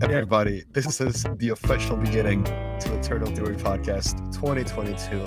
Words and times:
Everybody, 0.00 0.62
this 0.70 1.00
is 1.00 1.24
the 1.38 1.48
official 1.48 1.96
beginning 1.96 2.44
to 2.44 2.98
Eternal 2.98 3.34
Theory 3.34 3.56
Podcast 3.56 4.32
2022. 4.32 5.24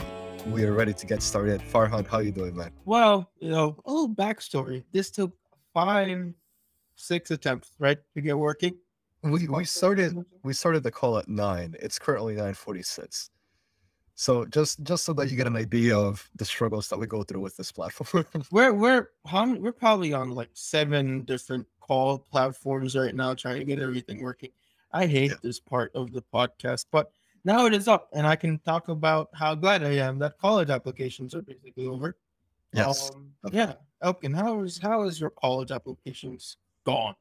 We 0.50 0.64
are 0.64 0.72
ready 0.72 0.94
to 0.94 1.06
get 1.06 1.22
started. 1.22 1.60
Farhan, 1.60 2.08
how 2.08 2.20
you 2.20 2.32
doing, 2.32 2.56
man? 2.56 2.72
Well, 2.86 3.30
you 3.40 3.50
know, 3.50 3.76
a 3.86 3.92
little 3.92 4.08
backstory. 4.16 4.86
This 4.94 5.12
took 5.12 5.34
five, 5.74 6.34
six 6.96 7.32
attempts, 7.32 7.72
right, 7.80 7.98
to 8.16 8.22
get 8.22 8.38
working. 8.38 8.78
We 9.22 9.50
we 9.50 9.66
started 9.66 10.16
we 10.44 10.54
started 10.54 10.84
the 10.84 10.92
call 10.92 11.18
at 11.18 11.28
nine. 11.28 11.76
It's 11.82 12.00
currently 12.00 12.36
nine 12.36 12.54
forty 12.54 12.84
six. 12.84 13.30
So 14.16 14.46
just 14.46 14.82
just 14.84 15.04
so 15.04 15.12
that 15.14 15.30
you 15.30 15.36
get 15.36 15.48
an 15.48 15.58
idea 15.58 15.98
of 15.98 16.30
the 16.36 16.46
struggles 16.46 16.88
that 16.90 17.00
we 17.00 17.08
go 17.08 17.24
through 17.24 17.42
with 17.42 17.58
this 17.58 17.72
platform. 17.74 18.26
We're 18.52 18.74
we're 18.74 19.10
how 19.26 19.44
many- 19.46 19.60
we're 19.60 19.74
probably 19.74 20.14
on 20.14 20.30
like 20.32 20.50
seven 20.54 21.24
different 21.24 21.68
call 21.90 22.20
platforms 22.20 22.96
right 22.96 23.16
now, 23.16 23.34
trying 23.34 23.58
to 23.58 23.66
get 23.66 23.80
everything 23.80 24.22
working. 24.22 24.52
I 24.94 25.08
hate 25.08 25.32
Yeah. 25.32 25.38
this 25.42 25.60
part 25.60 25.92
of 25.96 26.12
the 26.14 26.22
podcast, 26.34 26.86
but 26.92 27.12
now 27.44 27.66
it 27.66 27.74
is 27.74 27.88
up, 27.88 28.10
and 28.14 28.28
I 28.28 28.36
can 28.36 28.60
talk 28.60 28.90
about 28.90 29.30
how 29.34 29.56
glad 29.56 29.84
I 29.84 29.94
am 30.08 30.20
that 30.20 30.38
college 30.38 30.70
applications 30.70 31.34
are 31.34 31.42
basically 31.42 31.88
over. 31.88 32.16
yes. 32.74 33.10
Um, 33.16 33.34
yeah. 33.52 33.74
Elkin, 34.04 34.34
how 34.34 34.62
is 34.62 34.78
how 34.78 35.02
is 35.04 35.20
your 35.20 35.32
college 35.32 35.72
applications 35.72 36.58
gone? 36.86 37.16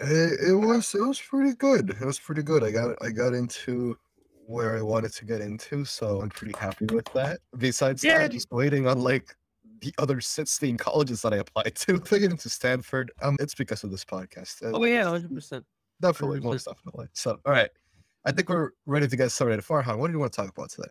It, 0.00 0.38
it 0.50 0.54
was 0.54 0.94
it 0.94 1.02
was 1.06 1.20
pretty 1.20 1.54
good. 1.56 1.90
It 1.90 2.04
was 2.04 2.18
pretty 2.20 2.42
good. 2.44 2.62
I 2.62 2.70
got 2.70 2.96
I 3.02 3.10
got 3.10 3.34
into 3.34 3.98
where 4.46 4.76
I 4.78 4.82
wanted 4.82 5.12
to 5.14 5.24
get 5.24 5.40
into, 5.40 5.84
so 5.84 6.20
I'm 6.22 6.30
pretty 6.30 6.54
happy 6.58 6.86
with 6.86 7.06
that. 7.14 7.40
Besides 7.58 8.04
Yeah. 8.04 8.18
that, 8.18 8.30
just 8.30 8.50
waiting 8.52 8.86
on 8.86 9.00
like 9.00 9.34
the 9.80 9.94
other 9.98 10.20
16 10.20 10.76
colleges 10.76 11.22
that 11.22 11.32
I 11.34 11.38
applied 11.38 11.74
to 11.86 11.98
to 11.98 12.18
get 12.18 12.30
into 12.30 12.48
Stanford. 12.48 13.10
Um, 13.22 13.36
it's 13.40 13.54
because 13.54 13.84
of 13.84 13.90
this 13.90 14.04
podcast. 14.04 14.62
Uh, 14.62 14.76
Oh 14.76 14.84
yeah, 14.84 15.04
hundred 15.04 15.34
percent. 15.34 15.64
definitely, 16.00 16.40
sure. 16.40 16.50
most 16.52 16.64
definitely. 16.66 17.06
So, 17.12 17.38
all 17.44 17.52
right, 17.52 17.70
I 18.24 18.32
think 18.32 18.48
we're 18.48 18.70
ready 18.86 19.08
to 19.08 19.16
get 19.16 19.30
started. 19.30 19.60
Farhan, 19.60 19.98
what 19.98 20.06
do 20.08 20.12
you 20.12 20.18
want 20.18 20.32
to 20.32 20.36
talk 20.40 20.50
about 20.50 20.70
today? 20.70 20.88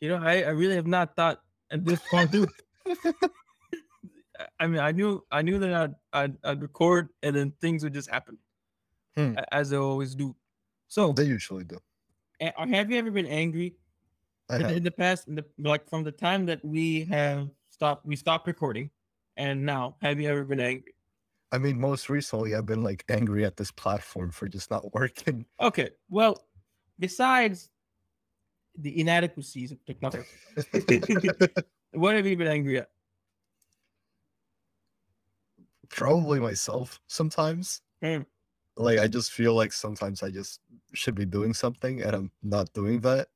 You 0.00 0.10
know, 0.10 0.16
I, 0.22 0.42
I 0.42 0.50
really 0.50 0.76
have 0.76 0.86
not 0.86 1.16
thought 1.16 1.40
at 1.70 1.84
this 1.84 2.00
point. 2.10 2.30
I 4.60 4.66
mean, 4.68 4.78
I 4.80 4.92
knew 4.92 5.24
I 5.32 5.42
knew 5.42 5.58
that 5.58 5.72
I'd, 5.74 5.94
I'd 6.12 6.36
I'd 6.44 6.62
record 6.62 7.08
and 7.22 7.34
then 7.34 7.52
things 7.60 7.82
would 7.82 7.94
just 7.94 8.08
happen, 8.08 8.38
Hmm. 9.16 9.34
as 9.50 9.70
they 9.70 9.76
always 9.76 10.14
do. 10.14 10.36
So, 10.86 11.12
They 11.12 11.24
usually 11.24 11.64
do. 11.64 11.78
have 12.40 12.90
you 12.90 12.96
ever 12.98 13.10
been 13.10 13.26
angry 13.26 13.74
in, 14.50 14.64
in 14.66 14.82
the 14.84 14.90
past? 14.90 15.28
In 15.28 15.34
the, 15.34 15.44
like 15.58 15.88
from 15.90 16.02
the 16.04 16.12
time 16.12 16.46
that 16.46 16.64
we 16.64 17.04
have 17.06 17.48
stopped, 17.78 18.04
we 18.04 18.16
stopped 18.16 18.48
recording, 18.48 18.90
and 19.36 19.64
now, 19.64 19.94
have 20.02 20.18
you 20.18 20.28
ever 20.28 20.42
been 20.42 20.58
angry? 20.58 20.94
I 21.52 21.58
mean, 21.58 21.80
most 21.80 22.10
recently, 22.10 22.56
I've 22.56 22.66
been 22.66 22.82
like 22.82 23.04
angry 23.08 23.44
at 23.44 23.56
this 23.56 23.70
platform 23.70 24.32
for 24.32 24.48
just 24.48 24.68
not 24.68 24.92
working. 24.94 25.46
Okay, 25.60 25.90
well, 26.10 26.44
besides 26.98 27.70
the 28.76 29.00
inadequacies 29.00 29.70
of 29.70 29.84
technology, 29.86 30.24
what 31.92 32.16
have 32.16 32.26
you 32.26 32.36
been 32.36 32.48
angry 32.48 32.78
at? 32.78 32.90
Probably 35.88 36.40
myself 36.40 37.00
sometimes. 37.06 37.80
Hmm. 38.02 38.22
Like, 38.76 38.98
I 38.98 39.06
just 39.06 39.30
feel 39.32 39.54
like 39.54 39.72
sometimes 39.72 40.24
I 40.24 40.30
just 40.30 40.60
should 40.94 41.14
be 41.14 41.24
doing 41.24 41.54
something 41.54 42.02
and 42.02 42.14
I'm 42.14 42.32
not 42.42 42.72
doing 42.72 43.00
that. 43.00 43.28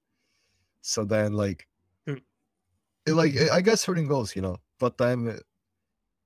So 0.80 1.04
then, 1.04 1.32
like, 1.32 1.68
like 3.06 3.34
I 3.53 3.61
guess 3.61 3.81
certain 3.81 4.06
goals, 4.06 4.36
you 4.36 4.42
know, 4.42 4.58
but 4.78 4.98
then 4.98 5.28
uh, 5.28 5.39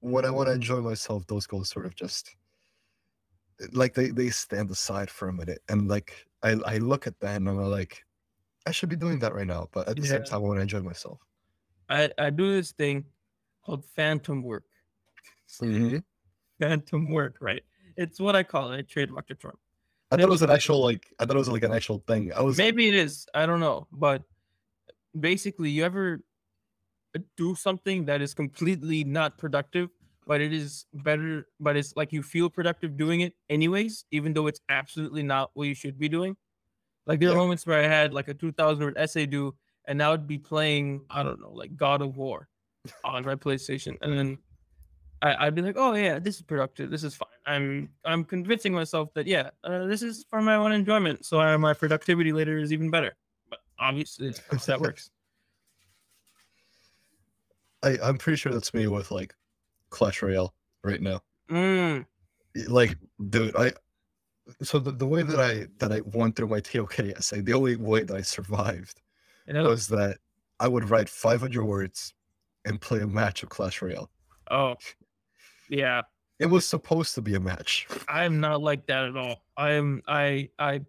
when 0.00 0.24
I 0.24 0.30
want 0.30 0.48
to 0.48 0.54
enjoy 0.54 0.80
myself, 0.80 1.26
those 1.26 1.46
goals 1.46 1.68
sort 1.68 1.86
of 1.86 1.94
just 1.94 2.34
like 3.72 3.94
they 3.94 4.10
they 4.10 4.30
stand 4.30 4.70
aside 4.70 5.10
for 5.10 5.28
a 5.28 5.32
minute, 5.32 5.62
and 5.68 5.88
like 5.88 6.26
I 6.42 6.52
I 6.66 6.78
look 6.78 7.06
at 7.06 7.18
that 7.20 7.36
and 7.36 7.48
I'm 7.48 7.58
like, 7.58 8.04
I 8.66 8.72
should 8.72 8.88
be 8.88 8.96
doing 8.96 9.18
that 9.20 9.34
right 9.34 9.46
now, 9.46 9.68
but 9.72 9.88
at 9.88 9.96
the 9.96 10.06
same 10.06 10.24
time, 10.24 10.34
I 10.34 10.38
want 10.38 10.58
to 10.58 10.62
enjoy 10.62 10.80
myself. 10.80 11.20
I, 11.88 12.10
I 12.18 12.30
do 12.30 12.52
this 12.52 12.72
thing 12.72 13.04
called 13.64 13.84
phantom 13.84 14.42
work. 14.42 14.64
Mm-hmm. 15.62 15.98
Phantom 16.60 17.10
work, 17.10 17.36
right? 17.40 17.62
It's 17.96 18.18
what 18.18 18.34
I 18.34 18.42
call 18.42 18.72
it. 18.72 18.78
I 18.78 18.82
trademarked 18.82 19.30
it 19.30 19.40
term. 19.40 19.56
I 20.10 20.16
thought 20.16 20.24
it 20.24 20.28
was 20.28 20.42
an 20.42 20.50
actual 20.50 20.82
like 20.82 21.06
I 21.18 21.26
thought 21.26 21.36
it 21.36 21.38
was 21.38 21.48
like 21.48 21.64
an 21.64 21.72
actual 21.72 22.02
thing. 22.06 22.32
I 22.32 22.42
was 22.42 22.58
Maybe 22.58 22.88
it 22.88 22.94
is. 22.94 23.26
I 23.34 23.46
don't 23.46 23.60
know. 23.60 23.86
But 23.92 24.22
basically, 25.18 25.70
you 25.70 25.84
ever 25.84 26.20
do 27.36 27.54
something 27.54 28.04
that 28.06 28.22
is 28.22 28.34
completely 28.34 29.04
not 29.04 29.38
productive, 29.38 29.90
but 30.26 30.40
it 30.40 30.52
is 30.52 30.86
better, 30.92 31.46
but 31.60 31.76
it's 31.76 31.94
like 31.96 32.12
you 32.12 32.22
feel 32.22 32.50
productive 32.50 32.96
doing 32.96 33.20
it 33.20 33.34
anyways, 33.48 34.04
even 34.10 34.32
though 34.32 34.46
it's 34.46 34.60
absolutely 34.68 35.22
not 35.22 35.50
what 35.54 35.68
you 35.68 35.74
should 35.74 35.98
be 35.98 36.08
doing. 36.08 36.36
Like 37.06 37.20
there 37.20 37.30
are 37.30 37.34
Yeah. 37.34 37.36
moments 37.36 37.66
where 37.66 37.82
I 37.82 37.88
had 37.88 38.14
like 38.14 38.28
a 38.28 38.34
2000 38.34 38.84
word 38.84 38.98
essay 38.98 39.26
due, 39.26 39.56
and 39.86 40.02
I 40.02 40.10
would 40.10 40.26
be 40.26 40.38
playing, 40.38 41.06
I 41.10 41.22
don't 41.22 41.40
know, 41.40 41.52
like 41.52 41.76
God 41.76 42.02
of 42.02 42.16
War 42.16 42.48
on 43.04 43.24
my 43.24 43.36
PlayStation. 43.36 43.98
And 44.02 44.18
then 44.18 44.38
I, 45.22 45.46
I'd 45.46 45.54
be 45.54 45.62
like, 45.62 45.76
oh 45.78 45.94
yeah, 45.94 46.18
this 46.18 46.36
is 46.36 46.42
productive. 46.42 46.90
This 46.90 47.02
is 47.04 47.14
fine. 47.14 47.28
I'm 47.46 47.94
I'm 48.04 48.24
convincing 48.24 48.72
myself 48.74 49.12
that 49.14 49.26
yeah, 49.26 49.50
uh, 49.64 49.86
this 49.86 50.02
is 50.02 50.24
for 50.28 50.42
my 50.42 50.56
own 50.56 50.72
enjoyment. 50.72 51.24
So 51.24 51.40
uh, 51.40 51.56
my 51.58 51.72
productivity 51.74 52.32
later 52.32 52.58
is 52.58 52.72
even 52.72 52.90
better. 52.90 53.16
But 53.48 53.60
obviously, 53.78 54.30
that 54.66 54.80
works. 54.80 55.10
I 57.86 57.98
I'm 58.02 58.18
pretty 58.18 58.36
sure 58.36 58.52
that's 58.52 58.74
me 58.74 58.86
with 58.86 59.10
like 59.10 59.34
Clash 59.90 60.22
Royale 60.22 60.54
right 60.82 61.00
now. 61.00 61.20
Mm, 61.50 62.06
Like, 62.68 62.96
dude, 63.30 63.54
I 63.56 63.72
so 64.62 64.78
the, 64.78 64.92
the 64.92 65.06
way 65.06 65.22
that 65.22 65.40
I 65.40 65.66
that 65.78 65.92
I 65.92 66.00
went 66.00 66.36
through 66.36 66.48
my 66.48 66.60
TOK 66.60 66.98
essay, 67.00 67.40
the 67.40 67.54
only 67.54 67.76
way 67.76 68.02
that 68.02 68.16
I 68.16 68.22
survived 68.22 69.00
you 69.46 69.54
know? 69.54 69.64
was 69.68 69.88
that 69.88 70.18
I 70.58 70.68
would 70.68 70.88
write 70.90 71.08
500 71.08 71.64
words 71.64 72.14
and 72.64 72.80
play 72.80 73.00
a 73.00 73.06
match 73.06 73.42
of 73.42 73.48
Clash 73.48 73.82
Royale. 73.82 74.10
Oh, 74.50 74.76
yeah. 75.68 76.02
It 76.38 76.46
was 76.46 76.66
supposed 76.66 77.14
to 77.14 77.22
be 77.22 77.34
a 77.34 77.40
match. 77.40 77.86
I'm 78.08 78.40
not 78.40 78.60
like 78.60 78.86
that 78.86 79.04
at 79.04 79.16
all. 79.16 79.42
I'm 79.56 80.02
I 80.06 80.50
I 80.58 80.82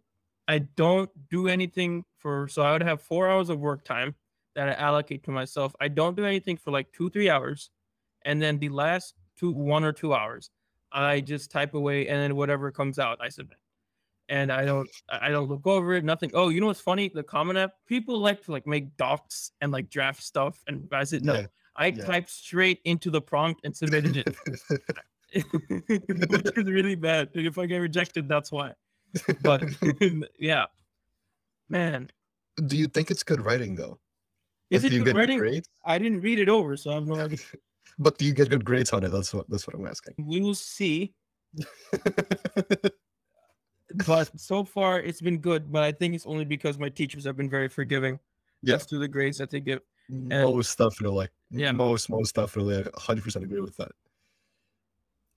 I 0.48 0.60
don't 0.60 1.10
do 1.30 1.48
anything 1.48 2.04
for 2.18 2.48
so 2.48 2.62
I 2.62 2.72
would 2.74 2.84
have 2.84 3.02
four 3.02 3.30
hours 3.30 3.50
of 3.50 3.60
work 3.60 3.84
time 3.86 4.16
that 4.58 4.68
I 4.70 4.74
allocate 4.74 5.24
to 5.26 5.32
myself. 5.32 5.76
I 5.80 5.88
don't 5.88 6.18
do 6.18 6.26
anything 6.26 6.58
for 6.58 6.72
like 6.72 6.92
two, 6.92 7.12
three 7.12 7.30
hours. 7.30 7.70
And 8.26 8.42
then 8.42 8.58
the 8.58 8.70
last 8.70 9.14
two 9.38 9.52
one 9.52 9.84
or 9.84 9.94
two 9.94 10.16
hours, 10.16 10.50
I 10.92 11.22
just 11.22 11.52
type 11.52 11.76
away 11.76 12.08
and 12.08 12.18
then 12.20 12.36
whatever 12.36 12.72
comes 12.72 12.98
out, 12.98 13.20
I 13.22 13.30
submit. 13.30 13.60
And 14.30 14.52
I 14.52 14.66
don't 14.66 14.90
I 15.08 15.30
don't 15.30 15.48
look 15.48 15.68
over 15.68 15.94
it, 15.94 16.04
nothing. 16.04 16.32
Oh, 16.34 16.50
you 16.50 16.60
know 16.60 16.66
what's 16.68 16.82
funny? 16.82 17.08
The 17.14 17.22
common 17.22 17.56
app, 17.56 17.74
people 17.86 18.18
like 18.18 18.44
to 18.46 18.52
like 18.52 18.66
make 18.66 18.98
docs 18.98 19.52
and 19.62 19.72
like 19.72 19.92
draft 19.92 20.24
stuff 20.24 20.64
and 20.68 20.90
I 20.92 21.04
said, 21.04 21.24
No, 21.24 21.36
Yeah, 21.36 21.46
I 21.76 21.88
yeah. 21.88 22.04
typed 22.04 22.32
straight 22.32 22.80
into 22.84 23.12
the 23.12 23.22
prompt 23.22 23.62
and 23.64 23.78
submitted 23.78 24.18
it. 24.18 24.36
which 26.32 26.58
is 26.58 26.66
really 26.66 26.96
bad. 26.96 27.30
If 27.36 27.60
I 27.60 27.68
get 27.68 27.78
rejected, 27.78 28.28
that's 28.28 28.52
why. 28.52 28.74
But 29.44 29.64
yeah, 30.40 30.66
man, 31.70 32.10
Do 32.66 32.76
you 32.76 32.88
think 32.88 33.12
it's 33.12 33.22
good 33.22 33.40
writing 33.46 33.76
though? 33.76 34.00
Is 34.70 34.84
Like, 34.84 34.88
it 34.88 34.90
do 34.92 34.96
you 34.98 35.04
good 35.04 35.06
get 35.06 35.12
good 35.14 35.18
writing? 35.20 35.40
grades? 35.40 35.70
I 35.86 35.98
didn't 35.98 36.22
read 36.22 36.40
it 36.40 36.50
over, 36.50 36.76
so 36.78 36.92
I 36.92 36.96
have 36.96 37.08
no 37.08 37.16
idea. 37.16 37.40
But 38.00 38.18
do 38.18 38.26
you 38.26 38.34
get 38.34 38.50
good 38.50 38.64
grades 38.66 38.92
on 38.94 39.04
it? 39.04 39.10
That's 39.10 39.34
what 39.34 39.50
that's 39.50 39.66
what 39.66 39.76
I'm 39.76 39.88
asking. 39.88 40.14
We 40.20 40.42
will 40.42 40.56
see. 40.56 41.14
But 44.06 44.30
so 44.40 44.66
far, 44.66 45.00
it's 45.00 45.22
been 45.22 45.38
good. 45.38 45.72
But 45.72 45.84
I 45.84 45.92
think 45.94 46.14
it's 46.14 46.26
only 46.26 46.44
because 46.46 46.78
my 46.78 46.90
teachers 46.90 47.24
have 47.24 47.38
been 47.38 47.50
very 47.50 47.70
forgiving 47.70 48.20
Yeah. 48.62 48.76
as 48.76 48.86
to 48.88 48.98
the 49.00 49.08
grades 49.08 49.38
that 49.38 49.50
they 49.50 49.62
give. 49.62 49.80
most 50.10 50.72
stuff, 50.72 50.94
definitely. 50.96 51.30
Yeah. 51.52 51.72
Most 51.72 52.10
most 52.10 52.36
definitely. 52.36 52.76
I 52.76 52.82
100 52.82 53.24
percent 53.24 53.46
agree 53.46 53.62
with 53.62 53.78
that. 53.78 53.92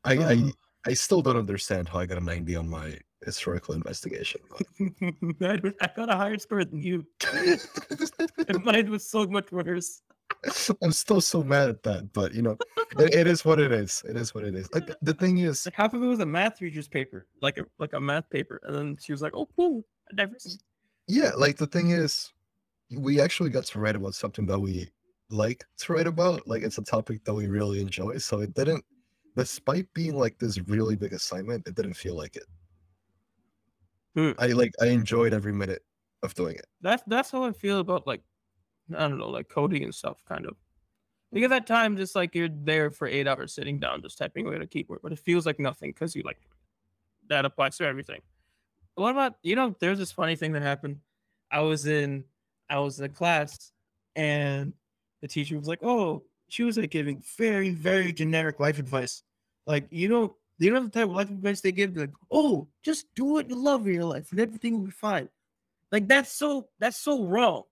I, 0.05 0.15
I 0.15 0.17
Oh. 0.17 0.29
I 0.29 0.53
still 0.95 1.23
don't 1.23 1.37
understand 1.37 1.89
how 1.89 1.99
I 1.99 2.07
got 2.07 2.19
a 2.19 2.25
90 2.25 2.57
on 2.57 2.69
my 2.69 2.99
historical 3.25 3.75
investigation. 3.75 4.41
I, 5.43 5.61
I 5.81 5.91
got 5.95 6.11
a 6.11 6.17
higher 6.17 6.39
score 6.39 6.65
than 6.65 6.83
you, 6.83 7.07
and 8.49 8.65
mine 8.65 8.91
was 8.91 9.09
so 9.09 9.27
much 9.27 9.53
worse. 9.53 10.03
I'm 10.83 10.93
still 10.93 11.21
so 11.21 11.43
mad 11.43 11.69
at 11.69 11.83
that, 11.83 12.13
but 12.13 12.33
you 12.33 12.41
know, 12.41 12.57
it, 12.99 13.15
it 13.15 13.27
is 13.27 13.45
what 13.45 13.61
it 13.61 13.73
is. 13.73 14.03
It 14.09 14.17
is 14.17 14.35
what 14.35 14.45
it 14.45 14.55
is. 14.55 14.73
Like 14.73 14.91
the 15.03 15.13
thing 15.13 15.39
is, 15.39 15.67
Like 15.67 15.75
half 15.75 15.93
of 15.93 16.03
it 16.03 16.07
was 16.07 16.21
a 16.21 16.27
math 16.27 16.59
teacher's 16.59 16.89
paper, 16.89 17.27
like 17.43 17.59
a 17.59 17.67
like 17.79 17.93
a 17.93 18.01
math 18.01 18.31
paper, 18.31 18.61
and 18.63 18.75
then 18.75 18.97
she 18.99 19.13
was 19.13 19.21
like, 19.21 19.33
"Oh, 19.35 19.49
cool, 19.57 19.85
diversity." 20.15 20.59
yeah, 21.07 21.33
like 21.37 21.57
the 21.57 21.67
thing 21.67 21.91
is, 21.91 22.33
we 22.97 23.21
actually 23.21 23.51
got 23.51 23.65
to 23.65 23.81
write 23.81 23.97
about 23.97 24.15
something 24.15 24.47
that 24.47 24.59
we 24.59 24.89
like 25.31 25.65
to 25.79 25.93
write 25.93 26.07
about. 26.07 26.47
Like 26.47 26.63
it's 26.63 26.79
a 26.79 26.83
topic 26.83 27.25
that 27.25 27.35
we 27.35 27.47
really 27.49 27.81
enjoy. 27.81 28.19
So 28.19 28.41
it 28.41 28.55
didn't, 28.55 28.85
despite 29.37 29.93
being 29.95 30.17
like 30.17 30.39
this 30.39 30.59
really 30.69 30.97
big 30.97 31.13
assignment, 31.13 31.67
it 31.67 31.75
didn't 31.75 31.95
feel 31.95 32.17
like 32.17 32.37
it. 32.37 32.45
Hmm. 34.15 34.33
I 34.39 34.49
like 34.49 34.73
I 34.81 34.87
enjoyed 34.87 35.33
every 35.33 35.53
minute 35.53 35.83
of 36.23 36.35
doing 36.35 36.57
it. 36.57 36.67
That's 36.81 37.03
that's 37.07 37.31
how 37.31 37.45
I 37.45 37.53
feel 37.53 37.81
about 37.81 38.07
like 38.07 38.23
I 38.95 39.09
don't 39.09 39.19
know, 39.19 39.29
like 39.29 39.49
coding 39.49 39.85
and 39.85 39.95
stuff, 39.95 40.23
kind 40.29 40.47
of. 40.47 40.57
Because 41.33 41.51
that 41.51 41.67
time, 41.67 41.97
just 41.97 42.17
like 42.17 42.35
you're 42.35 42.49
there 42.49 42.91
for 42.91 43.07
eight 43.07 43.29
hours 43.29 43.55
sitting 43.55 43.79
down, 43.79 44.03
just 44.03 44.19
typing 44.19 44.47
away 44.47 44.57
at 44.57 44.63
a 44.63 44.67
keyboard, 44.67 45.01
but 45.03 45.13
it 45.13 45.19
feels 45.19 45.47
like 45.47 45.61
nothing 45.61 45.93
because 45.93 46.17
you 46.17 46.23
like 46.25 46.41
that 47.29 47.45
applies 47.45 47.77
to 47.77 47.85
everything. 47.85 48.21
What 48.97 49.13
about 49.13 49.37
you 49.43 49.55
know? 49.55 49.77
There's 49.79 49.99
this 49.99 50.11
funny 50.11 50.35
thing 50.35 50.53
that 50.53 50.63
happened. 50.63 50.99
I 51.53 51.61
was 51.61 51.87
in, 51.87 52.25
I 52.69 52.81
was 52.81 52.99
in 52.99 53.05
a 53.05 53.09
class, 53.09 53.71
and 54.17 54.73
the 55.21 55.29
teacher 55.29 55.57
was 55.57 55.69
like, 55.69 55.83
"Oh, 55.83 56.25
she 56.53 56.65
was 56.65 56.77
like 56.77 56.91
giving 56.91 57.23
very, 57.37 57.71
very 57.71 58.13
generic 58.13 58.61
life 58.61 58.79
advice. 58.79 59.23
Like 59.67 59.87
you 59.91 60.09
know, 60.09 60.37
you 60.59 60.73
know 60.73 60.85
the 60.85 60.91
type 60.91 61.05
of 61.05 61.15
life 61.17 61.31
advice 61.31 61.61
they 61.61 61.73
give, 61.73 61.97
like, 61.97 62.11
oh, 62.31 62.69
just 62.83 63.07
do 63.15 63.25
what 63.25 63.49
you 63.49 63.57
love 63.57 63.87
in 63.87 63.95
your 63.95 64.05
life, 64.05 64.31
and 64.31 64.41
everything 64.41 64.79
will 64.79 64.87
be 64.87 64.91
fine. 64.91 65.29
Like 65.91 66.07
that's 66.07 66.33
so 66.33 66.69
that's 66.79 66.97
so 66.97 67.25
wrong. 67.25 67.65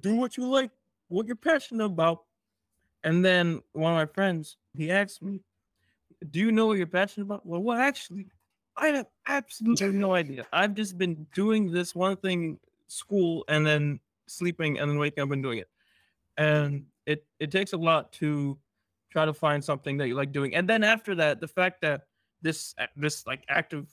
Do 0.00 0.16
what 0.16 0.36
you 0.36 0.46
like, 0.46 0.70
what 1.08 1.26
you're 1.26 1.36
passionate 1.36 1.84
about, 1.84 2.24
and 3.04 3.24
then 3.24 3.62
one 3.72 3.92
of 3.92 3.96
my 3.98 4.12
friends, 4.12 4.56
he 4.76 4.90
asked 4.90 5.22
me, 5.22 5.40
Do 6.30 6.40
you 6.40 6.52
know 6.52 6.66
what 6.66 6.78
you're 6.78 6.86
passionate 6.86 7.26
about? 7.26 7.46
Well, 7.46 7.62
well, 7.62 7.78
actually, 7.78 8.26
I 8.76 8.88
have 8.88 9.06
absolutely 9.26 9.90
no 9.90 10.14
idea. 10.14 10.46
I've 10.52 10.74
just 10.74 10.98
been 10.98 11.26
doing 11.34 11.70
this 11.70 11.94
one 11.94 12.16
thing, 12.16 12.58
school, 12.88 13.44
and 13.48 13.66
then 13.66 14.00
sleeping, 14.26 14.78
and 14.78 14.90
then 14.90 14.98
waking 14.98 15.22
up 15.22 15.30
and 15.30 15.42
doing 15.42 15.58
it. 15.58 15.68
And 16.36 16.86
it 17.08 17.24
it 17.40 17.50
takes 17.50 17.72
a 17.72 17.76
lot 17.76 18.12
to 18.12 18.58
try 19.10 19.24
to 19.24 19.32
find 19.32 19.64
something 19.64 19.96
that 19.96 20.08
you 20.08 20.14
like 20.14 20.30
doing. 20.30 20.54
And 20.54 20.68
then 20.68 20.84
after 20.84 21.14
that, 21.16 21.40
the 21.40 21.48
fact 21.48 21.80
that 21.80 22.02
this 22.42 22.74
this 22.94 23.26
like 23.26 23.44
act 23.48 23.72
of 23.72 23.88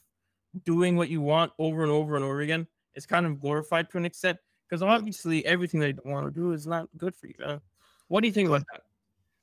doing 0.64 0.96
what 0.96 1.10
you 1.10 1.22
want 1.22 1.52
over 1.58 1.82
and 1.84 1.92
over 1.92 2.16
and 2.16 2.24
over 2.24 2.42
again 2.42 2.68
is 2.94 3.06
kind 3.06 3.26
of 3.26 3.40
glorified 3.40 3.90
to 3.92 3.98
an 3.98 4.06
extent 4.06 4.38
because 4.68 4.84
obviously 4.84 5.46
everything 5.46 5.80
they 5.80 5.94
want 6.04 6.26
to 6.26 6.32
do 6.32 6.52
is 6.52 6.68
not 6.68 6.90
good 6.98 7.16
for 7.16 7.28
you. 7.28 7.36
Man. 7.40 7.62
What 8.08 8.22
do 8.22 8.28
you 8.28 8.34
think 8.34 8.50
about 8.50 8.64
that? 8.72 8.84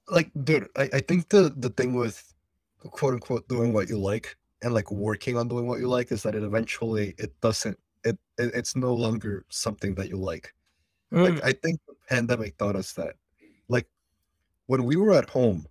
like 0.09 0.31
dude 0.45 0.69
I, 0.77 0.91
I 0.95 1.01
think 1.01 1.29
the 1.29 1.55
the 1.57 1.71
thing 1.71 1.95
with 1.95 2.35
quote 2.79 3.15
unquote 3.15 3.49
doing 3.49 3.73
what 3.73 3.89
you 3.89 3.99
like 3.99 4.37
and 4.63 4.75
like 4.75 4.91
working 4.91 5.37
on 5.37 5.49
doing 5.49 5.67
what 5.67 5.79
you 5.79 5.89
like 5.89 6.11
is 6.13 6.23
that 6.25 6.35
it 6.35 6.43
eventually 6.43 7.15
it 7.19 7.39
doesn't 7.41 7.79
it, 8.05 8.19
it 8.39 8.51
it's 8.55 8.75
no 8.75 8.93
longer 8.93 9.45
something 9.49 9.95
that 9.95 10.09
you 10.09 10.17
like 10.17 10.53
Mm, 11.13 11.35
like 11.35 11.45
i 11.45 11.53
think 11.53 11.79
the 11.87 11.95
pandemic 12.09 12.57
taught 12.57 12.75
us 12.75 12.95
that 12.95 13.17
like 13.69 13.87
when 14.67 14.85
we 14.85 14.97
were 14.97 15.13
at 15.13 15.31
home 15.31 15.67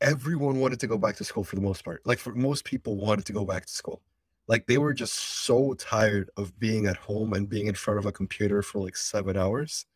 everyone 0.00 0.60
wanted 0.60 0.80
to 0.80 0.86
go 0.86 0.96
back 0.96 1.16
to 1.16 1.24
school 1.24 1.44
for 1.44 1.56
the 1.56 1.62
most 1.62 1.84
part 1.84 2.00
like 2.06 2.18
for 2.18 2.34
most 2.34 2.64
people 2.64 2.96
wanted 2.96 3.24
to 3.24 3.32
go 3.32 3.44
back 3.44 3.66
to 3.66 3.72
school 3.72 4.00
like 4.46 4.66
they 4.66 4.78
were 4.78 4.94
just 4.94 5.14
so 5.14 5.74
tired 5.74 6.30
of 6.36 6.58
being 6.58 6.86
at 6.86 6.96
home 6.96 7.34
and 7.34 7.48
being 7.48 7.66
in 7.66 7.74
front 7.74 7.98
of 7.98 8.06
a 8.06 8.12
computer 8.12 8.62
for 8.62 8.82
like 8.82 8.96
seven 8.96 9.36
hours 9.36 9.86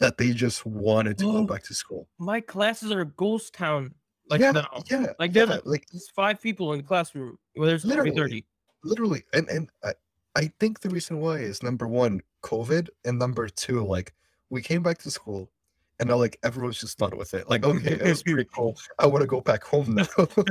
that 0.00 0.18
they 0.18 0.32
just 0.32 0.66
wanted 0.66 1.16
to 1.18 1.24
go 1.24 1.44
back 1.44 1.62
to 1.62 1.74
school 1.74 2.08
my 2.18 2.40
classes 2.40 2.90
are 2.90 3.00
a 3.00 3.06
ghost 3.06 3.54
town 3.54 3.94
like 4.30 4.40
yeah, 4.40 4.50
now. 4.52 4.68
yeah, 4.90 5.06
Like 5.18 5.34
yeah, 5.34 5.46
there's 5.46 5.64
like 5.66 5.86
there's 5.90 6.10
five 6.10 6.40
people 6.40 6.72
in 6.72 6.78
the 6.78 6.84
classroom. 6.84 7.38
Well, 7.56 7.66
there's 7.66 7.84
Literally. 7.84 8.10
30. 8.10 8.44
literally, 8.84 9.22
and 9.32 9.48
and 9.48 9.70
I, 9.82 9.92
I 10.36 10.52
think 10.60 10.80
the 10.80 10.90
reason 10.90 11.20
why 11.20 11.38
is 11.38 11.62
number 11.62 11.86
one, 11.86 12.20
COVID, 12.42 12.88
and 13.04 13.18
number 13.18 13.48
two, 13.48 13.84
like 13.84 14.14
we 14.50 14.62
came 14.62 14.82
back 14.82 14.98
to 14.98 15.10
school, 15.10 15.50
and 16.00 16.08
now 16.08 16.16
like 16.16 16.38
everyone's 16.42 16.78
just 16.80 16.98
done 16.98 17.16
with 17.16 17.34
it. 17.34 17.48
Like, 17.48 17.64
okay, 17.64 17.92
it 17.94 18.02
was 18.02 18.22
pretty 18.22 18.44
cool. 18.54 18.76
I 18.98 19.06
want 19.06 19.22
to 19.22 19.26
go 19.26 19.40
back 19.40 19.64
home 19.64 19.94
now. 19.94 20.06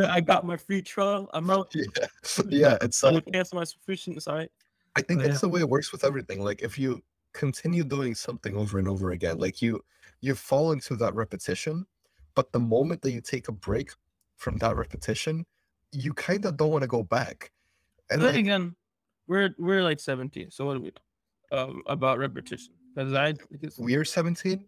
I 0.10 0.20
got 0.22 0.46
my 0.46 0.58
free 0.58 0.82
trial. 0.82 1.30
I'm 1.34 1.50
out. 1.50 1.72
yeah, 1.74 2.06
yeah. 2.50 2.78
It's 2.82 3.04
I 3.04 3.10
uh, 3.16 3.22
cancel 3.22 3.58
my 3.58 3.64
subscription. 3.64 4.20
Sorry. 4.20 4.50
I 4.96 5.02
think 5.02 5.20
Oh, 5.20 5.24
that's 5.24 5.36
yeah. 5.36 5.40
the 5.42 5.50
way 5.50 5.60
it 5.62 5.70
works 5.70 5.92
with 5.92 6.04
everything. 6.04 6.44
Like 6.44 6.62
if 6.62 6.78
you 6.78 7.02
continue 7.34 7.84
doing 7.84 8.16
something 8.16 8.58
over 8.58 8.80
and 8.80 8.88
over 8.88 9.12
again, 9.12 9.38
like 9.38 9.62
you 9.62 9.80
you 10.22 10.34
fall 10.36 10.72
into 10.72 10.96
that 10.98 11.14
repetition, 11.14 11.86
but 12.36 12.52
the 12.52 12.60
moment 12.60 13.02
that 13.04 13.12
you 13.12 13.22
take 13.22 13.48
a 13.48 13.52
break 13.52 13.92
from 14.36 14.58
that 14.58 14.76
repetition, 14.76 15.46
you 15.92 16.14
kind 16.14 16.44
of 16.46 16.58
don't 16.58 16.72
want 16.72 16.82
to 16.82 16.88
go 16.88 17.04
back. 17.04 17.52
And 18.10 18.22
Then 18.22 18.28
like, 18.30 18.40
again, 18.40 18.76
we're 19.28 19.54
we're 19.58 19.84
like 19.84 20.00
17. 20.00 20.52
So 20.52 20.66
what 20.66 20.74
do 20.76 20.82
we 20.82 20.92
know 21.52 21.58
um, 21.58 21.84
about 21.88 22.18
repetition? 22.18 22.74
Because 22.96 23.14
I 23.14 23.34
because, 23.52 23.78
we're 23.78 24.04
17. 24.06 24.66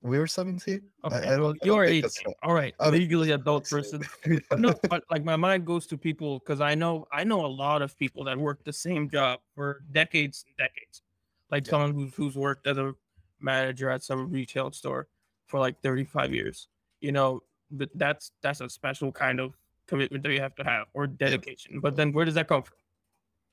We're 0.00 0.26
17. 0.28 0.80
Okay, 1.04 1.16
I 1.16 1.34
I 1.34 1.36
you're 1.64 1.86
think 1.86 1.90
18. 1.90 2.02
that's 2.02 2.24
right. 2.26 2.36
All 2.44 2.54
right, 2.54 2.74
don't- 2.78 2.92
legally 2.92 3.32
adult 3.32 3.68
person. 3.68 4.02
no, 4.56 4.72
but 4.88 5.02
like 5.10 5.24
my 5.24 5.34
mind 5.36 5.66
goes 5.66 5.86
to 5.88 5.98
people 5.98 6.38
because 6.38 6.60
I 6.60 6.74
know 6.76 7.06
I 7.12 7.24
know 7.24 7.44
a 7.44 7.48
lot 7.48 7.82
of 7.82 7.98
people 7.98 8.22
that 8.24 8.38
work 8.38 8.62
the 8.64 8.72
same 8.72 9.10
job 9.10 9.40
for 9.54 9.82
decades 9.92 10.44
and 10.46 10.56
decades. 10.56 11.02
Like 11.50 11.66
Yeah. 11.66 11.70
someone 11.70 11.94
who's 11.94 12.14
who's 12.14 12.36
worked 12.36 12.66
as 12.68 12.78
a 12.78 12.94
manager 13.40 13.90
at 13.90 14.04
some 14.04 14.30
retail 14.30 14.70
store 14.70 15.08
for 15.46 15.58
like 15.58 15.80
35 15.82 16.32
years. 16.32 16.68
You 17.00 17.10
know, 17.12 17.42
but 17.72 17.88
that's 17.96 18.30
that's 18.40 18.60
a 18.60 18.68
special 18.68 19.10
kind 19.10 19.40
of 19.40 19.54
commitment 19.88 20.22
that 20.22 20.32
you 20.32 20.40
have 20.40 20.54
to 20.56 20.64
have 20.64 20.86
or 20.94 21.06
dedication. 21.08 21.80
But 21.80 21.96
then 21.96 22.12
where 22.12 22.24
does 22.24 22.34
that 22.34 22.46
come 22.46 22.62
from? 22.62 22.76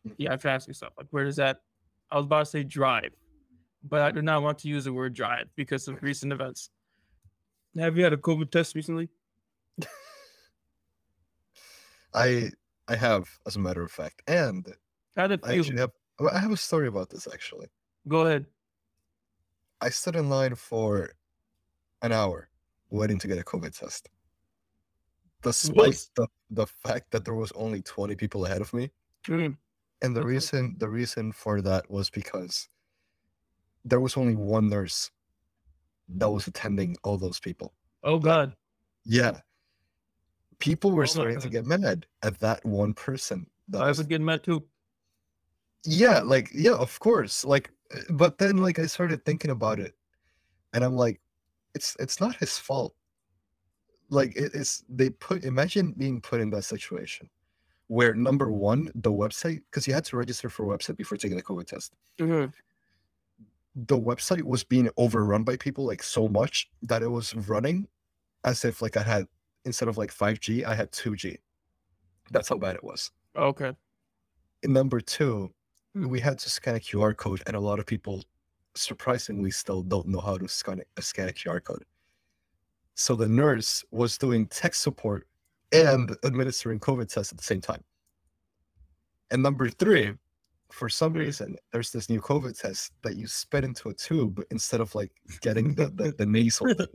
Mm. 0.10 0.16
You 0.18 0.30
have 0.30 0.42
to 0.44 0.50
ask 0.50 0.68
yourself, 0.68 0.94
like 0.98 1.08
where 1.10 1.24
does 1.26 1.38
that 1.38 1.62
I 2.12 2.18
was 2.18 2.26
about 2.26 2.40
to 2.42 2.46
say 2.46 2.64
drive, 2.64 3.14
but 3.88 4.02
I 4.02 4.12
do 4.12 4.22
not 4.22 4.42
want 4.44 4.60
to 4.60 4.68
use 4.68 4.86
the 4.86 4.94
word 4.94 5.14
drive 5.14 5.50
because 5.56 5.88
of 5.88 6.02
recent 6.04 6.34
events. 6.34 6.70
Have 7.78 7.98
you 7.98 8.04
had 8.04 8.14
a 8.14 8.18
COVID 8.18 8.52
test 8.52 8.76
recently? 8.76 9.10
I 12.14 12.52
I 12.88 12.96
have, 12.96 13.40
as 13.48 13.56
a 13.56 13.60
matter 13.60 13.82
of 13.84 13.92
fact, 13.92 14.22
and 14.28 14.66
How 15.16 15.28
did 15.28 15.42
I 15.44 15.54
actually 15.56 15.80
have 15.80 15.92
I 16.34 16.40
have 16.40 16.52
a 16.52 16.58
story 16.58 16.88
about 16.88 17.10
this 17.10 17.28
actually. 17.32 17.68
Go 18.08 18.22
ahead. 18.26 18.46
I 19.82 19.90
stood 19.90 20.16
in 20.18 20.30
line 20.30 20.56
for 20.56 21.12
an 22.02 22.12
hour 22.12 22.50
waiting 22.90 23.20
to 23.20 23.28
get 23.28 23.40
a 23.40 23.44
COVID 23.44 23.78
test. 23.78 24.10
Despite 25.44 25.76
What? 25.76 26.10
the, 26.16 26.28
the 26.50 26.68
fact 26.68 27.12
that 27.12 27.24
there 27.26 27.36
was 27.36 27.52
only 27.54 27.82
20 27.82 28.16
people 28.16 28.46
ahead 28.46 28.62
of 28.62 28.74
me. 28.74 28.92
Mm, 29.28 29.58
And 30.02 30.16
the 30.16 30.22
Okay. 30.22 30.28
reason 30.30 30.76
the 30.78 30.90
reason 30.90 31.32
for 31.34 31.62
that 31.62 31.90
was 31.90 32.10
because 32.10 32.70
there 33.86 34.00
was 34.00 34.18
only 34.18 34.36
one 34.36 34.68
nurse 34.68 35.12
that 36.10 36.30
was 36.30 36.48
attending 36.48 36.98
all 37.04 37.18
those 37.18 37.40
people. 37.40 37.74
Oh 38.04 38.20
God. 38.20 38.56
Yeah. 39.06 39.40
People 40.60 40.92
were 40.92 41.04
Oh 41.04 41.06
starting 41.06 41.40
to 41.40 41.50
get 41.50 41.66
mad 41.66 42.06
at 42.24 42.40
that 42.40 42.66
one 42.66 42.94
person. 42.94 43.48
That 43.70 43.82
I 43.82 43.88
was, 43.88 44.02
getting 44.04 44.26
mad 44.26 44.44
too. 44.44 44.64
yeah, 45.86 46.20
like 46.20 46.50
yeah, 46.54 46.74
of 46.74 47.00
course. 47.00 47.44
Like 47.46 47.72
uh, 47.96 48.00
but 48.12 48.38
then 48.38 48.58
like 48.58 48.80
I 48.80 48.86
started 48.86 49.24
thinking 49.26 49.52
about 49.52 49.80
it 49.80 49.94
and 50.74 50.84
I'm 50.84 50.96
like, 50.96 51.22
it's 51.74 51.96
it's 52.00 52.20
not 52.20 52.36
his 52.38 52.58
fault. 52.58 52.96
Like 54.10 54.36
it 54.36 54.54
is 54.54 54.84
they 54.88 55.10
put 55.10 55.44
imagine 55.44 55.94
being 55.98 56.22
put 56.22 56.42
in 56.42 56.50
that 56.52 56.64
situation 56.64 57.30
where 57.88 58.14
number 58.16 58.52
one, 58.52 58.90
the 58.96 59.12
website, 59.12 59.62
because 59.70 59.88
you 59.88 59.94
had 59.94 60.06
to 60.06 60.18
register 60.18 60.50
for 60.50 60.64
a 60.72 60.78
website 60.78 60.98
before 60.98 61.18
taking 61.18 61.38
the 61.38 61.44
COVID 61.44 61.68
test. 61.68 61.94
Mhm. 62.20 62.52
The 63.76 63.98
website 64.00 64.44
was 64.44 64.64
being 64.64 64.90
overrun 64.98 65.44
by 65.44 65.58
people 65.58 65.86
like 65.86 66.02
so 66.02 66.28
much 66.28 66.70
that 66.82 67.02
it 67.04 67.10
was 67.10 67.36
running 67.36 67.88
as 68.44 68.64
if 68.64 68.82
like 68.82 68.96
I 68.98 69.04
had 69.04 69.26
instead 69.66 69.90
of 69.90 69.98
like 69.98 70.14
5G, 70.14 70.64
I 70.66 70.76
had 70.76 70.92
2G. 70.92 71.38
That's 72.32 72.50
how 72.50 72.58
bad 72.58 72.76
it 72.76 72.84
was. 72.84 73.12
Okay. 73.36 73.74
And 74.64 74.74
number 74.74 75.02
two, 75.02 75.52
Hmm. 75.96 76.10
we 76.10 76.20
had 76.20 76.38
to 76.40 76.50
scan 76.50 76.76
a 76.76 76.80
QR 76.80 77.16
code, 77.16 77.42
and 77.48 77.56
a 77.56 77.60
lot 77.60 77.80
of 77.80 77.86
people 77.86 78.24
surprisingly 78.76 79.50
still 79.52 79.82
don't 79.82 80.08
know 80.08 80.20
how 80.20 80.38
to 80.38 80.48
scan 80.48 80.82
a, 80.98 81.02
scan 81.02 81.30
a 81.30 81.32
QR 81.32 81.64
code. 81.64 81.86
So 82.96 83.16
the 83.16 83.28
nurse 83.30 83.84
was 83.92 84.18
doing 84.18 84.48
tech 84.48 84.76
support 84.76 85.26
and 85.72 86.16
administering 86.26 86.80
COVID 86.82 87.08
tests 87.08 87.32
at 87.32 87.38
the 87.38 87.44
same 87.46 87.62
time. 87.62 87.82
And 89.32 89.42
number 89.42 89.70
three, 89.70 90.14
for 90.72 90.90
some 90.90 91.14
reason, 91.14 91.56
there's 91.72 91.92
this 91.92 92.10
new 92.10 92.22
COVID 92.22 92.60
test 92.60 92.92
that 93.04 93.16
you 93.16 93.28
spit 93.28 93.64
into 93.64 93.90
a 93.90 93.94
tube 93.94 94.44
instead 94.52 94.82
of 94.82 94.94
like 94.96 95.12
getting 95.42 95.76
the, 95.76 95.88
the, 95.88 96.14
the 96.18 96.26
nasal. 96.26 96.68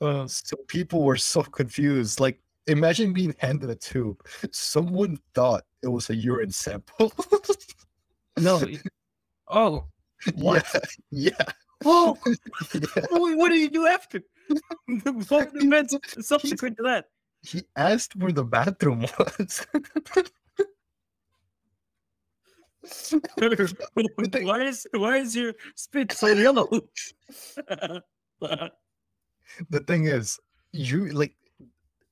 Uh, 0.00 0.26
So 0.28 0.56
people 0.68 1.02
were 1.04 1.16
so 1.16 1.42
confused. 1.42 2.20
Like, 2.20 2.38
imagine 2.66 3.14
being 3.14 3.34
handed 3.38 3.70
a 3.70 3.74
tube. 3.74 4.20
Someone 4.52 5.18
thought 5.34 5.64
it 5.82 5.88
was 5.88 6.10
a 6.10 6.14
urine 6.14 6.50
sample. 6.50 7.12
no. 8.38 8.60
Oh. 9.48 9.84
What? 10.34 10.66
Yeah, 11.10 11.30
yeah. 11.38 11.44
Oh. 11.84 12.18
yeah. 12.74 12.80
What 13.10 13.36
what 13.36 13.48
did 13.50 13.60
you 13.60 13.68
do 13.70 13.86
after? 13.86 14.20
what 15.28 15.50
events 15.54 15.94
subsequent 16.20 16.76
to 16.78 16.82
that? 16.82 17.04
He 17.42 17.62
asked 17.76 18.16
where 18.16 18.32
the 18.32 18.42
bathroom 18.44 19.06
was. 19.18 19.66
why 24.42 24.62
is 24.62 24.86
why 24.92 25.16
is 25.18 25.34
your 25.36 25.52
spit 25.74 26.12
so 26.12 26.28
yellow? 26.28 26.68
the 28.40 29.80
thing 29.86 30.06
is, 30.06 30.38
you 30.72 31.08
like, 31.12 31.34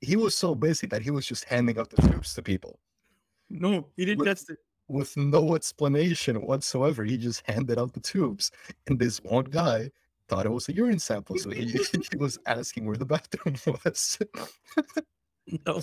he 0.01 0.17
was 0.17 0.35
so 0.35 0.55
busy 0.55 0.87
that 0.89 1.03
he 1.03 1.11
was 1.11 1.27
just 1.27 1.45
handing 1.45 1.79
out 1.79 1.91
the 1.91 2.03
tubes 2.03 2.35
to 2.35 2.43
people 2.43 2.79
no, 3.51 3.87
he 3.97 4.05
didn't 4.05 4.19
What- 4.21 4.27
test 4.27 4.51
it. 4.51 4.59
with 4.89 5.17
no 5.17 5.55
explanation 5.55 6.37
whatsoever. 6.43 7.05
He 7.05 7.17
just 7.17 7.43
handed 7.49 7.79
out 7.79 7.93
the 7.93 8.01
tubes, 8.01 8.51
and 8.87 8.99
this 8.99 9.19
one 9.23 9.45
guy 9.45 9.91
thought 10.29 10.47
it 10.47 10.51
was 10.53 10.69
a 10.69 10.73
urine 10.75 10.99
sample, 10.99 11.39
so 11.39 11.51
he, 11.51 11.67
he 12.11 12.17
was 12.19 12.39
asking 12.47 12.87
where 12.87 12.97
the 12.97 13.05
bathroom 13.05 13.57
was. 13.67 14.19
No. 15.67 15.81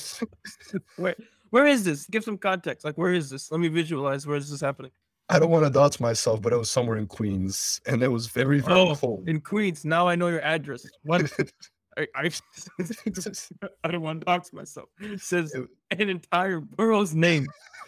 where 0.97 1.15
where 1.51 1.67
is 1.67 1.83
this? 1.83 2.07
Give 2.07 2.23
some 2.23 2.37
context. 2.37 2.83
Like 2.83 2.97
where 2.97 3.13
is 3.13 3.29
this? 3.29 3.51
Let 3.51 3.59
me 3.59 3.67
visualize 3.67 4.25
where 4.25 4.37
is 4.37 4.47
this 4.47 4.55
is 4.55 4.61
happening. 4.61 4.91
I 5.29 5.39
don't 5.39 5.49
want 5.49 5.63
to 5.63 5.69
dox 5.69 5.99
myself, 6.01 6.41
but 6.41 6.51
it 6.51 6.57
was 6.57 6.69
somewhere 6.69 6.97
in 6.97 7.07
Queens, 7.07 7.79
and 7.85 8.03
it 8.03 8.09
was 8.09 8.27
very 8.27 8.59
very 8.59 8.77
Oh, 8.77 8.95
cold. 8.95 9.29
In 9.29 9.39
Queens. 9.39 9.85
Now 9.85 10.07
I 10.07 10.15
know 10.15 10.27
your 10.27 10.41
address. 10.41 10.85
What 11.03 11.31
I, 11.97 12.07
I, 12.15 12.31
I 13.83 13.91
don't 13.91 14.01
want 14.01 14.21
to 14.21 14.25
dox 14.25 14.53
myself. 14.53 14.89
It 14.99 15.19
says 15.21 15.53
an 15.91 16.09
entire 16.09 16.61
borough's 16.61 17.13
name. 17.13 17.47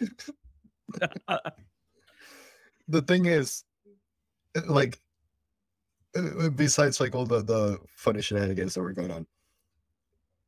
the 2.88 3.02
thing 3.02 3.26
is, 3.26 3.64
uh, 4.56 4.60
like, 4.66 4.98
uh, 6.16 6.50
besides 6.50 7.00
like 7.00 7.14
all 7.14 7.26
the 7.26 7.42
the 7.42 7.78
funny 7.96 8.20
shenanigans 8.20 8.74
that 8.74 8.82
were 8.82 8.92
going 8.92 9.10
on, 9.10 9.26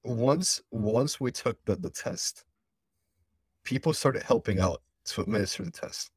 once 0.04 0.62
once 0.70 1.18
we 1.20 1.32
took 1.32 1.62
the 1.64 1.76
the 1.76 1.90
test, 1.90 2.44
people 3.66 3.92
started 3.92 4.22
helping 4.22 4.58
out 4.60 4.80
to 5.06 5.20
administer 5.20 5.64
the 5.64 5.70
test. 5.70 6.10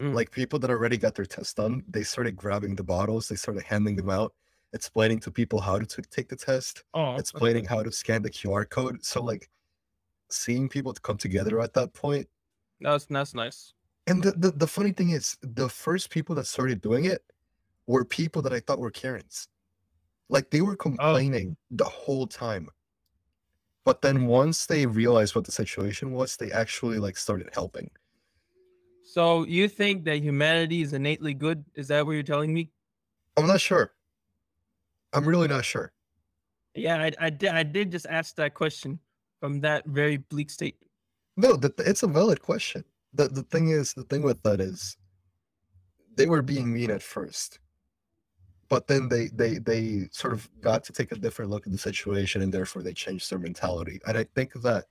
Mm. 0.00 0.12
Like 0.12 0.30
people 0.32 0.58
that 0.58 0.70
already 0.70 0.96
got 0.96 1.14
their 1.14 1.24
test 1.24 1.56
done, 1.56 1.84
they 1.88 2.02
started 2.02 2.36
grabbing 2.36 2.74
the 2.74 2.82
bottles, 2.82 3.28
they 3.28 3.36
started 3.36 3.62
handing 3.62 3.94
them 3.94 4.10
out, 4.10 4.34
explaining 4.72 5.20
to 5.20 5.30
people 5.30 5.60
how 5.60 5.78
to 5.78 5.86
t- 5.86 6.02
take 6.10 6.28
the 6.28 6.36
test, 6.36 6.82
oh, 6.94 7.10
okay. 7.10 7.20
explaining 7.20 7.64
how 7.64 7.82
to 7.84 7.92
scan 7.92 8.22
the 8.22 8.30
QR 8.30 8.68
code. 8.68 9.04
So 9.04 9.22
like, 9.22 9.48
seeing 10.28 10.68
people 10.68 10.92
come 10.92 11.16
together 11.16 11.60
at 11.60 11.72
that 11.74 11.94
point 11.94 12.26
that's 12.80 13.06
that's 13.06 13.34
nice. 13.34 13.72
and 14.06 14.22
the, 14.22 14.32
the, 14.32 14.50
the 14.50 14.66
funny 14.66 14.92
thing 14.92 15.10
is, 15.10 15.36
the 15.42 15.68
first 15.68 16.10
people 16.10 16.34
that 16.36 16.46
started 16.46 16.80
doing 16.80 17.06
it 17.06 17.22
were 17.86 18.04
people 18.04 18.42
that 18.42 18.52
I 18.52 18.60
thought 18.60 18.78
were 18.78 18.90
Karens. 18.90 19.48
Like 20.28 20.50
they 20.50 20.60
were 20.60 20.76
complaining 20.76 21.56
the 21.70 21.84
whole 21.84 22.26
time. 22.26 22.68
But 23.86 24.02
then 24.02 24.26
once 24.26 24.66
they 24.66 24.84
realized 24.84 25.36
what 25.36 25.44
the 25.44 25.52
situation 25.52 26.10
was, 26.10 26.36
they 26.36 26.50
actually 26.50 26.98
like 26.98 27.16
started 27.16 27.50
helping. 27.54 27.88
So 29.04 29.46
you 29.46 29.68
think 29.68 30.04
that 30.06 30.18
humanity 30.18 30.82
is 30.82 30.92
innately 30.92 31.34
good? 31.34 31.64
Is 31.76 31.86
that 31.88 32.04
what 32.04 32.12
you're 32.12 32.24
telling 32.24 32.52
me? 32.52 32.72
I'm 33.36 33.46
not 33.46 33.60
sure. 33.60 33.92
I'm 35.12 35.24
really 35.24 35.46
not 35.46 35.64
sure. 35.64 35.92
Yeah, 36.74 36.96
I, 36.96 37.12
I 37.20 37.30
did. 37.30 37.50
I 37.50 37.62
did 37.62 37.92
just 37.92 38.06
ask 38.10 38.34
that 38.36 38.54
question 38.54 38.98
from 39.38 39.60
that 39.60 39.86
very 39.86 40.16
bleak 40.16 40.50
state. 40.50 40.76
No, 41.36 41.54
that 41.54 41.78
it's 41.78 42.02
a 42.02 42.08
valid 42.08 42.42
question. 42.42 42.84
The 43.14 43.28
the 43.28 43.44
thing 43.44 43.68
is, 43.68 43.94
the 43.94 44.02
thing 44.02 44.22
with 44.22 44.42
that 44.42 44.60
is, 44.60 44.96
they 46.16 46.26
were 46.26 46.42
being 46.42 46.74
mean 46.74 46.90
at 46.90 47.02
first, 47.02 47.60
but 48.68 48.86
then 48.86 49.08
they 49.08 49.28
they 49.28 49.58
they 49.58 50.08
sort 50.10 50.32
of 50.34 50.48
got 50.60 50.84
to 50.84 50.92
take 50.92 51.12
a 51.12 51.16
different 51.16 51.50
look 51.50 51.66
at 51.66 51.72
the 51.72 51.78
situation, 51.78 52.42
and 52.42 52.52
therefore 52.52 52.82
they 52.82 52.92
changed 52.94 53.30
their 53.30 53.38
mentality. 53.38 54.00
And 54.06 54.16
I 54.18 54.24
think 54.34 54.52
that 54.62 54.86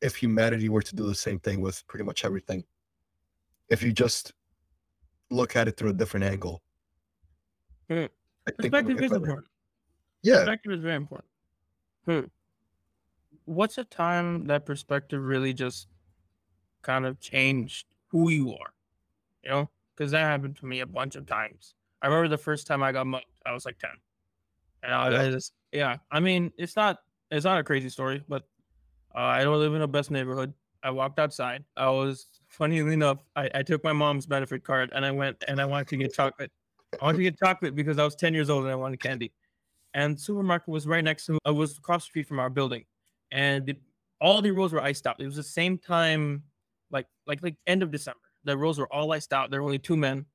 if 0.00 0.16
humanity 0.16 0.68
were 0.68 0.82
to 0.82 0.96
do 0.96 1.06
the 1.06 1.14
same 1.14 1.38
thing 1.40 1.60
with 1.60 1.86
pretty 1.86 2.04
much 2.04 2.24
everything, 2.24 2.64
if 3.68 3.82
you 3.82 3.92
just 3.92 4.32
look 5.30 5.56
at 5.56 5.68
it 5.68 5.76
through 5.76 5.90
a 5.90 5.94
different 5.94 6.24
angle, 6.24 6.62
Hmm. 7.88 8.04
Perspective 8.44 9.00
is 9.00 9.12
important. 9.12 9.46
Yeah, 10.22 10.36
Perspective 10.38 10.72
is 10.72 10.80
very 10.80 10.96
important. 10.96 11.30
Hmm. 12.06 12.20
What's 13.44 13.78
a 13.78 13.84
time 13.84 14.46
that 14.46 14.66
perspective 14.66 15.22
really 15.22 15.54
just 15.54 15.88
kind 16.82 17.06
of 17.06 17.18
changed 17.20 17.86
who 18.08 18.30
you 18.30 18.52
are? 18.52 18.74
You 19.42 19.50
know, 19.50 19.70
because 19.94 20.10
that 20.12 20.20
happened 20.20 20.56
to 20.56 20.66
me 20.66 20.80
a 20.80 20.86
bunch 20.86 21.16
of 21.16 21.26
times. 21.26 21.74
I 22.02 22.06
remember 22.06 22.28
the 22.28 22.38
first 22.42 22.66
time 22.66 22.82
I 22.82 22.92
got 22.92 23.06
mugged, 23.06 23.26
I 23.44 23.52
was 23.52 23.64
like 23.64 23.78
ten, 23.78 23.90
and 24.82 24.92
I, 24.94 25.06
I 25.06 25.10
Yeah. 25.24 25.30
just 25.30 25.52
yeah. 25.72 25.96
I 26.10 26.20
mean, 26.20 26.52
it's 26.58 26.76
not 26.76 26.98
it's 27.30 27.44
not 27.44 27.58
a 27.58 27.64
crazy 27.64 27.88
story, 27.88 28.22
but 28.28 28.44
uh, 29.14 29.18
I 29.20 29.44
don't 29.44 29.58
live 29.58 29.74
in 29.74 29.80
the 29.80 29.88
best 29.88 30.10
neighborhood. 30.10 30.52
I 30.82 30.90
walked 30.90 31.18
outside. 31.18 31.64
I 31.76 31.90
was 31.90 32.26
funnily 32.46 32.92
enough, 32.92 33.18
I, 33.36 33.50
I 33.54 33.62
took 33.62 33.82
my 33.82 33.92
mom's 33.92 34.26
benefit 34.26 34.62
card 34.64 34.90
and 34.94 35.04
I 35.04 35.10
went 35.10 35.42
and 35.48 35.60
I 35.60 35.64
wanted 35.64 35.88
to 35.88 35.96
get 35.96 36.14
chocolate. 36.14 36.52
I 37.00 37.04
wanted 37.04 37.18
to 37.18 37.24
get 37.24 37.38
chocolate 37.38 37.74
because 37.74 37.98
I 37.98 38.04
was 38.04 38.14
10 38.14 38.32
years 38.32 38.48
old 38.48 38.62
and 38.64 38.72
I 38.72 38.76
wanted 38.76 39.00
candy. 39.00 39.32
And 39.92 40.16
the 40.16 40.20
supermarket 40.20 40.68
was 40.68 40.86
right 40.86 41.02
next 41.02 41.26
to 41.26 41.38
I 41.44 41.50
was 41.50 41.76
across 41.76 42.04
the 42.04 42.06
street 42.06 42.28
from 42.28 42.38
our 42.38 42.48
building. 42.48 42.84
And 43.32 43.66
the, 43.66 43.76
all 44.20 44.40
the 44.40 44.52
roads 44.52 44.72
were 44.72 44.80
iced 44.80 45.06
out. 45.06 45.16
It 45.20 45.26
was 45.26 45.36
the 45.36 45.42
same 45.42 45.78
time, 45.78 46.44
like 46.90 47.06
like 47.26 47.42
like 47.42 47.56
end 47.66 47.82
of 47.82 47.90
December. 47.90 48.20
The 48.44 48.56
roads 48.56 48.78
were 48.78 48.90
all 48.92 49.12
iced 49.12 49.32
out. 49.32 49.50
There 49.50 49.60
were 49.60 49.66
only 49.66 49.78
two 49.80 49.96
men. 49.96 50.26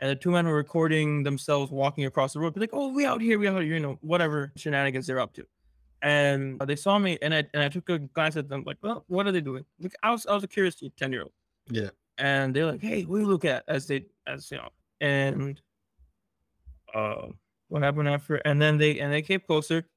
And 0.00 0.10
the 0.10 0.16
two 0.16 0.30
men 0.30 0.46
were 0.46 0.54
recording 0.54 1.24
themselves 1.24 1.72
walking 1.72 2.04
across 2.04 2.32
the 2.32 2.38
road. 2.38 2.54
Be 2.54 2.60
like, 2.60 2.70
oh, 2.72 2.88
we 2.88 3.04
out 3.04 3.20
here, 3.20 3.38
we 3.38 3.48
out 3.48 3.62
here, 3.62 3.74
you 3.74 3.80
know, 3.80 3.98
whatever 4.00 4.52
shenanigans 4.56 5.06
they're 5.06 5.18
up 5.18 5.32
to. 5.34 5.46
And 6.02 6.60
they 6.60 6.76
saw 6.76 6.98
me 6.98 7.18
and 7.20 7.34
I 7.34 7.44
and 7.52 7.62
I 7.62 7.68
took 7.68 7.88
a 7.88 7.98
glance 7.98 8.36
at 8.36 8.48
them, 8.48 8.62
like, 8.64 8.76
well, 8.82 9.04
what 9.08 9.26
are 9.26 9.32
they 9.32 9.40
doing? 9.40 9.64
Like, 9.80 9.96
I 10.02 10.12
was 10.12 10.26
I 10.26 10.34
was 10.34 10.44
a 10.44 10.48
curious 10.48 10.80
10 10.96 11.12
year 11.12 11.22
old 11.22 11.32
yeah. 11.70 11.90
and 12.18 12.54
they're 12.54 12.66
like, 12.66 12.80
"Hey, 12.80 13.02
what 13.02 13.16
do 13.16 13.22
you 13.22 13.28
look 13.28 13.44
at?" 13.44 13.64
As 13.66 13.88
they, 13.88 14.04
as 14.26 14.50
you 14.50 14.58
know, 14.58 14.68
and 15.00 15.60
uh, 16.94 17.26
what 17.68 17.82
happened 17.82 18.08
after? 18.08 18.36
And 18.36 18.60
then 18.60 18.78
they 18.78 19.00
and 19.00 19.12
they 19.12 19.22
came 19.22 19.40
closer. 19.40 19.88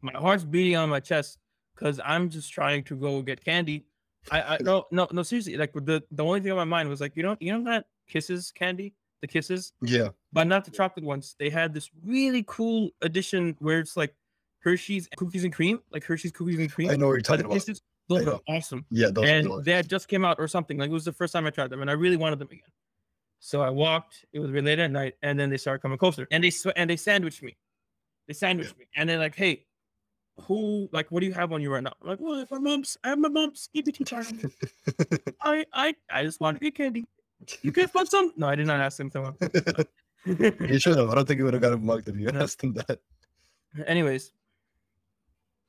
My 0.00 0.12
heart's 0.12 0.44
beating 0.44 0.76
on 0.76 0.88
my 0.88 1.00
chest 1.00 1.38
because 1.74 2.00
I'm 2.04 2.30
just 2.30 2.52
trying 2.52 2.84
to 2.84 2.96
go 2.96 3.22
get 3.22 3.44
candy. 3.44 3.86
I, 4.30 4.42
I 4.42 4.58
no 4.62 4.84
no 4.90 5.08
no 5.12 5.22
seriously 5.22 5.56
like 5.56 5.72
the 5.72 6.02
the 6.10 6.24
only 6.24 6.40
thing 6.40 6.52
on 6.52 6.58
my 6.58 6.64
mind 6.64 6.88
was 6.88 7.00
like 7.00 7.16
you 7.16 7.22
know 7.22 7.36
you 7.40 7.52
know 7.52 7.64
that 7.70 7.86
kisses 8.08 8.52
candy 8.52 8.94
the 9.20 9.26
kisses 9.26 9.72
Yeah. 9.82 10.08
but 10.32 10.46
not 10.46 10.64
the 10.64 10.70
chocolate 10.70 11.04
ones. 11.04 11.34
They 11.38 11.50
had 11.50 11.74
this 11.74 11.90
really 12.04 12.44
cool 12.46 12.90
edition 13.02 13.56
where 13.58 13.80
it's 13.80 13.96
like 13.96 14.14
Hershey's 14.60 15.08
cookies 15.16 15.44
and 15.44 15.52
cream, 15.52 15.80
like 15.92 16.04
Hershey's 16.04 16.32
cookies 16.32 16.58
and 16.58 16.70
cream. 16.72 16.90
I 16.90 16.96
know 16.96 17.06
what 17.06 17.12
you're 17.14 17.20
talking 17.22 17.44
about. 17.44 17.54
kisses, 17.54 17.82
those 18.08 18.26
are 18.26 18.40
awesome 18.48 18.84
Yeah, 18.90 19.08
those 19.10 19.28
and 19.28 19.46
the 19.46 19.62
they 19.62 19.72
had 19.72 19.88
just 19.88 20.08
came 20.08 20.24
out 20.24 20.36
or 20.38 20.48
something. 20.48 20.78
Like 20.78 20.90
it 20.90 20.92
was 20.92 21.04
the 21.04 21.12
first 21.12 21.32
time 21.32 21.46
I 21.46 21.50
tried 21.50 21.70
them, 21.70 21.80
and 21.80 21.90
I 21.90 21.94
really 21.94 22.16
wanted 22.16 22.38
them 22.38 22.48
again. 22.48 22.62
So 23.40 23.60
I 23.60 23.70
walked. 23.70 24.24
It 24.32 24.40
was 24.40 24.50
really 24.50 24.66
late 24.66 24.78
at 24.80 24.90
night, 24.90 25.14
and 25.22 25.38
then 25.38 25.48
they 25.50 25.56
started 25.58 25.80
coming 25.80 25.98
closer, 25.98 26.26
and 26.30 26.42
they 26.42 26.50
sw- 26.50 26.72
and 26.74 26.88
they 26.90 26.96
sandwiched 26.96 27.42
me. 27.42 27.56
They 28.26 28.34
sandwiched 28.34 28.76
me, 28.78 28.86
and 28.96 29.08
they're 29.08 29.18
like, 29.18 29.36
"Hey, 29.36 29.64
who? 30.42 30.88
Like, 30.92 31.10
what 31.12 31.20
do 31.20 31.26
you 31.26 31.32
have 31.34 31.52
on 31.52 31.62
you 31.62 31.72
right 31.72 31.82
now?" 31.82 31.92
I'm 32.02 32.08
like, 32.08 32.18
"Well, 32.20 32.40
if 32.40 32.50
my 32.50 32.58
mom's. 32.58 32.96
I 33.04 33.10
have 33.10 33.18
my 33.18 33.28
mom's 33.28 33.68
EBT 33.76 34.08
card. 34.10 34.26
I, 35.40 35.64
I, 35.72 35.94
I 36.10 36.24
just 36.24 36.40
want 36.40 36.58
to 36.58 36.64
get 36.64 36.74
candy. 36.74 37.04
You 37.62 37.72
can 37.72 37.88
find 37.88 38.08
some." 38.08 38.32
No, 38.36 38.48
I 38.48 38.54
did 38.54 38.66
not 38.66 38.80
ask 38.80 38.98
them 38.98 39.10
to. 39.10 39.34
you 40.26 40.78
should 40.78 40.96
have. 40.96 41.10
I 41.10 41.14
don't 41.14 41.26
think 41.26 41.38
you 41.38 41.44
would 41.44 41.54
have 41.54 41.62
got 41.62 41.80
mugged 41.80 42.08
if 42.08 42.16
you 42.16 42.26
No. 42.32 42.40
asked 42.40 42.62
him 42.62 42.74
that. 42.74 43.00
Anyways, 43.86 44.32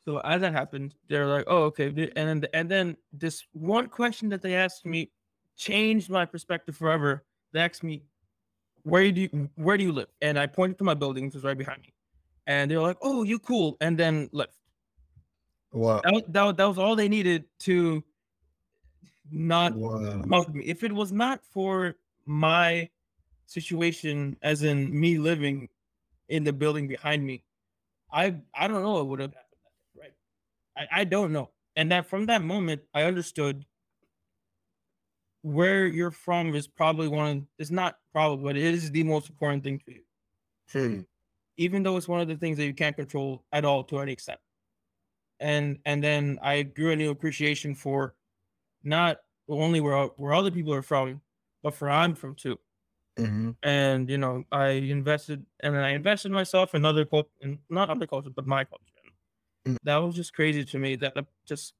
so 0.05 0.19
as 0.19 0.41
that 0.41 0.53
happened, 0.53 0.95
they're 1.07 1.27
like, 1.27 1.45
"Oh, 1.47 1.63
okay," 1.65 1.87
and 1.87 2.41
then 2.41 2.45
and 2.53 2.69
then 2.69 2.97
this 3.13 3.45
one 3.53 3.87
question 3.87 4.29
that 4.29 4.41
they 4.41 4.55
asked 4.55 4.85
me 4.85 5.11
changed 5.55 6.09
my 6.09 6.25
perspective 6.25 6.75
forever. 6.75 7.25
They 7.51 7.59
asked 7.59 7.83
me, 7.83 8.03
"Where 8.83 9.11
do 9.11 9.21
you 9.21 9.49
where 9.55 9.77
do 9.77 9.83
you 9.83 9.91
live?" 9.91 10.07
And 10.21 10.39
I 10.39 10.47
pointed 10.47 10.77
to 10.79 10.83
my 10.83 10.93
building, 10.95 11.25
which 11.25 11.35
was 11.35 11.43
right 11.43 11.57
behind 11.57 11.81
me, 11.83 11.93
and 12.47 12.71
they 12.71 12.75
were 12.77 12.81
like, 12.83 12.97
"Oh, 13.01 13.23
you 13.23 13.37
cool," 13.39 13.77
and 13.81 13.97
then 13.97 14.29
left. 14.31 14.55
Wow. 15.71 16.01
That 16.03 16.23
that, 16.33 16.57
that 16.57 16.65
was 16.65 16.79
all 16.79 16.95
they 16.95 17.09
needed 17.09 17.45
to 17.59 18.03
not 19.31 19.75
Wow. 19.75 20.45
If 20.55 20.83
it 20.83 20.91
was 20.91 21.11
not 21.11 21.43
for 21.43 21.95
my 22.25 22.89
situation, 23.45 24.37
as 24.41 24.63
in 24.63 24.97
me 24.97 25.17
living 25.17 25.69
in 26.27 26.43
the 26.43 26.53
building 26.53 26.87
behind 26.87 27.25
me, 27.25 27.43
I 28.11 28.35
I 28.53 28.67
don't 28.67 28.83
know 28.83 28.93
what 28.93 29.07
would 29.07 29.19
have 29.19 29.33
happened. 29.33 29.61
Right? 29.99 30.13
I, 30.77 31.01
I 31.01 31.03
don't 31.03 31.31
know. 31.31 31.49
And 31.75 31.91
that 31.91 32.07
from 32.07 32.25
that 32.27 32.41
moment, 32.41 32.81
I 32.93 33.03
understood 33.03 33.65
where 35.41 35.87
you're 35.87 36.11
from 36.11 36.53
is 36.55 36.67
probably 36.67 37.07
one. 37.07 37.37
Of, 37.37 37.43
it's 37.57 37.71
not 37.71 37.97
probably, 38.11 38.43
but 38.43 38.57
it 38.57 38.73
is 38.73 38.91
the 38.91 39.03
most 39.03 39.29
important 39.29 39.63
thing 39.63 39.81
to 39.85 39.93
you. 39.93 40.03
Hmm. 40.71 41.01
Even 41.57 41.83
though 41.83 41.97
it's 41.97 42.07
one 42.07 42.21
of 42.21 42.27
the 42.27 42.35
things 42.35 42.57
that 42.57 42.65
you 42.65 42.73
can't 42.73 42.95
control 42.95 43.43
at 43.51 43.65
all 43.65 43.83
to 43.85 43.99
any 43.99 44.11
extent. 44.11 44.39
And 45.39 45.79
and 45.85 46.03
then 46.03 46.39
I 46.41 46.63
grew 46.63 46.91
a 46.91 46.95
new 46.95 47.11
appreciation 47.11 47.75
for 47.75 48.15
not 48.83 49.19
only 49.47 49.81
where 49.81 50.07
where 50.17 50.33
other 50.33 50.51
people 50.51 50.73
are 50.73 50.81
from, 50.81 51.21
but 51.63 51.73
for 51.73 51.89
I'm 51.89 52.15
from 52.15 52.35
too. 52.35 52.59
Mhm. 53.17 53.57
And 53.63 54.09
you 54.09 54.17
know, 54.17 54.45
I 54.51 54.69
invested 54.69 55.45
and 55.61 55.75
then 55.75 55.83
I 55.83 55.89
invested 55.91 56.31
myself 56.31 56.75
in 56.75 56.85
other 56.85 57.05
culture, 57.05 57.29
not 57.69 57.89
other 57.89 58.07
culture, 58.07 58.29
but 58.29 58.47
my 58.47 58.63
culture. 58.65 58.85
Mm. 59.67 59.77
That 59.83 59.97
was 59.97 60.15
just 60.15 60.33
crazy 60.33 60.65
to 60.65 60.79
me. 60.79 60.95
That 60.97 61.17
uh, 61.17 61.23
just 61.45 61.73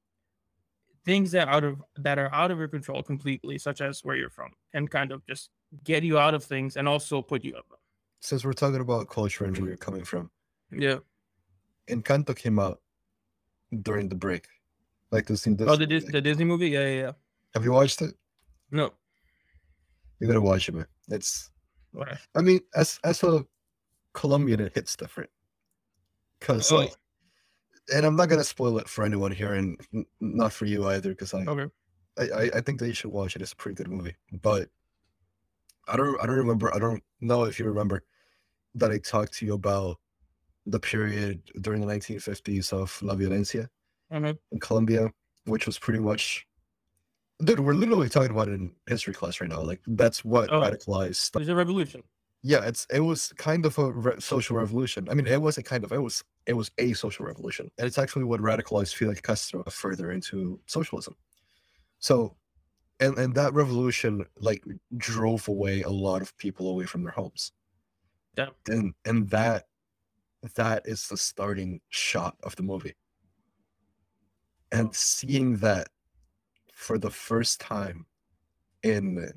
things 1.04 1.32
that 1.32 1.48
out 1.48 1.64
of 1.64 1.82
that 1.96 2.18
are 2.18 2.32
out 2.34 2.50
of 2.50 2.58
your 2.58 2.68
control 2.68 3.02
completely, 3.02 3.58
such 3.58 3.80
as 3.80 4.04
where 4.04 4.16
you're 4.16 4.30
from, 4.30 4.52
and 4.74 4.90
kind 4.90 5.12
of 5.12 5.26
just 5.26 5.50
get 5.84 6.02
you 6.02 6.18
out 6.18 6.34
of 6.34 6.44
things 6.44 6.76
and 6.76 6.88
also 6.88 7.22
put 7.22 7.44
you 7.44 7.56
up. 7.56 7.66
Since 8.20 8.44
we're 8.44 8.52
talking 8.52 8.80
about 8.80 9.08
culture 9.08 9.44
and 9.44 9.56
where 9.56 9.68
you're 9.68 9.76
coming 9.78 10.04
from, 10.04 10.30
Yeah. 10.70 10.98
Encanto 11.88 12.36
came 12.36 12.58
out 12.58 12.82
during 13.82 14.08
the 14.08 14.14
break. 14.14 14.46
Like 15.10 15.26
the 15.26 15.36
scene. 15.36 15.56
Oh, 15.60 15.76
the 15.76 15.86
Dis- 15.86 16.04
the 16.10 16.20
Disney 16.20 16.44
movie. 16.44 16.68
Yeah, 16.70 16.86
yeah, 16.86 17.00
yeah. 17.02 17.12
Have 17.54 17.64
you 17.64 17.72
watched 17.72 18.00
it? 18.02 18.14
No. 18.70 18.92
You 20.20 20.26
gotta 20.26 20.40
watch 20.40 20.68
it, 20.68 20.74
man. 20.74 20.86
It's. 21.08 21.50
I 22.36 22.40
mean, 22.42 22.60
as 22.74 23.00
as 23.02 23.22
a 23.24 23.44
Colombian 24.14 24.60
it 24.60 24.72
hits 24.74 24.94
different. 24.96 25.30
Cause 26.40 26.70
Oh. 26.70 26.76
like 26.76 26.92
and 27.92 28.06
I'm 28.06 28.14
not 28.14 28.28
gonna 28.28 28.44
spoil 28.44 28.78
it 28.78 28.88
for 28.88 29.04
anyone 29.04 29.32
here 29.32 29.54
and 29.54 29.76
not 30.20 30.52
for 30.52 30.66
you 30.66 30.86
either, 30.88 31.10
because 31.10 31.34
I, 31.34 31.44
Okay. 31.44 31.68
I 32.18 32.22
I 32.22 32.50
I 32.56 32.60
think 32.60 32.78
that 32.78 32.86
you 32.86 32.94
should 32.94 33.10
watch 33.10 33.34
it. 33.34 33.42
It's 33.42 33.52
a 33.52 33.56
pretty 33.56 33.74
good 33.74 33.88
movie. 33.90 34.14
But 34.42 34.68
I 35.88 35.96
don't 35.96 36.20
I 36.22 36.26
don't 36.26 36.36
remember 36.36 36.72
I 36.72 36.78
don't 36.78 37.02
know 37.20 37.44
if 37.44 37.58
you 37.58 37.64
remember 37.66 38.04
that 38.76 38.92
I 38.92 38.98
talked 38.98 39.32
to 39.38 39.46
you 39.46 39.54
about 39.54 39.96
the 40.66 40.78
period 40.78 41.42
during 41.62 41.80
the 41.80 41.92
1950s 41.92 42.72
of 42.72 42.96
La 43.02 43.14
Violencia 43.16 43.68
Mhm. 44.12 44.38
in 44.52 44.60
Colombia, 44.60 45.12
which 45.44 45.66
was 45.66 45.78
pretty 45.78 46.00
much 46.00 46.46
dude, 47.42 47.60
we're 47.60 47.72
literally 47.74 48.08
talking 48.08 48.30
about 48.32 48.48
it 48.48 48.54
in 48.54 48.74
history 48.86 49.14
class 49.14 49.40
right 49.40 49.48
now. 49.50 49.62
Like 49.62 49.80
that's 49.86 50.24
what 50.24 50.50
Oh. 50.50 50.60
radicalized 50.60 51.30
There's 51.32 51.48
a 51.48 51.54
revolution. 51.54 52.02
yeah, 52.42 52.64
it's 52.66 52.86
it 52.90 53.00
was 53.00 53.32
kind 53.34 53.64
of 53.66 53.78
a 53.78 53.92
re- 53.92 54.20
social 54.20 54.56
revolution. 54.56 55.08
I 55.08 55.14
mean, 55.14 55.26
it 55.26 55.40
wasn't 55.40 55.66
kind 55.66 55.84
of 55.84 55.92
it 55.92 55.98
was 56.02 56.22
it 56.46 56.54
was 56.54 56.70
a 56.78 56.92
social 56.94 57.24
revolution, 57.26 57.70
and 57.78 57.86
it's 57.86 57.98
actually 57.98 58.24
what 58.24 58.40
radicalized 58.40 58.94
Fidel 58.94 59.14
Castro 59.14 59.62
further 59.70 60.10
into 60.12 60.60
socialism. 60.66 61.16
So, 61.98 62.36
and 62.98 63.16
and 63.18 63.34
that 63.36 63.54
revolution 63.54 64.26
like 64.36 64.64
drove 64.96 65.48
away 65.48 65.82
a 65.82 65.90
lot 65.90 66.22
of 66.22 66.36
people 66.38 66.68
away 66.68 66.86
from 66.86 67.02
their 67.04 67.12
homes. 67.12 67.52
Yeah, 68.36 68.50
And 68.68 68.94
and 69.04 69.30
that 69.30 69.68
that 70.54 70.86
is 70.86 71.08
the 71.08 71.16
starting 71.16 71.80
shot 71.90 72.36
of 72.42 72.56
the 72.56 72.62
movie. 72.62 72.94
And 74.72 74.94
seeing 74.94 75.56
that 75.58 75.88
for 76.74 76.98
the 76.98 77.10
first 77.10 77.60
time 77.60 78.06
in 78.82 79.32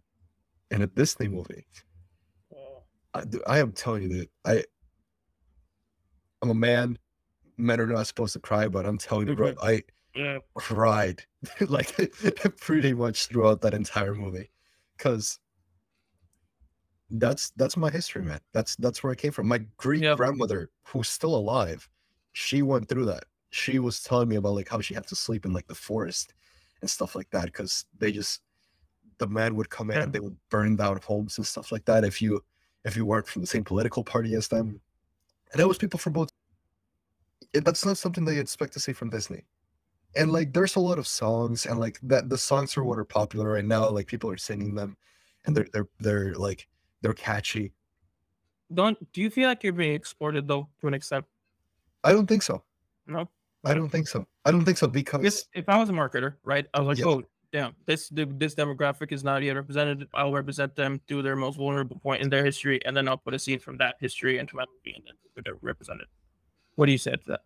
in 0.71 0.81
a 0.83 0.87
Disney 0.87 1.27
movie. 1.29 1.65
I, 3.13 3.23
I 3.47 3.59
am 3.59 3.71
telling 3.71 4.03
you 4.03 4.09
that 4.19 4.29
I 4.45 4.63
I'm 6.41 6.49
a 6.49 6.53
man. 6.53 6.97
Men 7.57 7.79
are 7.81 7.87
not 7.87 8.07
supposed 8.07 8.33
to 8.33 8.39
cry, 8.39 8.67
but 8.67 8.85
I'm 8.85 8.97
telling 8.97 9.27
you, 9.27 9.35
bro, 9.35 9.53
Mhm. 9.53 9.57
I 9.63 9.83
Yeah. 10.15 10.39
cried 10.55 11.25
like 11.69 11.95
pretty 12.59 12.93
much 12.93 13.27
throughout 13.27 13.61
that 13.61 13.73
entire 13.75 14.15
movie, 14.15 14.51
because 14.97 15.39
that's 17.11 17.51
that's 17.51 17.77
my 17.77 17.89
history, 17.89 18.23
man. 18.23 18.39
That's 18.53 18.75
that's 18.77 19.03
where 19.03 19.11
I 19.11 19.15
came 19.15 19.31
from. 19.31 19.47
My 19.47 19.59
great 19.77 20.01
Yep. 20.01 20.17
grandmother, 20.17 20.71
who's 20.87 21.09
still 21.09 21.35
alive, 21.35 21.87
she 22.31 22.61
went 22.61 22.89
through 22.89 23.05
that. 23.05 23.25
She 23.53 23.77
was 23.77 24.01
telling 24.01 24.29
me 24.29 24.35
about 24.35 24.55
like 24.55 24.67
how 24.67 24.81
she 24.81 24.95
had 24.95 25.05
to 25.07 25.15
sleep 25.15 25.45
in 25.45 25.53
like 25.53 25.67
the 25.67 25.75
forest 25.75 26.33
and 26.81 26.89
stuff 26.89 27.15
like 27.15 27.29
that 27.29 27.45
because 27.45 27.85
they 27.99 28.11
just 28.11 28.41
the 29.19 29.27
men 29.27 29.55
would 29.55 29.69
come 29.69 29.91
in 29.91 30.01
and 30.01 30.11
they 30.11 30.19
would 30.19 30.35
burn 30.49 30.75
down 30.75 30.99
homes 31.05 31.37
and 31.37 31.45
stuff 31.45 31.71
like 31.71 31.85
that 31.85 32.03
if 32.03 32.19
you 32.19 32.43
if 32.83 32.97
you 32.97 33.05
weren't 33.05 33.27
from 33.27 33.41
the 33.43 33.47
same 33.47 33.63
political 33.63 34.03
party 34.03 34.33
as 34.33 34.47
them. 34.47 34.81
And 35.51 35.61
it 35.61 35.67
was 35.67 35.77
people 35.77 35.99
from 35.99 36.13
both. 36.13 36.29
Eh, 37.53 37.61
that's 37.63 37.85
not 37.85 37.97
something 37.97 38.25
that 38.25 38.33
you 38.33 38.41
expect 38.41 38.73
to 38.73 38.79
see 38.79 38.91
from 38.91 39.11
Disney. 39.11 39.43
And 40.15 40.31
like, 40.31 40.51
there's 40.51 40.75
a 40.75 40.79
lot 40.79 40.99
of 40.99 41.07
songs, 41.07 41.65
and 41.65 41.79
like 41.79 41.99
that, 42.03 42.29
the 42.29 42.37
songs 42.37 42.75
are 42.75 42.83
what 42.83 42.99
are 42.99 43.05
popular 43.05 43.53
right 43.53 43.65
now. 43.65 43.87
Like 43.87 44.07
people 44.07 44.31
are 44.31 44.37
singing 44.37 44.73
them, 44.73 44.97
and 45.45 45.55
they're 45.55 45.67
they're 45.73 45.87
they're 45.99 46.33
like 46.33 46.67
they're 47.01 47.13
catchy. 47.13 47.71
Don't 48.73 48.97
do 49.13 49.21
you 49.21 49.29
feel 49.29 49.47
like 49.47 49.63
you're 49.63 49.73
being 49.73 49.93
exploited 49.93 50.47
though 50.47 50.69
to 50.81 50.87
an 50.87 50.93
extent? 50.95 51.25
I 52.03 52.11
don't 52.13 52.27
think 52.27 52.41
so. 52.41 52.63
No. 53.07 53.29
I 53.63 53.73
don't 53.73 53.89
think 53.89 54.07
so. 54.07 54.27
I 54.45 54.51
don't 54.51 54.65
think 54.65 54.77
so 54.77 54.87
Because 54.87 55.47
if 55.53 55.69
I 55.69 55.77
was 55.77 55.89
a 55.89 55.93
marketer, 55.93 56.35
right, 56.43 56.65
I 56.73 56.79
was 56.79 56.87
like, 56.87 56.97
Yeah. 56.97 57.05
oh, 57.05 57.23
damn, 57.51 57.75
this 57.85 58.09
this 58.11 58.55
demographic 58.55 59.11
is 59.11 59.23
not 59.23 59.41
yet 59.43 59.55
represented. 59.55 60.07
I'll 60.13 60.33
represent 60.33 60.75
them 60.75 60.99
to 61.07 61.21
their 61.21 61.35
most 61.35 61.57
vulnerable 61.57 61.99
point 61.99 62.21
in 62.21 62.29
their 62.29 62.43
history, 62.43 62.83
and 62.85 62.95
then 62.95 63.07
I'll 63.07 63.17
put 63.17 63.33
a 63.33 63.39
scene 63.39 63.59
from 63.59 63.77
that 63.77 63.95
history 63.99 64.37
into 64.37 64.55
my 64.55 64.65
movie, 64.65 64.95
and 64.95 65.03
then 65.07 65.43
they're 65.45 65.55
represented. 65.61 66.07
What 66.75 66.87
do 66.87 66.91
you 66.91 66.97
say 66.97 67.11
to 67.11 67.19
that? 67.27 67.41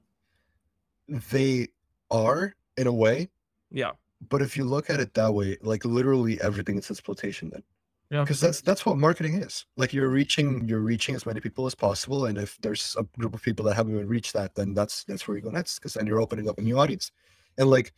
they 1.32 1.68
are 2.12 2.54
in 2.78 2.88
a 2.88 2.92
way. 2.94 3.30
Yeah, 3.72 3.92
But 4.30 4.42
if 4.42 4.58
you 4.58 4.64
look 4.66 4.90
at 4.90 5.00
it 5.00 5.14
that 5.14 5.34
way, 5.34 5.58
like 5.62 5.86
literally 5.86 6.40
everything 6.42 6.78
is 6.78 6.90
exploitation 6.90 7.50
then. 7.50 7.64
Yeah, 8.10 8.22
because 8.22 8.40
that's 8.40 8.62
that's 8.62 8.86
what 8.86 8.98
marketing 8.98 9.36
is. 9.42 9.66
Like 9.76 9.94
you're 9.94 10.10
reaching 10.10 10.68
you're 10.68 10.80
reaching 10.80 11.16
as 11.16 11.26
many 11.26 11.40
people 11.40 11.66
as 11.66 11.76
possible 11.76 12.26
and 12.26 12.38
if 12.38 12.58
there's 12.62 12.96
a 12.98 13.04
group 13.20 13.34
of 13.34 13.42
people 13.42 13.66
that 13.66 13.76
haven't 13.76 13.94
even 13.96 14.08
reached 14.08 14.34
that 14.34 14.56
then 14.56 14.74
that's 14.74 15.04
that's 15.04 15.28
where 15.28 15.36
you 15.38 15.44
go 15.44 15.50
next 15.52 15.80
because 15.80 15.94
then 15.96 16.08
you're 16.08 16.22
opening 16.22 16.48
up 16.50 16.58
a 16.58 16.62
new 16.62 16.78
audience. 16.80 17.12
And 17.58 17.70
like 17.70 17.94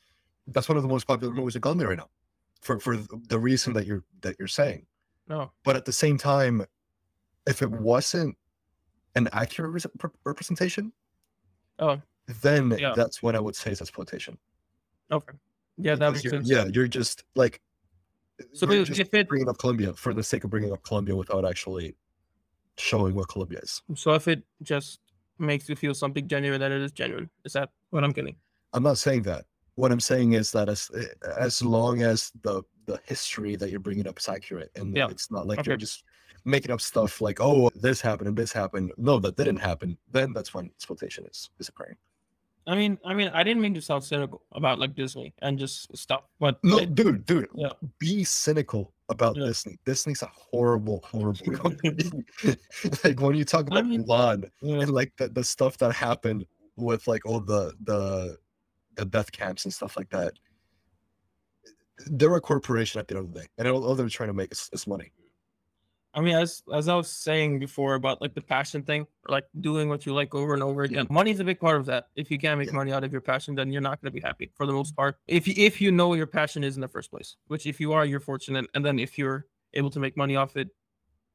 that's 0.48 0.68
one 0.68 0.78
of 0.78 0.84
the 0.84 0.90
most 0.90 1.06
popular 1.08 1.34
movies 1.34 1.56
in 1.56 1.62
Colombia 1.62 1.88
right 1.90 1.98
now 1.98 2.10
for 2.62 2.80
for 2.80 2.98
the 2.98 3.40
reason 3.40 3.74
that 3.74 3.86
you're 3.86 4.04
that 4.22 4.36
you're 4.40 4.48
saying. 4.48 4.86
No, 5.28 5.52
but 5.64 5.76
at 5.76 5.86
the 5.86 5.94
same 5.94 6.18
time 6.18 6.66
if 7.46 7.62
it 7.62 7.70
wasn't 7.70 8.36
an 9.16 9.28
accurate 9.32 9.72
rep- 10.02 10.12
representation 10.26 10.92
oh, 11.80 12.00
then 12.42 12.76
Yeah. 12.78 12.94
that's 12.96 13.24
when 13.24 13.36
i 13.36 13.40
would 13.40 13.56
say 13.56 13.72
it's 13.72 13.82
exploitation. 13.82 14.38
Okay, 15.12 15.38
yeah, 15.78 15.96
that 15.96 16.10
Because 16.12 16.24
makes 16.24 16.30
sense. 16.36 16.50
yeah 16.50 16.66
you're 16.74 16.88
just 16.88 17.24
like 17.36 17.62
So 18.54 18.66
you're 18.72 18.82
if- 18.82 18.88
just 18.88 19.00
if 19.00 19.14
it 19.14 19.28
bringing 19.28 19.50
up 19.50 19.58
Colombia 19.58 19.94
for 19.94 20.14
the 20.14 20.24
sake 20.24 20.44
of 20.44 20.50
bringing 20.50 20.72
up 20.72 20.84
Colombia 20.84 21.16
without 21.16 21.46
actually 21.46 21.96
showing 22.78 23.16
what 23.16 23.28
Colombia 23.28 23.60
is. 23.62 23.82
so 23.96 24.14
if 24.14 24.28
it 24.28 24.44
just 24.62 25.00
makes 25.38 25.68
you 25.70 25.76
feel 25.76 25.94
something 25.94 26.28
genuine, 26.28 26.60
that 26.60 26.72
it 26.72 26.82
is 26.82 26.92
genuine. 26.92 27.30
Is 27.46 27.54
that 27.54 27.70
what 27.90 28.04
I'm 28.04 28.12
getting? 28.12 28.36
I'm 28.74 28.84
not 28.84 28.98
saying 28.98 29.24
that. 29.24 29.46
What 29.76 29.92
I'm 29.92 30.00
saying 30.00 30.34
is 30.34 30.52
that 30.52 30.68
as 30.70 30.92
eh, 30.96 31.06
as 31.38 31.62
long 31.64 32.02
as 32.02 32.32
the 32.44 32.64
the 32.86 33.00
history 33.06 33.56
that 33.56 33.70
you're 33.70 33.80
bringing 33.80 34.08
up 34.08 34.18
is 34.20 34.28
accurate 34.28 34.72
and 34.76 34.96
Yeah. 34.96 35.08
it's 35.10 35.30
not 35.32 35.46
like 35.48 35.60
Okay. 35.60 35.70
you're 35.72 35.78
just 35.78 36.04
making 36.44 36.72
up 36.72 36.82
stuff 36.82 37.22
like 37.22 37.40
oh 37.40 37.70
this 37.76 38.02
happened 38.02 38.28
and 38.28 38.38
this 38.38 38.52
happened. 38.52 38.92
No, 38.98 39.20
that 39.20 39.36
didn't 39.38 39.58
happen. 39.58 39.98
Then 40.12 40.34
that's 40.34 40.54
when 40.54 40.66
exploitation 40.68 41.26
is 41.26 41.50
is 41.60 41.70
occurring. 41.70 41.96
I 42.70 42.76
mean, 42.76 43.00
I 43.04 43.14
mean, 43.16 43.30
I 43.34 43.42
didn't 43.44 43.62
mean 43.64 43.74
to 43.74 43.82
sound 43.82 44.04
cynical 44.04 44.42
about 44.52 44.78
like 44.78 44.94
Disney 44.96 45.34
and 45.42 45.58
just 45.58 45.96
stuff, 45.98 46.24
but 46.40 46.60
No, 46.64 46.78
it- 46.80 46.94
dude, 46.94 47.26
dude, 47.26 47.48
Yeah. 47.56 47.72
be 48.00 48.24
cynical 48.24 48.94
about 49.10 49.36
Yeah. 49.36 49.48
Disney. 49.48 49.80
Disney's 49.86 50.22
a 50.22 50.28
horrible, 50.28 51.02
horrible 51.04 51.52
company. 51.64 51.96
like 53.04 53.20
when 53.20 53.36
you 53.36 53.44
talk 53.46 53.66
I 53.72 53.80
about 53.80 53.88
mean- 53.88 54.04
Mulan 54.06 54.50
yeah, 54.62 54.82
and 54.82 54.92
like 54.92 55.12
the, 55.18 55.30
the 55.30 55.44
stuff 55.44 55.78
that 55.80 55.94
happened 55.94 56.46
with 56.76 57.08
like 57.08 57.26
all 57.26 57.40
the 57.40 57.74
the 57.84 58.38
the 58.96 59.06
death 59.06 59.32
camps 59.32 59.66
and 59.66 59.74
stuff 59.74 59.98
like 59.98 60.10
that. 60.12 60.34
They're 62.06 62.36
a 62.36 62.42
corporation 62.42 63.00
at 63.00 63.08
the 63.08 63.18
end 63.18 63.26
of 63.28 63.34
the 63.34 63.42
day, 63.42 63.48
and 63.58 63.68
all, 63.68 63.84
all 63.86 63.96
they're 63.96 64.08
trying 64.10 64.30
to 64.30 64.34
make 64.34 64.52
is, 64.52 64.70
is 64.72 64.88
money. 64.88 65.12
I 66.14 66.22
mean, 66.22 66.36
as 66.36 66.64
as 66.74 66.88
I 66.88 66.96
was 66.96 67.10
saying 67.10 67.60
before 67.60 67.94
about 67.94 68.20
like 68.22 68.34
the 68.34 68.42
passion 68.42 68.82
thing, 68.82 69.06
like 69.28 69.46
doing 69.62 69.90
what 69.90 70.06
you 70.06 70.14
like 70.14 70.34
over 70.34 70.54
and 70.56 70.64
over 70.64 70.82
again. 70.84 71.06
Money 71.10 71.32
is 71.32 71.40
a 71.40 71.44
big 71.44 71.60
part 71.60 71.78
of 71.78 71.86
that. 71.86 72.08
If 72.16 72.32
you 72.32 72.40
can't 72.40 72.58
make 72.58 72.70
Yeah. 72.70 72.76
money 72.76 72.92
out 72.92 73.04
of 73.04 73.12
your 73.12 73.22
passion, 73.22 73.54
then 73.56 73.72
you're 73.72 73.82
not 73.82 74.02
going 74.02 74.12
to 74.12 74.16
be 74.16 74.20
happy 74.22 74.52
for 74.56 74.66
the 74.66 74.74
most 74.74 74.96
part. 74.96 75.18
If 75.28 75.48
you, 75.48 75.54
if 75.56 75.80
you 75.80 75.92
know 75.92 76.08
what 76.08 76.16
your 76.16 76.26
passion 76.28 76.64
is 76.64 76.76
in 76.76 76.82
the 76.82 76.88
first 76.88 77.12
place, 77.12 77.36
which 77.48 77.68
if 77.68 77.80
you 77.80 77.94
are, 77.94 78.06
you're 78.06 78.20
fortunate, 78.20 78.66
and 78.74 78.84
then 78.84 78.98
if 78.98 79.18
you're 79.20 79.46
able 79.76 79.92
to 79.92 80.00
make 80.00 80.18
money 80.18 80.36
off 80.36 80.58
it, 80.58 80.70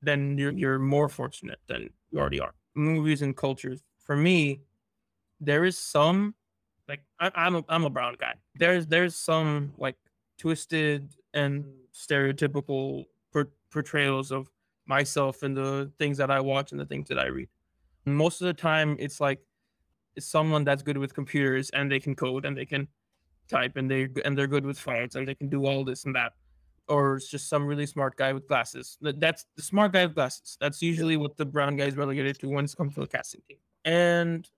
then 0.02 0.36
you're 0.36 0.52
you're 0.52 0.78
more 0.80 1.08
fortunate 1.08 1.60
than 1.68 1.88
you 2.10 2.18
already 2.18 2.40
are. 2.40 2.54
Movies 2.74 3.22
and 3.22 3.36
cultures. 3.36 3.80
For 4.00 4.16
me, 4.16 4.60
there 5.40 5.64
is 5.64 5.78
some 5.78 6.34
like 6.88 7.00
I, 7.20 7.30
I'm 7.36 7.54
a 7.54 7.64
I'm 7.68 7.84
a 7.84 7.90
brown 7.90 8.16
guy. 8.18 8.34
There's 8.56 8.86
there's 8.86 9.14
some 9.14 9.72
like 9.78 9.96
twisted 10.36 11.14
and 11.32 11.64
stereotypical 11.94 13.06
portrayals 13.70 14.30
of 14.30 14.50
myself 14.86 15.42
and 15.42 15.56
the 15.56 15.90
things 15.98 16.18
that 16.18 16.30
I 16.30 16.40
watch 16.40 16.72
and 16.72 16.80
the 16.80 16.86
things 16.86 17.08
that 17.08 17.18
I 17.18 17.26
read. 17.26 17.48
Most 18.06 18.40
of 18.40 18.46
the 18.46 18.54
time, 18.54 18.96
it's 18.98 19.20
like 19.20 19.40
it's 20.16 20.26
someone 20.26 20.64
that's 20.64 20.82
good 20.82 20.98
with 20.98 21.14
computers 21.14 21.70
and 21.70 21.90
they 21.90 22.00
can 22.00 22.14
code 22.14 22.44
and 22.44 22.56
they 22.56 22.66
can 22.66 22.88
type 23.48 23.76
and 23.76 23.90
they 23.90 24.08
and 24.24 24.36
they're 24.36 24.46
good 24.46 24.64
with 24.64 24.78
fonts 24.78 25.16
and 25.16 25.26
they 25.26 25.34
can 25.34 25.48
do 25.48 25.66
all 25.66 25.84
this 25.84 26.04
and 26.04 26.14
that. 26.14 26.32
Or 26.86 27.16
it's 27.16 27.30
just 27.30 27.48
some 27.48 27.66
really 27.66 27.86
smart 27.86 28.16
guy 28.16 28.34
with 28.34 28.46
glasses. 28.46 28.98
That's 29.00 29.46
the 29.56 29.62
smart 29.62 29.92
guy 29.92 30.04
with 30.04 30.14
glasses. 30.14 30.58
That's 30.60 30.82
usually 30.82 31.16
what 31.16 31.36
the 31.38 31.46
brown 31.46 31.76
guy 31.76 31.84
is 31.84 31.96
relegated 31.96 32.38
to 32.40 32.48
when 32.48 32.66
it 32.66 32.74
comes 32.76 32.94
to 32.94 33.00
the 33.00 33.06
casting 33.06 33.40
team. 33.48 33.56
And 33.86 34.48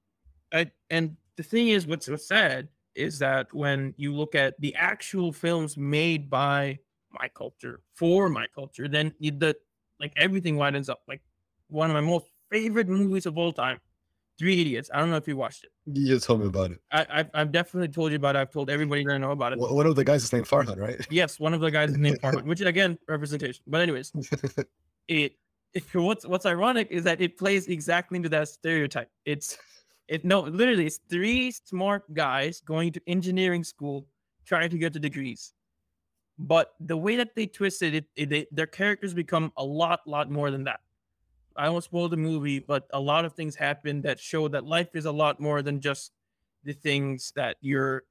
I 0.53 0.71
and 0.91 1.17
the 1.37 1.45
thing 1.45 1.69
is, 1.69 1.87
what's 1.87 2.09
what's 2.09 2.27
sad 2.27 2.69
is 2.95 3.19
that 3.21 3.53
when 3.53 3.95
you 3.97 4.12
look 4.15 4.35
at 4.35 4.59
the 4.61 4.75
actual 4.75 5.33
films 5.33 5.77
made 5.77 6.29
by 6.31 6.79
my 7.11 7.29
culture 7.29 7.81
for 7.95 8.29
my 8.29 8.47
culture, 8.55 8.89
then 8.89 9.15
the 9.21 9.57
like 10.01 10.13
everything 10.17 10.57
widens 10.57 10.89
up. 10.89 11.01
Like 11.09 11.23
one 11.69 11.91
of 11.91 11.95
my 11.95 12.01
most 12.01 12.27
favorite 12.51 12.89
movies 12.89 13.27
of 13.27 13.39
all 13.39 13.53
time, 13.53 13.81
Three 14.39 14.61
Idiots. 14.61 14.91
I 14.93 14.99
don't 14.99 15.11
know 15.11 15.17
if 15.17 15.27
you 15.27 15.37
watched 15.37 15.65
it. 15.65 15.71
You 15.87 16.19
told 16.19 16.41
me 16.41 16.47
about 16.47 16.73
it. 16.73 16.81
I, 16.93 17.07
I've, 17.11 17.31
I've 17.35 17.53
definitely 17.53 17.89
told 17.89 18.13
you 18.13 18.17
about 18.17 18.37
it. 18.37 18.41
I've 18.41 18.53
told 18.53 18.71
everybody 18.71 19.05
that 19.05 19.15
I 19.15 19.19
know 19.19 19.31
about 19.31 19.53
it. 19.53 19.59
One 19.59 19.75
one 19.75 19.87
of 19.87 19.97
the 19.97 20.05
guys 20.05 20.25
is 20.25 20.33
named 20.33 20.47
Farhan, 20.47 20.79
right? 20.79 21.07
Yes, 21.11 21.41
one 21.41 21.55
of 21.55 21.61
the 21.61 21.71
guys 21.71 21.91
is 21.91 21.99
named 21.99 22.21
Farhan, 22.21 22.43
which 22.51 22.61
again 22.61 22.99
representation. 23.09 23.63
But 23.67 23.81
anyways, 23.81 24.13
it, 25.09 25.33
it 25.73 25.85
what's 25.95 26.27
what's 26.27 26.47
ironic 26.47 26.89
is 26.91 27.05
that 27.05 27.21
it 27.21 27.39
plays 27.39 27.69
exactly 27.69 28.17
into 28.17 28.29
that 28.31 28.49
stereotype. 28.49 29.11
It's 29.25 29.59
it 30.09 30.25
no 30.25 30.41
literally 30.41 30.87
it's 30.87 31.01
three 31.09 31.51
smart 31.51 32.03
guys 32.15 32.61
going 32.61 32.93
to 32.93 33.01
engineering 33.07 33.65
school 33.65 34.07
trying 34.45 34.71
to 34.71 34.79
get 34.79 34.93
the 34.93 35.01
degrees. 35.01 35.53
But 36.38 36.75
the 36.81 36.96
way 36.96 37.16
that 37.16 37.35
they 37.35 37.46
twisted 37.46 37.94
it, 37.94 38.05
it 38.14 38.29
they, 38.29 38.46
their 38.51 38.66
characters 38.66 39.14
become 39.14 39.53
a 39.57 39.64
lot 39.64 40.07
lot 40.07 40.31
more 40.31 40.51
than 40.51 40.64
that. 40.64 40.81
I 41.57 41.70
won't 41.70 41.85
spoil 41.85 42.09
the 42.09 42.16
movie, 42.18 42.59
but 42.59 42.87
a 42.92 43.01
lot 43.01 43.25
of 43.25 43.33
things 43.35 43.57
happen 43.57 44.03
that 44.03 44.20
show 44.20 44.49
that 44.49 44.64
life 44.66 44.94
is 44.94 45.07
a 45.07 45.12
lot 45.12 45.40
more 45.40 45.62
than 45.62 45.81
just 45.81 46.12
the 46.64 46.75
things 46.75 47.33
that 47.37 47.57
you're 47.61 48.05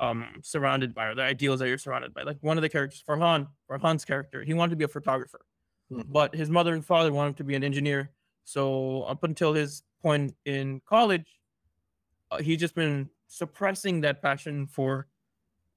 um 0.00 0.40
surrounded 0.42 0.94
by 0.94 1.06
or 1.06 1.14
the 1.14 1.22
ideals 1.22 1.60
that 1.60 1.68
you're 1.68 1.78
surrounded 1.78 2.14
by. 2.14 2.22
Like 2.22 2.38
one 2.42 2.58
of 2.58 2.62
the 2.62 2.68
characters, 2.68 3.02
Farhan, 3.06 3.48
Farhan's 3.70 4.04
character, 4.04 4.42
he 4.44 4.54
wanted 4.54 4.70
to 4.70 4.76
be 4.76 4.84
a 4.84 4.88
photographer, 4.88 5.44
Hmm. 5.90 6.02
but 6.06 6.34
his 6.34 6.50
mother 6.50 6.74
and 6.74 6.84
father 6.84 7.12
wanted 7.12 7.30
him 7.30 7.34
to 7.36 7.44
be 7.44 7.54
an 7.56 7.64
engineer. 7.64 8.12
So 8.44 9.02
up 9.04 9.24
until 9.24 9.52
his 9.54 9.82
point 10.02 10.36
in 10.44 10.80
college, 10.86 11.40
uh, 12.30 12.38
he's 12.38 12.58
just 12.58 12.74
been 12.74 13.10
suppressing 13.26 14.00
that 14.02 14.22
passion 14.22 14.66
for 14.66 15.08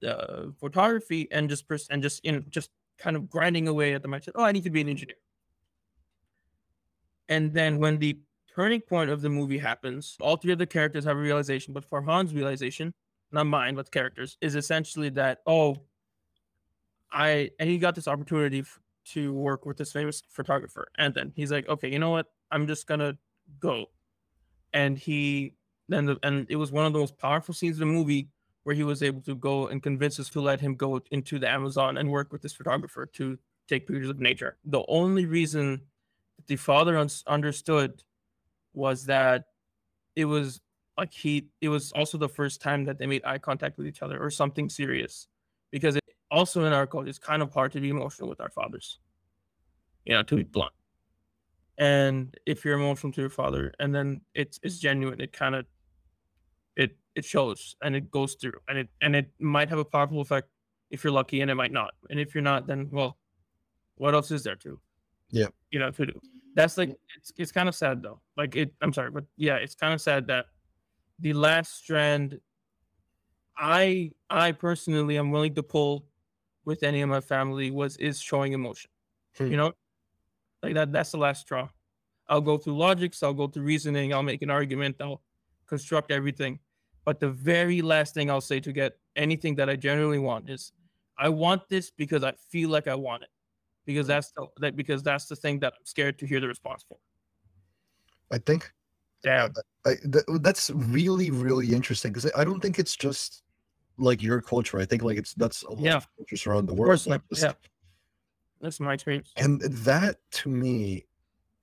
uh, 0.06 0.46
photography 0.58 1.28
and 1.30 1.48
just 1.48 1.68
pers- 1.68 1.88
and 1.90 2.02
just 2.02 2.24
you 2.24 2.32
know 2.32 2.42
just 2.48 2.70
kind 2.98 3.16
of 3.16 3.28
grinding 3.30 3.68
away 3.68 3.94
at 3.94 4.02
the 4.02 4.08
mindset. 4.08 4.32
Oh, 4.34 4.44
I 4.44 4.52
need 4.52 4.64
to 4.64 4.70
be 4.70 4.80
an 4.80 4.88
engineer. 4.88 5.16
And 7.28 7.52
then 7.52 7.78
when 7.78 7.98
the 7.98 8.18
turning 8.54 8.80
point 8.80 9.10
of 9.10 9.20
the 9.20 9.28
movie 9.28 9.58
happens, 9.58 10.16
all 10.20 10.36
three 10.36 10.52
of 10.52 10.58
the 10.58 10.66
characters 10.66 11.04
have 11.04 11.16
a 11.16 11.20
realization, 11.20 11.74
but 11.74 11.88
Farhan's 11.88 12.34
realization, 12.34 12.94
not 13.30 13.46
mine, 13.46 13.74
but 13.74 13.90
characters, 13.92 14.36
is 14.40 14.56
essentially 14.56 15.10
that 15.10 15.40
oh, 15.46 15.76
I 17.12 17.50
and 17.58 17.68
he 17.68 17.78
got 17.78 17.94
this 17.94 18.08
opportunity 18.08 18.60
f- 18.60 18.80
to 19.12 19.32
work 19.32 19.64
with 19.64 19.76
this 19.76 19.92
famous 19.92 20.22
photographer, 20.28 20.88
and 20.96 21.14
then 21.14 21.32
he's 21.34 21.50
like, 21.50 21.68
okay, 21.68 21.90
you 21.90 21.98
know 21.98 22.10
what? 22.10 22.26
I'm 22.50 22.66
just 22.66 22.86
gonna 22.86 23.16
go, 23.60 23.86
and 24.72 24.98
he 24.98 25.54
then 25.88 26.06
the, 26.06 26.18
and 26.22 26.46
it 26.50 26.56
was 26.56 26.72
one 26.72 26.86
of 26.86 26.92
the 26.92 26.98
most 26.98 27.16
powerful 27.18 27.54
scenes 27.54 27.76
of 27.76 27.80
the 27.80 27.86
movie 27.86 28.28
where 28.68 28.74
he 28.74 28.84
was 28.84 29.02
able 29.02 29.22
to 29.22 29.34
go 29.34 29.68
and 29.68 29.82
convince 29.82 30.20
us 30.20 30.28
to 30.28 30.42
let 30.42 30.60
him 30.60 30.74
go 30.74 31.00
into 31.10 31.38
the 31.38 31.48
Amazon 31.48 31.96
and 31.96 32.10
work 32.10 32.30
with 32.30 32.42
this 32.42 32.52
photographer 32.52 33.06
to 33.06 33.38
take 33.66 33.86
pictures 33.86 34.10
of 34.10 34.20
nature. 34.20 34.58
The 34.66 34.84
only 34.88 35.24
reason 35.24 35.80
the 36.48 36.56
father 36.56 36.98
uns 36.98 37.24
understood 37.26 38.02
was 38.74 39.06
that 39.06 39.46
it 40.16 40.26
was 40.26 40.60
like 40.98 41.14
he 41.14 41.48
it 41.62 41.70
was 41.70 41.92
also 41.92 42.18
the 42.18 42.28
first 42.28 42.60
time 42.60 42.84
that 42.84 42.98
they 42.98 43.06
made 43.06 43.24
eye 43.24 43.38
contact 43.38 43.78
with 43.78 43.86
each 43.86 44.02
other 44.02 44.22
or 44.22 44.30
something 44.30 44.68
serious 44.68 45.28
because 45.70 45.96
it, 45.96 46.04
also 46.30 46.66
in 46.66 46.74
our 46.74 46.86
culture 46.86 47.08
it's 47.08 47.18
kind 47.18 47.40
of 47.40 47.50
hard 47.54 47.72
to 47.72 47.80
be 47.80 47.88
emotional 47.88 48.28
with 48.28 48.38
our 48.38 48.50
fathers 48.50 48.98
you 50.04 50.12
know 50.12 50.22
to 50.22 50.36
be 50.36 50.42
blunt 50.42 50.72
and 51.78 52.36
if 52.44 52.66
you're 52.66 52.74
emotional 52.74 53.10
to 53.14 53.22
your 53.22 53.30
father 53.30 53.72
and 53.78 53.94
then 53.94 54.20
it's 54.34 54.60
it's 54.62 54.78
genuine 54.78 55.20
it 55.22 55.32
kind 55.32 55.54
of 55.54 55.64
it 57.18 57.24
shows 57.24 57.76
and 57.82 57.94
it 57.96 58.10
goes 58.10 58.34
through 58.40 58.58
and 58.68 58.78
it 58.78 58.88
and 59.04 59.12
it 59.20 59.28
might 59.56 59.68
have 59.68 59.78
a 59.78 59.84
powerful 59.96 60.20
effect 60.20 60.48
if 60.90 61.02
you're 61.04 61.12
lucky 61.20 61.40
and 61.42 61.50
it 61.50 61.54
might 61.62 61.72
not 61.80 61.92
and 62.10 62.18
if 62.24 62.34
you're 62.34 62.48
not 62.52 62.66
then 62.66 62.88
well 62.98 63.18
what 63.96 64.14
else 64.14 64.30
is 64.30 64.42
there 64.46 64.56
to 64.64 64.78
Yeah. 65.30 65.48
you 65.72 65.78
know 65.80 65.90
to 65.90 66.06
do? 66.06 66.16
That's 66.54 66.76
like 66.78 66.90
it's 67.16 67.30
it's 67.36 67.52
kind 67.52 67.68
of 67.68 67.74
sad 67.74 68.02
though. 68.02 68.20
Like 68.36 68.56
it 68.56 68.72
i'm 68.82 68.92
sorry 68.92 69.10
but 69.10 69.24
yeah 69.36 69.56
it's 69.64 69.74
kind 69.74 69.92
of 69.94 70.00
sad 70.00 70.26
that 70.28 70.46
the 71.18 71.32
last 71.32 71.70
strand 71.82 72.40
i 73.56 74.10
i 74.30 74.52
personally 74.52 75.18
am 75.18 75.30
willing 75.30 75.54
to 75.54 75.62
pull 75.62 76.06
with 76.64 76.82
any 76.82 77.00
of 77.00 77.08
my 77.08 77.20
family 77.20 77.70
was 77.70 77.96
is 77.96 78.20
showing 78.20 78.52
emotion 78.52 78.90
Hmm. 79.36 79.50
you 79.52 79.56
know? 79.56 79.72
Like 80.62 80.74
that 80.74 80.92
that's 80.92 81.12
the 81.12 81.18
last 81.18 81.42
straw. 81.42 81.68
I'll 82.28 82.40
go 82.50 82.58
through 82.58 82.76
logics 82.76 83.22
i'll 83.22 83.34
go 83.42 83.46
through 83.48 83.64
reasoning 83.64 84.12
i'll 84.14 84.22
make 84.32 84.42
an 84.42 84.50
argument 84.50 84.96
i'll 85.00 85.22
construct 85.66 86.10
everything 86.10 86.58
but 87.08 87.20
the 87.20 87.30
very 87.30 87.80
last 87.80 88.12
thing 88.12 88.30
i'll 88.30 88.48
say 88.52 88.60
to 88.60 88.70
get 88.70 88.98
anything 89.16 89.54
that 89.54 89.70
i 89.70 89.74
generally 89.74 90.18
want 90.18 90.50
is 90.50 90.72
i 91.18 91.26
want 91.26 91.66
this 91.70 91.90
because 91.90 92.22
i 92.22 92.32
feel 92.50 92.68
like 92.68 92.86
i 92.86 92.94
want 92.94 93.22
it 93.22 93.30
because 93.86 94.04
mm. 94.04 94.10
that's 94.12 94.30
the 94.32 94.46
that 94.60 94.76
because 94.76 95.02
that's 95.02 95.24
the 95.24 95.34
thing 95.34 95.58
that 95.58 95.72
i'm 95.78 95.86
scared 95.86 96.18
to 96.18 96.26
hear 96.26 96.38
the 96.38 96.48
response 96.48 96.84
for 96.86 96.98
I 98.30 98.36
think 98.36 98.70
damn 99.22 99.54
I, 99.86 99.94
th- 100.12 100.26
that's 100.42 100.68
really 100.68 101.30
really 101.30 101.68
interesting 101.78 102.12
because 102.12 102.30
I 102.36 102.44
don't 102.44 102.60
think 102.60 102.78
it's 102.78 102.94
just 102.94 103.42
like 103.96 104.22
your 104.22 104.42
culture. 104.42 104.78
I 104.78 104.84
think 104.84 105.02
like 105.02 105.16
it's 105.16 105.32
that's 105.32 105.62
a 105.62 105.70
lot 105.70 105.80
Yeah. 105.80 105.96
of 105.96 106.06
cultures 106.18 106.46
around 106.46 106.66
the 106.66 106.72
of 106.72 106.78
world. 106.78 106.88
course 106.90 107.06
like, 107.06 107.22
yeah 107.34 107.54
that's 108.60 108.80
my 108.80 108.92
experience 108.92 109.32
And 109.36 109.62
that 109.62 110.16
to 110.40 110.50
me 110.50 111.06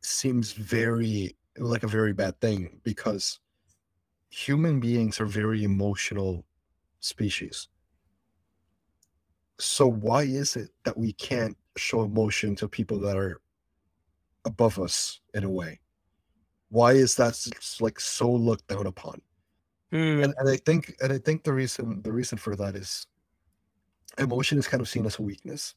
seems 0.02 0.54
very 0.54 1.38
like 1.60 1.84
a 1.84 1.92
very 1.98 2.14
bad 2.14 2.34
thing 2.42 2.82
because 2.84 3.40
human 4.36 4.82
beings 4.82 5.22
are 5.22 5.26
very 5.26 5.64
emotional 5.64 6.46
species. 7.00 7.70
So 9.60 9.88
why 9.88 10.24
is 10.24 10.56
it 10.56 10.72
that 10.84 10.98
we 10.98 11.14
can't 11.14 11.58
show 11.78 12.04
emotion 12.04 12.56
to 12.58 12.68
people 12.68 13.00
that 13.00 13.16
are 13.18 13.42
above 14.46 14.80
us 14.80 15.22
in 15.34 15.44
a 15.44 15.50
way? 15.50 15.80
Why 16.70 16.94
is 16.94 17.16
that 17.16 17.40
like 17.82 18.00
so 18.00 18.32
looked 18.32 18.68
down 18.68 18.88
upon? 18.88 19.22
Hmm, 19.92 20.24
and, 20.24 20.34
and 20.38 20.50
I 20.50 20.58
think 20.58 20.96
and 21.02 21.14
I 21.14 21.20
think 21.20 21.44
the 21.44 21.54
reason 21.54 22.02
the 22.02 22.12
reason 22.12 22.38
for 22.38 22.56
that 22.56 22.76
is 22.76 23.08
emotion 24.18 24.58
is 24.58 24.68
kind 24.68 24.82
of 24.82 24.90
seen 24.90 25.06
as 25.06 25.20
a 25.20 25.22
weakness 25.22 25.76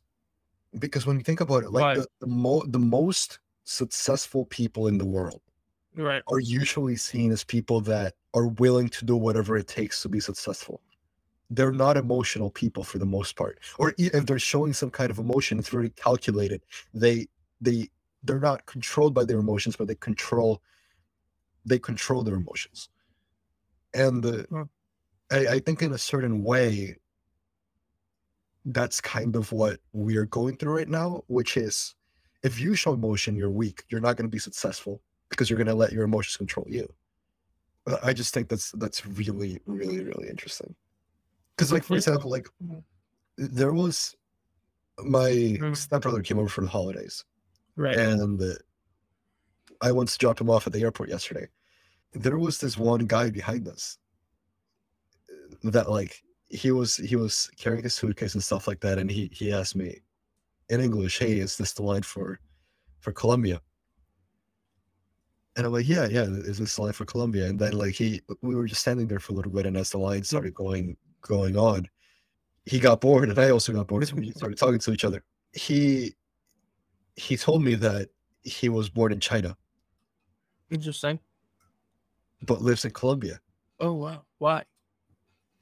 because 0.79 1.07
when 1.07 1.18
you 1.18 1.25
think 1.25 1.40
about 1.40 1.64
it, 1.64 1.73
like 1.73 1.85
Right. 1.85 1.97
the 1.97 2.09
the, 2.21 2.27
mo- 2.27 2.66
the 2.66 2.79
most 2.79 3.40
successful 3.64 4.47
people 4.47 4.88
in 4.88 4.99
the 4.99 5.07
world 5.07 5.42
right 5.97 6.23
are 6.29 6.40
usually 6.40 6.97
seen 6.97 7.33
as 7.33 7.44
people 7.44 7.81
that 7.83 8.14
are 8.35 8.49
willing 8.49 8.88
to 8.91 9.05
do 9.05 9.17
whatever 9.17 9.57
it 9.57 9.69
takes 9.69 10.03
to 10.03 10.09
be 10.09 10.21
successful. 10.21 10.81
They're 11.51 11.73
not 11.73 11.97
emotional 11.97 12.51
people 12.51 12.85
for 12.85 12.99
the 12.99 13.07
most 13.07 13.37
part, 13.37 13.59
or 13.79 13.95
if 13.99 14.27
they're 14.27 14.38
showing 14.38 14.75
some 14.75 14.91
kind 14.91 15.11
of 15.11 15.19
emotion, 15.19 15.59
it's 15.59 15.69
very 15.71 15.91
calculated. 15.91 16.62
They 16.95 17.29
they 17.61 17.88
they're 18.23 18.41
not 18.41 18.67
controlled 18.67 19.14
by 19.14 19.25
their 19.25 19.38
emotions, 19.38 19.77
but 19.77 19.88
they 19.88 19.95
control 19.95 20.62
they 21.64 21.79
control 21.79 22.23
their 22.23 22.35
emotions. 22.37 22.88
And 23.95 24.25
uh, 24.25 24.45
Hmm. 24.51 24.62
I, 25.31 25.47
I 25.49 25.59
think 25.61 25.83
in 25.83 25.93
a 25.93 25.99
certain 25.99 26.45
way, 26.45 26.97
that's 28.67 29.01
kind 29.01 29.37
of 29.37 29.53
what 29.53 29.81
we're 29.93 30.27
going 30.27 30.57
through 30.57 30.77
right 30.77 30.88
now, 30.88 31.23
which 31.29 31.57
is 31.57 31.95
if 32.43 32.61
you 32.61 32.75
show 32.75 32.93
emotion, 32.93 33.37
you're 33.37 33.51
weak. 33.51 33.85
You're 33.88 34.01
not 34.01 34.17
going 34.17 34.27
to 34.29 34.35
be 34.35 34.38
successful 34.38 35.01
because 35.31 35.49
you're 35.51 35.57
going 35.57 35.67
to 35.69 35.75
let 35.75 35.93
your 35.93 36.05
emotions 36.05 36.37
control 36.37 36.67
you. 36.69 36.88
I 38.03 38.12
just 38.12 38.35
think 38.35 38.49
that's 38.49 38.73
that's 38.73 39.07
really 39.07 39.61
really 39.67 40.05
really 40.05 40.29
interesting. 40.29 40.75
Because 41.57 41.73
like 41.73 41.85
for 41.85 41.95
example, 41.95 42.31
like 42.31 42.49
there 43.37 43.73
was 43.73 44.14
my 45.05 45.31
Mm. 45.31 45.77
stepbrother 45.77 46.23
came 46.23 46.38
over 46.38 46.49
for 46.49 46.61
the 46.62 46.69
holidays, 46.69 47.25
right 47.77 47.97
and 47.97 48.43
I 49.81 49.93
once 49.93 50.17
dropped 50.19 50.41
him 50.41 50.51
off 50.51 50.67
at 50.67 50.73
the 50.73 50.83
airport 50.83 51.09
yesterday. 51.09 51.49
There 52.12 52.38
was 52.38 52.59
this 52.59 52.77
one 52.77 53.07
guy 53.07 53.31
behind 53.31 53.69
us 53.69 53.99
uh, 55.31 55.71
that 55.71 55.91
like 55.91 56.23
he 56.49 56.71
was 56.73 56.97
he 56.97 57.17
was 57.17 57.51
carrying 57.57 57.85
his 57.85 57.95
suitcase 57.95 58.35
and 58.35 58.43
stuff 58.43 58.67
like 58.67 58.81
that, 58.81 58.99
and 58.99 59.11
he 59.11 59.31
he 59.33 59.53
asked 59.53 59.77
me 59.77 60.01
in 60.69 60.81
English, 60.81 61.19
"Hey, 61.19 61.38
is 61.38 61.57
this 61.57 61.73
the 61.75 61.83
line 61.83 62.03
for 62.03 62.41
for 63.01 63.12
Colombia?" 63.12 63.61
And 65.59 65.66
I'm 65.66 65.73
like, 65.75 65.88
"Yeah, 65.88 66.07
yeah, 66.07 66.23
is 66.23 66.59
this 66.59 66.77
the 66.77 66.83
line 66.83 66.92
for 66.94 67.05
Colombia?" 67.05 67.49
And 67.49 67.59
then 67.59 67.73
like 67.73 67.94
he 67.97 68.23
we 68.42 68.55
were 68.55 68.66
just 68.66 68.81
standing 68.83 69.09
there 69.09 69.18
for 69.21 69.33
a 69.35 69.37
little 69.37 69.53
bit, 69.53 69.66
and 69.66 69.77
as 69.77 69.90
the 69.90 69.99
line 69.99 70.23
started 70.25 70.55
going 70.55 70.97
going 71.21 71.57
on, 71.59 71.88
he 72.66 72.79
got 72.81 73.01
bored, 73.01 73.29
and 73.29 73.38
I 73.38 73.51
also 73.51 73.73
got 73.73 73.88
bored. 73.88 74.09
So 74.09 74.16
we 74.16 74.31
started 74.33 74.59
talking 74.59 74.79
to 74.81 74.92
each 74.92 75.05
other. 75.05 75.25
He 75.53 76.14
he 77.16 77.37
told 77.37 77.64
me 77.64 77.75
that 77.77 78.11
he 78.42 78.68
was 78.68 78.88
born 78.88 79.12
in 79.12 79.21
China 79.21 79.57
interesting 80.71 81.18
but 82.42 82.62
lives 82.62 82.85
in 82.85 82.90
Colombia. 82.92 83.40
oh 83.81 83.92
wow 83.94 84.25
why 84.38 84.64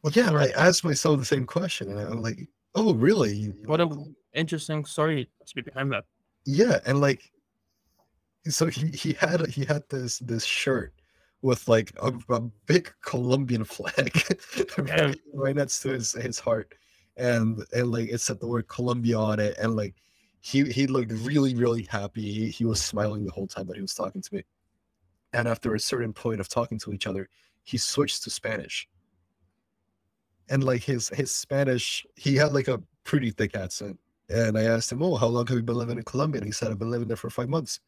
Well, 0.03 0.13
yeah, 0.15 0.31
Right. 0.33 0.57
I 0.57 0.69
asked 0.69 0.85
myself 0.85 1.19
the 1.19 1.25
same 1.25 1.47
question, 1.47 1.91
and 1.91 1.99
I'm 1.99 2.23
like, 2.23 2.39
"Oh, 2.75 2.95
really? 2.95 3.49
what 3.65 3.81
a 3.81 3.89
interesting 4.35 4.85
story 4.85 5.31
to 5.47 5.55
be 5.55 5.63
behind 5.63 5.93
that 5.93 6.05
yeah." 6.45 6.81
And 6.87 7.01
like, 7.01 7.33
so 8.51 8.67
he 8.67 8.89
he 8.89 9.13
had 9.15 9.47
he 9.49 9.65
had 9.65 9.83
this 9.89 10.19
this 10.21 10.45
shirt 10.45 10.93
with 11.43 11.69
like 11.69 11.93
a, 12.03 12.13
a 12.31 12.41
big 12.67 12.93
Colombian 13.03 13.65
flag 13.65 14.13
Yeah. 14.87 15.07
right, 15.07 15.21
right 15.35 15.57
next 15.57 15.81
to 15.83 15.91
his 15.91 16.13
his 16.13 16.39
heart, 16.39 16.75
and 17.17 17.63
and 17.73 17.91
like 17.91 18.09
it 18.11 18.21
said 18.21 18.41
the 18.41 18.47
word 18.47 18.69
Colombia 18.69 19.19
on 19.19 19.41
it, 19.41 19.57
and 19.59 19.77
like 19.77 19.95
he 20.41 20.65
he 20.73 20.87
looked 20.87 21.13
really 21.13 21.55
really 21.55 21.85
happy. 21.91 22.23
He, 22.33 22.51
he 22.51 22.65
was 22.65 22.83
smiling 22.83 23.25
the 23.25 23.33
whole 23.33 23.47
time 23.47 23.67
that 23.69 23.77
he 23.77 23.83
was 23.83 23.95
talking 23.95 24.23
to 24.23 24.35
me, 24.35 24.45
and 25.33 25.49
after 25.49 25.75
a 25.75 25.81
certain 25.81 26.13
point 26.13 26.41
of 26.41 26.49
talking 26.49 26.79
to 26.81 26.93
each 26.93 27.07
other, 27.07 27.29
he 27.65 27.79
switched 27.79 28.23
to 28.25 28.31
Spanish. 28.31 28.89
And 30.49 30.63
like 30.65 30.83
his 30.85 31.09
his 31.11 31.35
Spanish, 31.35 32.07
he 32.15 32.37
had 32.37 32.53
like 32.53 32.69
a 32.69 32.83
pretty 33.05 33.31
thick 33.31 33.57
accent. 33.57 33.99
And 34.29 34.57
I 34.59 34.65
asked 34.65 34.91
him, 34.93 35.03
"Oh, 35.03 35.17
how 35.17 35.27
long 35.29 35.47
have 35.47 35.57
you 35.57 35.63
been 35.63 35.77
living 35.77 35.99
in 35.99 36.05
Colombia?" 36.05 36.41
And 36.41 36.47
he 36.49 36.53
said, 36.53 36.71
"I've 36.71 36.79
been 36.79 36.91
living 36.91 37.09
there 37.09 37.17
for 37.17 37.31
five 37.31 37.49
months." 37.49 37.81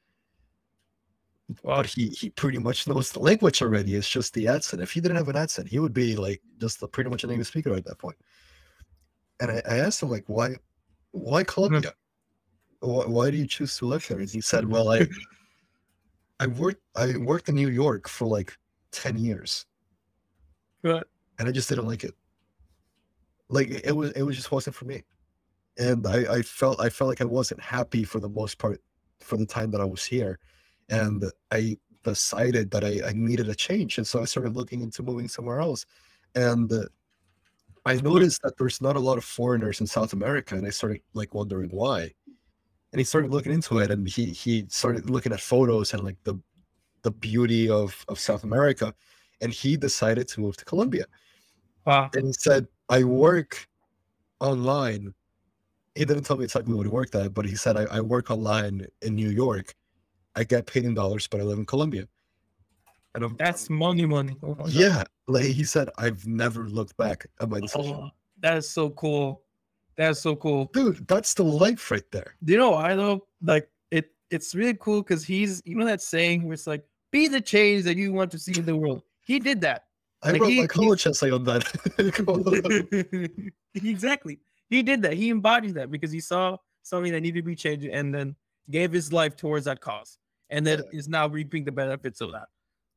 But 1.65 1.87
he 1.87 2.09
he 2.09 2.31
pretty 2.31 2.59
much 2.59 2.87
knows 2.87 3.13
the 3.13 3.21
language 3.21 3.63
already. 3.63 3.95
It's 3.95 4.09
just 4.09 4.35
the 4.35 4.49
accent. 4.49 4.83
If 4.83 4.93
he 4.93 5.01
didn't 5.01 5.17
have 5.17 5.29
an 5.29 5.37
accent, 5.37 5.69
he 5.69 5.79
would 5.79 5.95
be 5.95 6.15
like 6.15 6.43
just 6.59 6.83
a, 6.83 6.89
pretty 6.89 7.09
much 7.09 7.25
an 7.25 7.31
English 7.31 7.49
speaker 7.49 7.73
at 7.75 7.87
that 7.87 7.99
point. 7.99 8.17
And 9.41 9.51
I, 9.53 9.63
I 9.69 9.79
asked 9.79 10.03
him 10.03 10.11
like, 10.11 10.25
"Why, 10.27 10.57
why 11.13 11.43
hmm. 11.43 11.47
Colombia? 11.47 11.95
Why, 12.81 13.05
why 13.07 13.31
do 13.31 13.39
you 13.39 13.47
choose 13.47 13.79
to 13.79 13.87
live 13.87 14.07
there?" 14.07 14.19
And 14.19 14.29
he 14.29 14.43
said, 14.43 14.69
"Well, 14.69 14.91
I 14.91 15.07
I 16.41 16.47
worked 16.47 16.83
I 16.95 17.17
worked 17.17 17.49
in 17.49 17.55
New 17.55 17.69
York 17.69 18.09
for 18.09 18.27
like 18.27 18.57
10 18.93 19.19
years 19.19 19.67
But 20.83 21.09
and 21.39 21.49
I 21.49 21.53
just 21.53 21.69
didn't 21.69 21.87
like 21.87 22.05
it. 22.05 22.15
Like 23.49 23.71
it 23.71 23.93
was 23.93 24.11
it 24.13 24.23
was 24.23 24.37
just 24.37 24.53
wasn't 24.53 24.77
for 24.77 24.85
me. 24.85 25.05
And 25.79 26.07
I, 26.07 26.35
I 26.37 26.43
felt 26.43 26.81
I 26.81 26.89
felt 26.89 27.09
like 27.09 27.21
I 27.21 27.25
wasn't 27.25 27.61
happy 27.61 28.05
for 28.05 28.21
the 28.21 28.29
most 28.29 28.59
part 28.59 28.81
for 29.21 29.37
the 29.37 29.47
time 29.47 29.71
that 29.73 29.81
I 29.81 29.85
was 29.85 30.05
here. 30.05 30.39
And 30.89 31.25
I 31.51 31.79
decided 32.05 32.71
that 32.71 32.85
I, 32.85 33.01
I 33.09 33.13
needed 33.13 33.49
a 33.49 33.55
change. 33.55 33.99
And 33.99 34.07
so 34.07 34.21
I 34.23 34.25
started 34.25 34.57
looking 34.57 34.83
into 34.83 35.03
moving 35.03 35.29
somewhere 35.29 35.61
else. 35.61 35.85
And 36.35 36.73
uh, 36.73 36.85
I 37.85 37.97
noticed 37.97 38.43
that 38.43 38.57
there's 38.59 38.81
not 38.81 38.97
a 38.97 39.01
lot 39.01 39.19
of 39.19 39.25
foreigners 39.25 39.81
in 39.81 39.87
South 39.87 40.13
America. 40.13 40.57
And 40.57 40.67
I 40.67 40.71
started 40.71 41.03
like 41.15 41.35
wondering 41.35 41.71
why. 41.71 42.13
And 42.93 43.01
he 43.01 43.05
started 43.05 43.31
looking 43.31 43.53
into 43.53 43.79
it 43.79 43.91
and 43.91 44.09
he 44.09 44.27
he 44.27 44.65
started 44.69 45.11
looking 45.11 45.33
at 45.33 45.41
photos 45.41 45.93
and 45.93 46.03
like 46.05 46.17
the 46.25 46.41
the 47.03 47.11
beauty 47.11 47.69
of, 47.71 48.05
of 48.09 48.19
South 48.19 48.45
America. 48.45 48.95
And 49.41 49.53
he 49.53 49.77
decided 49.77 50.29
to 50.29 50.41
move 50.41 50.57
to 50.57 50.65
Colombia. 50.65 51.07
wow, 51.87 52.11
And 52.15 52.27
he 52.27 52.33
said, 52.33 52.67
I 52.89 53.05
work 53.05 53.69
online. 54.41 55.15
He 55.95 56.05
didn't 56.05 56.25
tell 56.25 56.37
me 56.37 56.45
exactly 56.45 56.75
what 56.75 56.87
he 56.87 56.91
worked 56.91 57.15
at, 57.15 57.35
but 57.35 57.45
he 57.47 57.57
said, 57.57 57.77
I, 57.77 57.85
I 57.85 58.01
work 58.01 58.31
online 58.31 58.87
in 59.03 59.15
New 59.15 59.31
York. 59.31 59.75
I 60.39 60.45
get 60.45 60.67
paid 60.67 60.85
in 60.85 60.95
dollars, 60.95 61.27
but 61.27 61.41
I 61.41 61.43
live 61.45 61.59
in 61.59 61.67
Colombia. 61.67 62.07
And 63.15 63.25
I'm, 63.25 63.37
that's 63.37 63.69
money, 63.69 64.07
money. 64.07 64.37
Oh 64.45 64.69
yeah, 64.69 65.03
like 65.27 65.47
he 65.47 65.65
said, 65.65 65.89
I've 65.99 66.25
never 66.27 66.69
looked 66.69 66.97
back 66.97 67.27
at 67.41 67.49
my 67.49 67.59
decision. 67.59 67.97
Oh, 67.97 68.11
that 68.41 68.57
is 68.59 68.69
so 68.69 68.91
cool. 68.91 69.43
That's 69.97 70.21
so 70.21 70.37
cool. 70.37 70.71
Dude, 70.73 71.09
that's 71.09 71.35
the 71.35 71.43
life 71.43 71.91
right 71.91 72.09
there. 72.13 72.37
You 72.47 72.57
know 72.59 72.71
why 72.71 72.95
though? 72.95 73.27
Like 73.43 73.69
it, 73.91 74.13
it's 74.31 74.55
really 74.55 74.75
cool 74.75 75.03
because 75.03 75.25
he's 75.25 75.61
you 75.65 75.75
know 75.75 75.87
that 75.87 76.01
saying 76.03 76.45
where 76.45 76.53
it's 76.55 76.69
like, 76.69 76.85
be 77.11 77.27
the 77.27 77.41
change 77.41 77.83
that 77.85 77.97
you 77.97 78.13
want 78.13 78.31
to 78.31 78.39
see 78.39 78.57
in 78.57 78.65
the 78.65 78.77
world. 78.77 79.03
He 79.27 79.41
did 79.41 79.61
that. 79.63 79.87
I 80.23 80.33
Like, 80.33 80.43
wrote 80.43 80.51
he- 80.51 80.61
my 80.61 80.67
college 80.69 81.05
essay 81.05 81.33
on 81.33 81.43
that. 81.45 81.65
exactly. 83.75 84.39
He 84.71 84.83
did 84.83 85.03
that. 85.03 85.15
He 85.15 85.31
embodied 85.31 85.75
that 85.75 85.91
because 85.91 86.13
he 86.13 86.21
saw 86.21 86.57
something 86.83 87.13
that 87.13 87.21
needed 87.23 87.41
to 87.41 87.43
be 87.47 87.57
changed 87.57 87.87
and 87.87 88.15
then 88.15 88.37
gave 88.71 88.93
his 88.93 89.13
life 89.13 89.35
towards 89.37 89.65
that 89.65 89.81
cause. 89.81 90.19
And 90.51 90.67
then 90.67 90.81
Yeah. 90.81 90.91
is 90.93 91.09
now 91.09 91.29
reaping 91.29 91.65
the 91.65 91.73
benefits 91.73 92.21
of 92.21 92.33
that. 92.33 92.49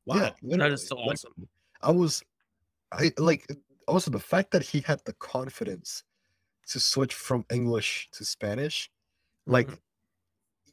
Wow. 0.06 0.34
Yeah, 0.42 0.56
that 0.58 0.72
is 0.72 0.86
so 0.86 0.96
Like, 1.04 1.12
awesome. 1.12 1.34
I 1.82 1.92
was, 1.92 2.22
I 2.92 3.12
like 3.18 3.46
also 3.88 4.10
the 4.10 4.20
fact 4.20 4.52
that 4.52 4.62
he 4.64 4.80
had 4.80 5.04
the 5.04 5.14
confidence 5.14 6.04
to 6.68 6.80
switch 6.80 7.14
from 7.14 7.46
English 7.50 8.10
to 8.12 8.24
Spanish, 8.24 8.90
like 9.46 9.68
Mhm. 9.68 9.78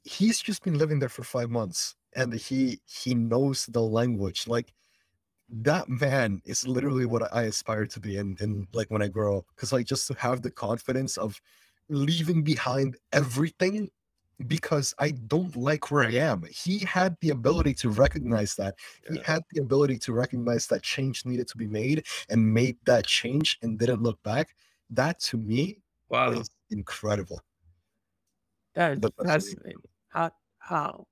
he's 0.03 0.39
just 0.41 0.63
been 0.63 0.77
living 0.77 0.99
there 0.99 1.09
for 1.09 1.23
five 1.23 1.49
months 1.49 1.95
and 2.15 2.33
he 2.33 2.79
he 2.85 3.13
knows 3.15 3.65
the 3.67 3.81
language. 3.81 4.47
Like 4.47 4.73
that 5.49 5.89
man 5.89 6.41
is 6.45 6.67
literally 6.67 7.05
what 7.05 7.33
I 7.33 7.43
aspire 7.43 7.85
to 7.87 7.99
be 7.99 8.17
and 8.17 8.39
and 8.41 8.67
like 8.73 8.91
when 8.91 9.01
I 9.03 9.07
grow 9.09 9.39
up. 9.39 9.45
Because 9.55 9.73
like 9.73 9.87
just 9.87 10.07
to 10.07 10.15
have 10.15 10.41
the 10.43 10.51
confidence 10.51 11.17
of 11.17 11.41
leaving 11.89 12.43
behind 12.43 12.97
everything 13.13 13.89
because 14.47 14.93
I 14.99 15.11
don't 15.11 15.55
like 15.55 15.91
where 15.91 16.03
I 16.03 16.13
am. 16.13 16.43
He 16.49 16.79
had 16.79 17.17
the 17.21 17.31
ability 17.31 17.73
to 17.75 17.89
recognize 17.89 18.55
that. 18.55 18.75
He 19.11 19.19
had 19.25 19.43
the 19.51 19.61
ability 19.61 19.97
to 19.99 20.13
recognize 20.13 20.67
that 20.67 20.81
change 20.81 21.25
needed 21.25 21.47
to 21.49 21.57
be 21.57 21.67
made 21.67 22.05
and 22.29 22.53
made 22.53 22.77
that 22.85 23.05
change 23.05 23.57
and 23.61 23.77
didn't 23.77 24.01
look 24.01 24.21
back. 24.23 24.55
That 24.89 25.19
to 25.21 25.37
me 25.37 25.81
Wow. 26.09 26.31
is 26.31 26.49
incredible. 26.69 27.41
That 28.75 29.01
that's 29.01 29.13
fascinating. 29.17 29.81
How 30.09 30.31
how? 30.59 31.07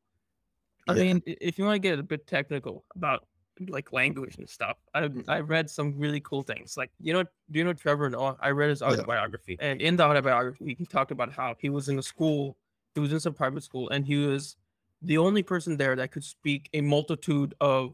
I 0.87 0.93
Yeah. 0.93 1.03
mean, 1.03 1.23
if 1.25 1.57
you 1.59 1.65
want 1.65 1.75
to 1.75 1.79
get 1.79 1.99
a 1.99 2.03
bit 2.03 2.27
technical 2.27 2.85
about 2.95 3.27
like 3.67 3.91
language 3.91 4.37
and 4.37 4.49
stuff, 4.49 4.77
I 4.93 5.01
Mhm. 5.01 5.25
I 5.27 5.39
read 5.41 5.69
some 5.69 5.97
really 5.97 6.21
cool 6.21 6.43
things. 6.43 6.77
Like 6.77 6.91
you 6.99 7.13
know, 7.13 7.23
do 7.23 7.59
you 7.59 7.65
know 7.65 7.73
Trevor 7.73 8.09
Noah? 8.09 8.37
I 8.39 8.51
read 8.51 8.69
his 8.69 8.81
Yeah. 8.81 8.87
autobiography, 8.87 9.57
and 9.59 9.81
in 9.81 9.97
the 9.97 10.03
autobiography, 10.03 10.75
he 10.77 10.85
talked 10.85 11.11
about 11.11 11.31
how 11.33 11.55
he 11.59 11.69
was 11.69 11.89
in 11.89 11.99
a 11.99 12.03
school, 12.03 12.57
he 12.97 13.01
was 13.01 13.13
in 13.13 13.19
some 13.19 13.33
private 13.33 13.63
school, 13.63 13.89
and 13.89 14.05
he 14.05 14.15
was 14.15 14.55
the 15.03 15.19
only 15.19 15.43
person 15.43 15.77
there 15.77 15.95
that 15.95 16.11
could 16.11 16.23
speak 16.23 16.67
a 16.73 16.81
multitude 16.81 17.53
of 17.61 17.93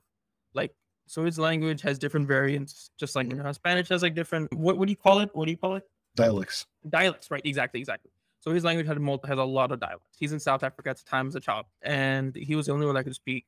like. 0.54 0.74
So 1.08 1.26
his 1.26 1.38
language 1.38 1.82
has 1.82 2.00
different 2.00 2.26
variants, 2.28 2.90
just 2.98 3.14
like 3.14 3.30
you 3.30 3.36
know 3.36 3.52
Spanish 3.52 3.90
has 3.90 4.02
like 4.02 4.16
different. 4.16 4.54
What 4.54 4.78
what 4.78 4.86
do 4.88 4.92
you 4.92 4.98
call 4.98 5.20
it? 5.20 5.30
What 5.34 5.46
do 5.46 5.52
you 5.52 5.58
call 5.58 5.76
it? 5.76 5.84
Dialects. 6.16 6.66
dialects, 6.88 7.30
right? 7.30 7.42
Exactly, 7.44 7.82
exactly. 7.82 8.12
So 8.40 8.52
his 8.52 8.64
language 8.64 8.88
had 8.88 8.96
a 8.96 9.02
multi, 9.02 9.28
has 9.28 9.40
a 9.40 9.44
lot 9.44 9.72
of 9.74 9.80
dialects. 9.82 10.16
He's 10.18 10.32
in 10.32 10.40
South 10.40 10.64
Africa 10.64 10.92
at 10.92 10.98
the 10.98 11.04
time 11.04 11.28
as 11.28 11.36
a 11.36 11.42
child, 11.42 11.66
and 11.82 12.34
he 12.36 12.56
was 12.56 12.68
the 12.68 12.72
only 12.72 12.86
one 12.86 12.96
that 12.96 13.04
could 13.04 13.16
speak 13.16 13.46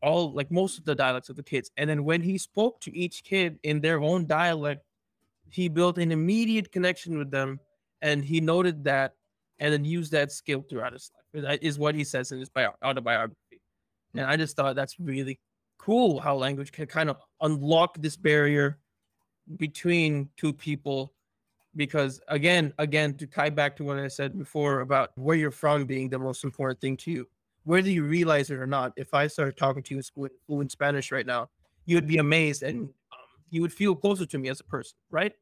all 0.00 0.32
like 0.32 0.50
most 0.50 0.78
of 0.78 0.84
the 0.84 0.94
dialects 0.94 1.28
of 1.28 1.36
the 1.36 1.42
kids. 1.42 1.70
And 1.76 1.90
then 1.90 2.04
when 2.04 2.22
he 2.22 2.38
spoke 2.38 2.80
to 2.82 2.96
each 2.96 3.24
kid 3.24 3.58
in 3.62 3.80
their 3.80 4.00
own 4.00 4.26
dialect, 4.26 4.84
he 5.50 5.68
built 5.68 5.98
an 5.98 6.12
immediate 6.12 6.72
connection 6.72 7.18
with 7.18 7.30
them, 7.30 7.60
and 8.00 8.24
he 8.24 8.40
noted 8.40 8.84
that, 8.84 9.14
and 9.58 9.72
then 9.72 9.84
use 9.84 10.10
that 10.10 10.30
skill 10.32 10.62
throughout 10.68 10.92
his 10.92 11.10
life. 11.34 11.44
That 11.44 11.62
is 11.62 11.78
what 11.78 11.94
he 11.94 12.04
says 12.04 12.32
in 12.32 12.38
his 12.38 12.48
bio- 12.48 12.74
autobiography. 12.84 13.60
And 14.14 14.24
I 14.24 14.36
just 14.36 14.56
thought 14.56 14.76
that's 14.76 14.98
really 14.98 15.38
cool 15.78 16.18
how 16.20 16.34
language 16.36 16.72
can 16.72 16.86
kind 16.86 17.08
of 17.10 17.16
unlock 17.40 17.96
this 17.98 18.16
barrier 18.16 18.78
between 19.56 20.28
two 20.36 20.52
people 20.52 21.14
because 21.76 22.20
again 22.28 22.72
again 22.78 23.14
to 23.14 23.26
tie 23.26 23.48
back 23.48 23.76
to 23.76 23.84
what 23.84 23.98
i 23.98 24.08
said 24.08 24.36
before 24.38 24.80
about 24.80 25.10
where 25.16 25.36
you're 25.36 25.50
from 25.50 25.84
being 25.86 26.08
the 26.08 26.18
most 26.18 26.44
important 26.44 26.80
thing 26.80 26.96
to 26.96 27.10
you 27.10 27.26
whether 27.64 27.88
you 27.88 28.04
realize 28.04 28.50
it 28.50 28.56
or 28.58 28.66
not 28.66 28.92
if 28.96 29.14
i 29.14 29.26
started 29.26 29.56
talking 29.56 29.82
to 29.82 29.94
you 29.94 29.98
in 29.98 30.02
fluent- 30.02 30.32
fluent 30.46 30.70
spanish 30.72 31.12
right 31.12 31.26
now 31.26 31.48
you 31.86 31.94
would 31.96 32.06
be 32.06 32.18
amazed 32.18 32.62
and 32.62 32.80
um, 32.80 32.88
you 33.50 33.62
would 33.62 33.72
feel 33.72 33.94
closer 33.94 34.26
to 34.26 34.38
me 34.38 34.48
as 34.48 34.60
a 34.60 34.64
person 34.64 34.96
right 35.10 35.32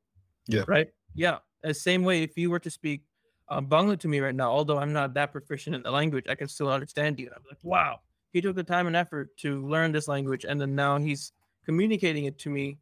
Yeah. 0.46 0.62
right 0.68 0.88
yeah 1.14 1.38
the 1.62 1.74
same 1.74 2.04
way 2.04 2.22
if 2.22 2.36
you 2.36 2.50
were 2.50 2.60
to 2.60 2.70
speak 2.70 3.02
um, 3.48 3.66
bangla 3.66 3.98
to 3.98 4.08
me 4.08 4.20
right 4.20 4.34
now 4.34 4.50
although 4.50 4.78
i'm 4.78 4.92
not 4.92 5.14
that 5.14 5.32
proficient 5.32 5.76
in 5.76 5.82
the 5.82 5.90
language 5.90 6.24
i 6.28 6.34
can 6.34 6.48
still 6.48 6.70
understand 6.70 7.18
you 7.18 7.30
i'm 7.34 7.42
like 7.48 7.58
wow 7.62 8.00
he 8.32 8.40
took 8.40 8.56
the 8.56 8.62
time 8.62 8.86
and 8.86 8.96
effort 8.96 9.36
to 9.36 9.66
learn 9.66 9.92
this 9.92 10.08
language 10.08 10.44
and 10.44 10.60
then 10.60 10.74
now 10.74 10.98
he's 10.98 11.32
communicating 11.64 12.24
it 12.24 12.38
to 12.38 12.50
me 12.50 12.78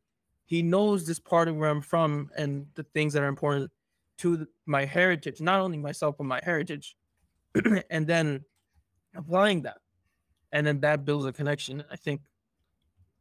he 0.47 0.63
knows 0.63 1.07
this 1.07 1.19
part 1.19 1.49
of 1.49 1.57
where 1.57 1.71
I'm 1.71 1.81
from 1.81 2.31
and 2.37 2.67
the 2.75 2.83
things 2.83 3.13
that 3.15 3.23
are 3.23 3.29
important 3.29 3.71
to 4.19 4.47
my 4.67 4.85
heritage, 4.85 5.41
not 5.41 5.61
only 5.61 5.79
myself, 5.79 6.17
but 6.19 6.25
my 6.25 6.41
heritage, 6.43 6.97
and 7.91 8.07
then 8.07 8.45
applying 9.17 9.63
that. 9.63 9.79
And 10.53 10.67
then 10.67 10.81
that 10.81 11.05
builds 11.05 11.27
a 11.27 11.33
connection. 11.33 11.83
I 11.91 11.97
think, 11.97 12.21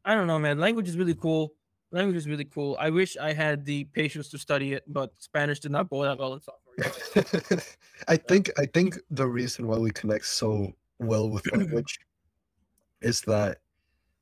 I 0.06 0.14
don't 0.14 0.28
know, 0.28 0.38
man. 0.38 0.60
Language 0.60 0.88
is 0.88 0.98
really 0.98 1.16
cool. 1.16 1.54
Language 1.92 2.18
is 2.18 2.28
really 2.28 2.46
cool. 2.46 2.76
I 2.80 2.90
wish 2.90 3.18
I 3.18 3.34
had 3.34 3.66
the 3.66 3.86
patience 3.86 4.30
to 4.30 4.38
study 4.38 4.74
it, 4.74 4.84
but 4.88 5.12
Spanish 5.18 5.60
did 5.60 5.72
not 5.72 5.90
go 5.90 6.04
that 6.04 6.20
well 6.20 6.34
year. 6.34 6.42
I 8.08 8.18
think 8.18 8.52
I 8.58 8.66
think 8.66 8.98
the 9.12 9.28
reason 9.28 9.68
why 9.68 9.78
we 9.78 9.92
connect 9.92 10.26
so 10.26 10.74
well 11.00 11.30
with 11.30 11.46
language 11.56 12.00
is 13.02 13.22
that 13.22 13.60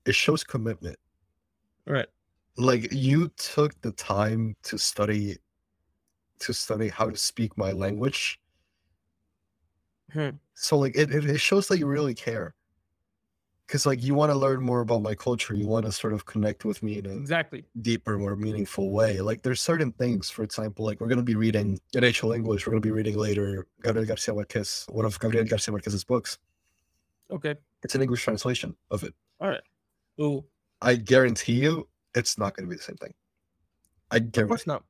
it 0.06 0.16
shows 0.16 0.44
commitment. 0.44 0.98
Right. 1.86 2.08
Like 2.58 2.92
you 2.92 3.30
took 3.38 3.80
the 3.82 3.92
time 3.94 4.56
to 4.64 4.78
study 4.78 5.38
to 6.40 6.54
study 6.54 6.90
how 6.90 7.10
to 7.10 7.18
speak 7.18 7.58
my 7.58 7.72
language. 7.72 8.40
Hmm. 10.12 10.30
So 10.56 10.78
like 10.78 10.96
it, 10.96 11.14
it, 11.14 11.26
it 11.26 11.40
shows 11.40 11.68
that 11.68 11.80
you 11.80 11.86
really 11.86 12.14
care. 12.14 12.56
Cause 13.72 13.86
like 13.86 14.04
you 14.04 14.14
want 14.16 14.34
to 14.34 14.38
learn 14.38 14.62
more 14.62 14.82
about 14.82 15.02
my 15.02 15.16
culture. 15.16 15.56
You 15.56 15.66
want 15.66 15.86
to 15.86 15.94
sort 15.94 16.12
of 16.12 16.26
connect 16.26 16.66
with 16.66 16.84
me 16.84 16.98
in 16.98 17.06
a 17.06 17.16
Exactly. 17.16 17.64
deeper, 17.82 18.18
more 18.20 18.36
meaningful 18.36 18.92
way. 18.92 19.22
Like 19.22 19.44
there's 19.44 19.62
certain 19.62 19.94
things, 19.94 20.30
for 20.30 20.44
example, 20.44 20.84
like 20.86 21.00
we're 21.00 21.08
gonna 21.08 21.24
be 21.24 21.36
reading 21.36 21.80
in 21.94 22.04
HL 22.04 22.36
English, 22.36 22.68
we're 22.68 22.72
gonna 22.72 22.82
be 22.82 22.92
reading 22.92 23.18
later 23.18 23.66
Gabriel 23.82 24.06
Garcia 24.06 24.34
Marquez, 24.34 24.86
one 24.90 25.06
of 25.06 25.18
Gabriel 25.22 25.46
Garcia 25.46 25.72
Marquez's 25.72 26.04
books. 26.04 26.38
Okay. 27.32 27.56
It's 27.82 27.96
an 27.96 28.02
English 28.02 28.22
translation 28.26 28.76
of 28.92 29.04
it. 29.04 29.14
All 29.40 29.48
right. 29.48 29.64
Ooh, 30.20 30.44
I 30.82 30.96
guarantee 30.96 31.54
you 31.54 31.88
it's 32.14 32.38
not 32.38 32.58
gonna 32.58 32.68
be 32.68 32.76
the 32.76 32.82
same 32.82 32.98
thing. 32.98 33.14
I 34.12 34.18
of 34.18 34.34
guarantee 34.34 34.50
course 34.50 34.68
not. 34.68 34.84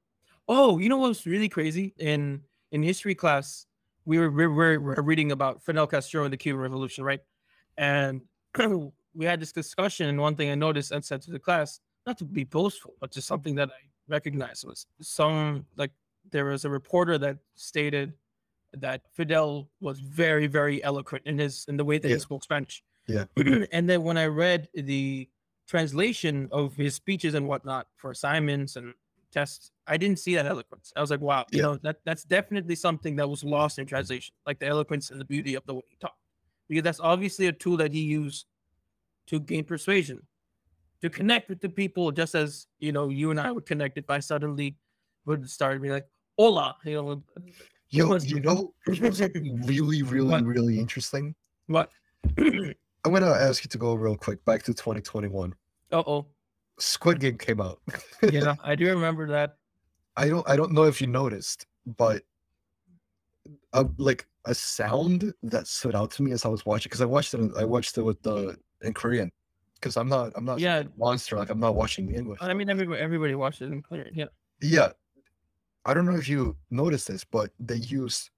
Oh, 0.48 0.80
you 0.80 0.90
know 0.90 0.98
what's 0.98 1.28
really 1.28 1.50
crazy? 1.50 1.94
In 2.00 2.42
in 2.72 2.82
history 2.82 3.14
class, 3.14 3.68
we 4.06 4.18
were 4.18 4.32
we 4.32 4.48
were, 4.48 4.72
we 4.72 4.78
were 4.80 5.04
reading 5.04 5.32
about 5.32 5.62
Fidel 5.62 5.86
Castro 5.86 6.24
and 6.24 6.34
the 6.34 6.38
Cuban 6.38 6.60
Revolution, 6.60 7.04
right? 7.04 7.22
And 7.78 8.22
we 9.14 9.26
had 9.26 9.40
this 9.40 9.52
discussion, 9.52 10.08
and 10.08 10.20
one 10.20 10.36
thing 10.36 10.50
I 10.50 10.56
noticed 10.56 10.92
and 10.92 11.04
said 11.04 11.22
to 11.24 11.32
the 11.32 11.40
class, 11.40 11.80
not 12.06 12.18
to 12.20 12.26
be 12.26 12.44
boastful, 12.44 12.94
but 13.00 13.12
just 13.12 13.28
something 13.28 13.56
that 13.56 13.70
I 13.70 13.82
recognized 14.08 14.66
was 14.66 14.88
some 15.02 15.66
like 15.78 15.92
there 16.32 16.46
was 16.46 16.66
a 16.66 16.70
reporter 16.70 17.18
that 17.18 17.38
stated 17.56 18.14
that 18.74 19.02
Fidel 19.14 19.70
was 19.82 20.00
very, 20.00 20.48
very 20.48 20.84
eloquent 20.84 21.24
in 21.26 21.38
his 21.38 21.66
in 21.68 21.78
the 21.78 21.84
way 21.86 21.98
that 21.98 22.08
Yeah. 22.08 22.16
he 22.16 22.20
spoke 22.20 22.44
Spanish. 22.44 22.84
Yeah. 23.08 23.26
and 23.72 23.90
then 23.90 24.04
when 24.04 24.18
I 24.18 24.26
read 24.28 24.70
the 24.74 25.28
translation 25.68 26.48
of 26.52 26.76
his 26.76 26.96
speeches 26.96 27.34
and 27.34 27.48
whatnot 27.48 27.88
for 27.96 28.12
assignments 28.12 28.76
and 28.76 28.94
tests, 29.32 29.72
I 29.88 29.98
didn't 29.98 30.20
see 30.20 30.36
that 30.36 30.46
eloquence. 30.46 30.92
I 30.96 31.02
was 31.02 31.10
like, 31.12 31.22
wow, 31.22 31.46
you 31.52 31.62
know, 31.62 31.76
that 31.84 31.98
that's 32.06 32.24
definitely 32.24 32.76
something 32.76 33.16
that 33.18 33.30
was 33.30 33.44
lost 33.44 33.80
in 33.80 33.86
translation, 33.86 34.34
like 34.46 34.60
the 34.60 34.68
eloquence 34.68 35.10
and 35.12 35.20
the 35.20 35.26
beauty 35.26 35.56
of 35.56 35.66
the 35.66 35.76
way 35.76 35.84
he 35.90 35.96
talked. 35.98 36.18
Because 36.72 36.84
that's 36.84 37.02
obviously 37.02 37.48
a 37.48 37.52
tool 37.52 37.76
that 37.84 37.92
he 37.92 38.00
used 38.00 38.46
to 39.28 39.42
gain 39.42 39.66
persuasion, 39.66 40.26
to 41.02 41.10
connect 41.10 41.50
with 41.50 41.60
the 41.60 41.68
people, 41.68 42.14
just 42.14 42.34
as 42.34 42.66
you 42.80 42.94
know 42.94 43.10
you 43.10 43.30
and 43.30 43.42
I 43.42 43.52
would 43.52 43.66
connect 43.66 43.98
if 43.98 44.10
I 44.10 44.20
suddenly 44.20 44.78
would 45.26 45.50
start 45.50 45.82
being 45.82 45.92
like, 45.94 46.08
"Hola," 46.38 46.78
you 46.86 46.94
know. 46.96 47.24
Yo, 47.90 48.16
you 48.16 48.40
know, 48.40 48.74
really, 48.88 50.02
really, 50.02 50.22
What? 50.22 50.46
really 50.46 50.80
interesting. 50.80 51.36
What? 51.68 51.92
I'm 52.38 52.74
gonna 53.04 53.28
ask 53.28 53.66
you 53.66 53.70
to 53.70 53.78
go 53.78 53.96
real 53.96 54.16
quick 54.16 54.40
back 54.46 54.64
to 54.64 54.74
2021. 54.74 55.54
uh 55.92 56.04
oh. 56.08 56.26
Squid 56.80 57.20
Game 57.20 57.38
came 57.38 57.60
out. 57.60 57.82
Yeah, 58.32 58.56
I 58.64 58.76
do 58.76 58.88
remember 58.88 59.28
that. 59.28 59.58
I 60.16 60.30
don't 60.30 60.48
I 60.48 60.56
don't 60.56 60.72
know 60.72 60.84
if 60.84 61.02
you 61.02 61.08
noticed, 61.08 61.66
but 61.86 62.24
uh, 63.74 63.84
like 63.98 64.26
a 64.46 64.54
sound 64.56 65.34
that 65.44 65.68
stood 65.68 65.96
out 65.96 66.12
to 66.12 66.24
me 66.24 66.32
as 66.32 66.46
I 66.46 66.48
was 66.50 66.66
watching 66.66 66.90
because 66.90 67.02
I 67.02 67.06
watched 67.06 67.34
it 67.34 67.52
I 67.58 67.64
watched 67.66 67.98
it 67.98 68.02
with 68.02 68.22
the 68.24 68.58
in 68.82 68.94
Korean 68.94 69.32
because 69.76 69.98
I'm 69.98 70.10
not 70.10 70.32
I'm 70.36 70.46
not 70.46 70.60
Yeah. 70.60 70.84
monster 70.98 71.38
like 71.38 71.50
I'm 71.50 71.60
not 71.60 71.76
watching 71.76 72.08
the 72.08 72.16
English. 72.16 72.40
I 72.42 72.54
mean, 72.54 72.70
everybody 72.70 73.00
everybody 73.02 73.36
watched 73.36 73.62
it 73.62 73.72
in 73.72 73.82
clear. 73.82 74.10
Yeah. 74.14 74.26
yeah, 74.62 74.90
I 75.86 75.94
don't 75.94 76.06
know 76.06 76.16
if 76.16 76.28
you 76.30 76.56
noticed 76.70 77.08
this, 77.08 77.24
but 77.24 77.52
they 77.60 77.76
used 77.76 78.30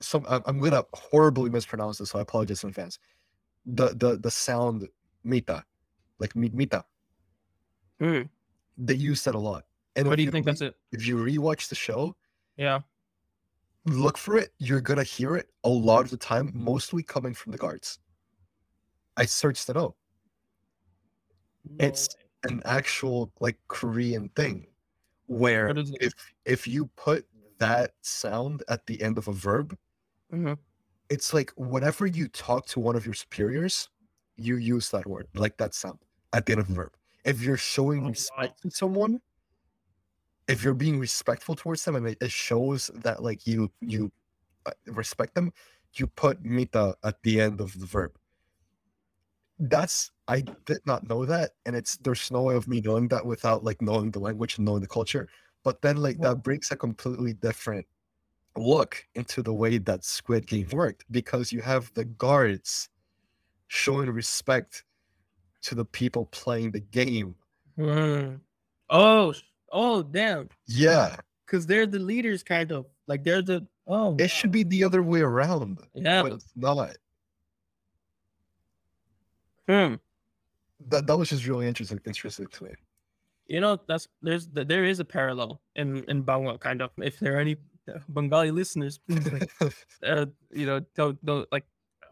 some. 0.00 0.24
I'm, 0.28 0.58
gonna 0.60 0.84
horribly 0.92 1.48
mispronounce 1.50 1.98
this, 1.98 2.10
so 2.10 2.18
I 2.18 2.22
apologize 2.22 2.62
in 2.64 2.70
advance. 2.70 2.98
The 3.66 3.88
the 3.94 4.16
the 4.18 4.30
sound 4.30 4.88
mita, 5.24 5.64
like 6.18 6.34
mi- 6.36 6.50
mita, 6.52 6.84
Hmm. 7.98 8.22
they 8.76 8.94
use 8.94 9.24
that 9.24 9.34
a 9.34 9.38
lot. 9.38 9.64
And 9.96 10.08
What 10.08 10.16
do 10.16 10.22
you 10.24 10.30
think 10.30 10.44
re- 10.46 10.52
that's 10.52 10.60
it? 10.62 10.74
If 10.92 11.06
you 11.06 11.16
rewatch 11.16 11.68
the 11.68 11.74
show, 11.76 12.16
Yeah. 12.56 12.80
Look 13.86 14.16
for 14.18 14.36
it. 14.36 14.52
You're 14.58 14.80
gonna 14.80 15.02
hear 15.04 15.36
it 15.36 15.50
a 15.64 15.68
lot 15.68 16.04
of 16.04 16.10
the 16.10 16.16
time, 16.16 16.50
mostly 16.54 17.02
coming 17.02 17.34
from 17.34 17.52
the 17.52 17.58
guards. 17.58 17.98
I 19.16 19.26
searched 19.26 19.68
it 19.68 19.76
out. 19.76 19.94
No 21.64 21.84
It's- 21.86 22.08
An 22.46 22.60
actual 22.66 23.32
like 23.40 23.58
Korean 23.68 24.28
thing, 24.30 24.66
where 25.28 25.68
What 25.68 25.78
is 25.78 25.90
it? 25.92 25.96
if 26.02 26.12
if 26.44 26.66
you 26.68 26.86
put 26.88 27.26
that 27.56 27.94
sound 28.02 28.62
at 28.68 28.84
the 28.86 29.00
end 29.00 29.16
of 29.16 29.28
a 29.28 29.32
verb, 29.32 29.78
Mhm. 30.30 30.58
it's 31.08 31.32
like 31.32 31.52
whenever 31.56 32.06
you 32.06 32.28
talk 32.28 32.66
to 32.66 32.80
one 32.80 32.96
of 32.96 33.06
your 33.06 33.14
superiors, 33.14 33.88
you 34.36 34.56
use 34.56 34.90
that 34.90 35.06
word, 35.06 35.26
like 35.32 35.56
that 35.56 35.72
sound 35.74 36.00
at 36.34 36.44
the 36.44 36.52
end 36.52 36.60
of 36.60 36.68
a 36.68 36.74
verb. 36.74 36.92
If 37.24 37.40
you're 37.40 37.56
showing 37.56 38.00
Oh, 38.00 38.02
wow. 38.04 38.08
respect 38.10 38.60
to 38.60 38.70
someone, 38.70 39.22
if 40.48 40.62
you're 40.62 40.74
being 40.74 40.98
respectful 40.98 41.54
towards 41.54 41.84
them, 41.84 41.96
and 41.96 42.08
it, 42.08 42.18
it 42.20 42.30
shows 42.30 42.90
that 42.94 43.22
like 43.22 43.46
you 43.46 43.70
you 43.80 44.12
uh, 44.66 44.72
respect 44.86 45.34
them, 45.34 45.52
you 45.94 46.06
put 46.06 46.44
mita 46.44 46.96
at 47.04 47.22
the 47.22 47.40
end 47.40 47.60
of 47.60 47.78
the 47.78 47.86
verb. 47.86 48.12
That's 49.58 50.10
I 50.28 50.42
did 50.66 50.80
not 50.86 51.08
know 51.08 51.24
that, 51.24 51.52
and 51.64 51.76
it's 51.76 51.96
there's 51.98 52.30
no 52.30 52.42
way 52.42 52.56
of 52.56 52.68
me 52.68 52.80
knowing 52.80 53.08
that 53.08 53.24
without 53.24 53.64
like 53.64 53.80
knowing 53.80 54.10
the 54.10 54.20
language 54.20 54.58
and 54.58 54.64
knowing 54.64 54.82
the 54.82 54.88
culture. 54.88 55.28
But 55.62 55.80
then 55.80 55.96
like 55.96 56.18
that 56.20 56.42
brings 56.42 56.70
a 56.70 56.76
completely 56.76 57.32
different 57.32 57.86
look 58.56 59.04
into 59.14 59.42
the 59.42 59.52
way 59.52 59.78
that 59.78 60.04
Squid 60.04 60.46
Game 60.46 60.68
worked 60.72 61.04
because 61.10 61.52
you 61.52 61.60
have 61.62 61.92
the 61.94 62.04
guards 62.04 62.88
showing 63.68 64.10
respect 64.10 64.84
to 65.62 65.74
the 65.74 65.84
people 65.84 66.26
playing 66.26 66.70
the 66.70 66.80
game. 66.80 67.34
Hmm. 67.76 68.36
Oh, 68.90 69.32
oh, 69.74 70.02
damn. 70.02 70.48
Yeah, 70.66 71.16
Because 71.44 71.66
they're 71.66 71.86
the 71.86 71.98
leaders, 71.98 72.42
kind 72.42 72.72
of 72.72 72.86
like 73.06 73.24
they're 73.24 73.42
the. 73.42 73.66
Oh, 73.86 74.16
it 74.18 74.30
should 74.30 74.50
be 74.50 74.62
the 74.62 74.82
other 74.82 75.02
way 75.02 75.20
around, 75.20 75.78
yeah. 75.94 76.22
but 76.22 76.32
it's 76.32 76.50
not. 76.56 76.96
Hmm. 79.68 79.94
That 80.88 81.06
that 81.06 81.16
was 81.16 81.28
just 81.28 81.46
really 81.46 81.66
interesting, 81.66 82.00
interesting 82.06 82.46
to 82.46 82.64
me. 82.64 82.70
You 83.46 83.60
know, 83.60 83.78
that's 83.86 84.08
there's 84.22 84.48
there 84.48 84.84
is 84.84 85.00
a 85.00 85.04
parallel 85.04 85.60
in 85.76 86.04
in 86.04 86.24
Bangla, 86.24 86.58
kind 86.60 86.80
of. 86.80 86.90
If 86.98 87.18
there 87.18 87.36
are 87.36 87.40
any 87.40 87.56
uh, 87.88 87.98
Bengali 88.08 88.50
listeners, 88.50 88.98
please, 88.98 89.30
like, 89.30 89.50
uh, 90.06 90.26
you 90.50 90.66
know, 90.66 90.80
don't 90.94 91.22
don't 91.24 91.46
like 91.52 91.64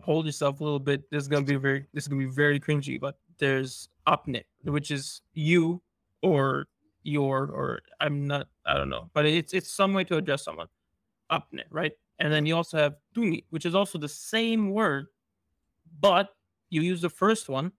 hold 0.03 0.27
yourself 0.27 0.61
a 0.61 0.65
little 0.65 0.81
bit. 0.81 1.11
This 1.11 1.23
is 1.23 1.29
gonna 1.29 1.45
be 1.45 1.57
very 1.57 1.87
this 1.95 2.05
is 2.05 2.09
gonna 2.09 2.23
be 2.23 2.31
very 2.31 2.61
cringy, 2.61 3.01
but 3.01 3.19
there's 3.39 3.89
apne, 4.07 4.43
which 4.65 4.91
is 4.91 5.23
you 5.33 5.81
or 6.23 6.67
your 7.03 7.47
or 7.47 7.81
I'm 8.01 8.27
not 8.27 8.49
I 8.67 8.75
don't 8.75 8.91
know, 8.91 9.11
but 9.13 9.27
it's 9.27 9.53
it's 9.53 9.71
some 9.71 9.95
way 9.95 10.05
to 10.05 10.17
address 10.17 10.45
someone. 10.45 10.69
Apne, 11.31 11.65
right? 11.71 11.93
And 12.19 12.33
then 12.33 12.47
you 12.47 12.57
also 12.57 12.77
have 12.77 12.97
tumi, 13.17 13.45
which 13.51 13.67
is 13.67 13.75
also 13.75 13.99
the 13.99 14.09
same 14.09 14.71
word, 14.71 15.07
but 16.01 16.35
you 16.71 16.83
use 16.83 17.01
the 17.01 17.11
first 17.11 17.49
one 17.49 17.73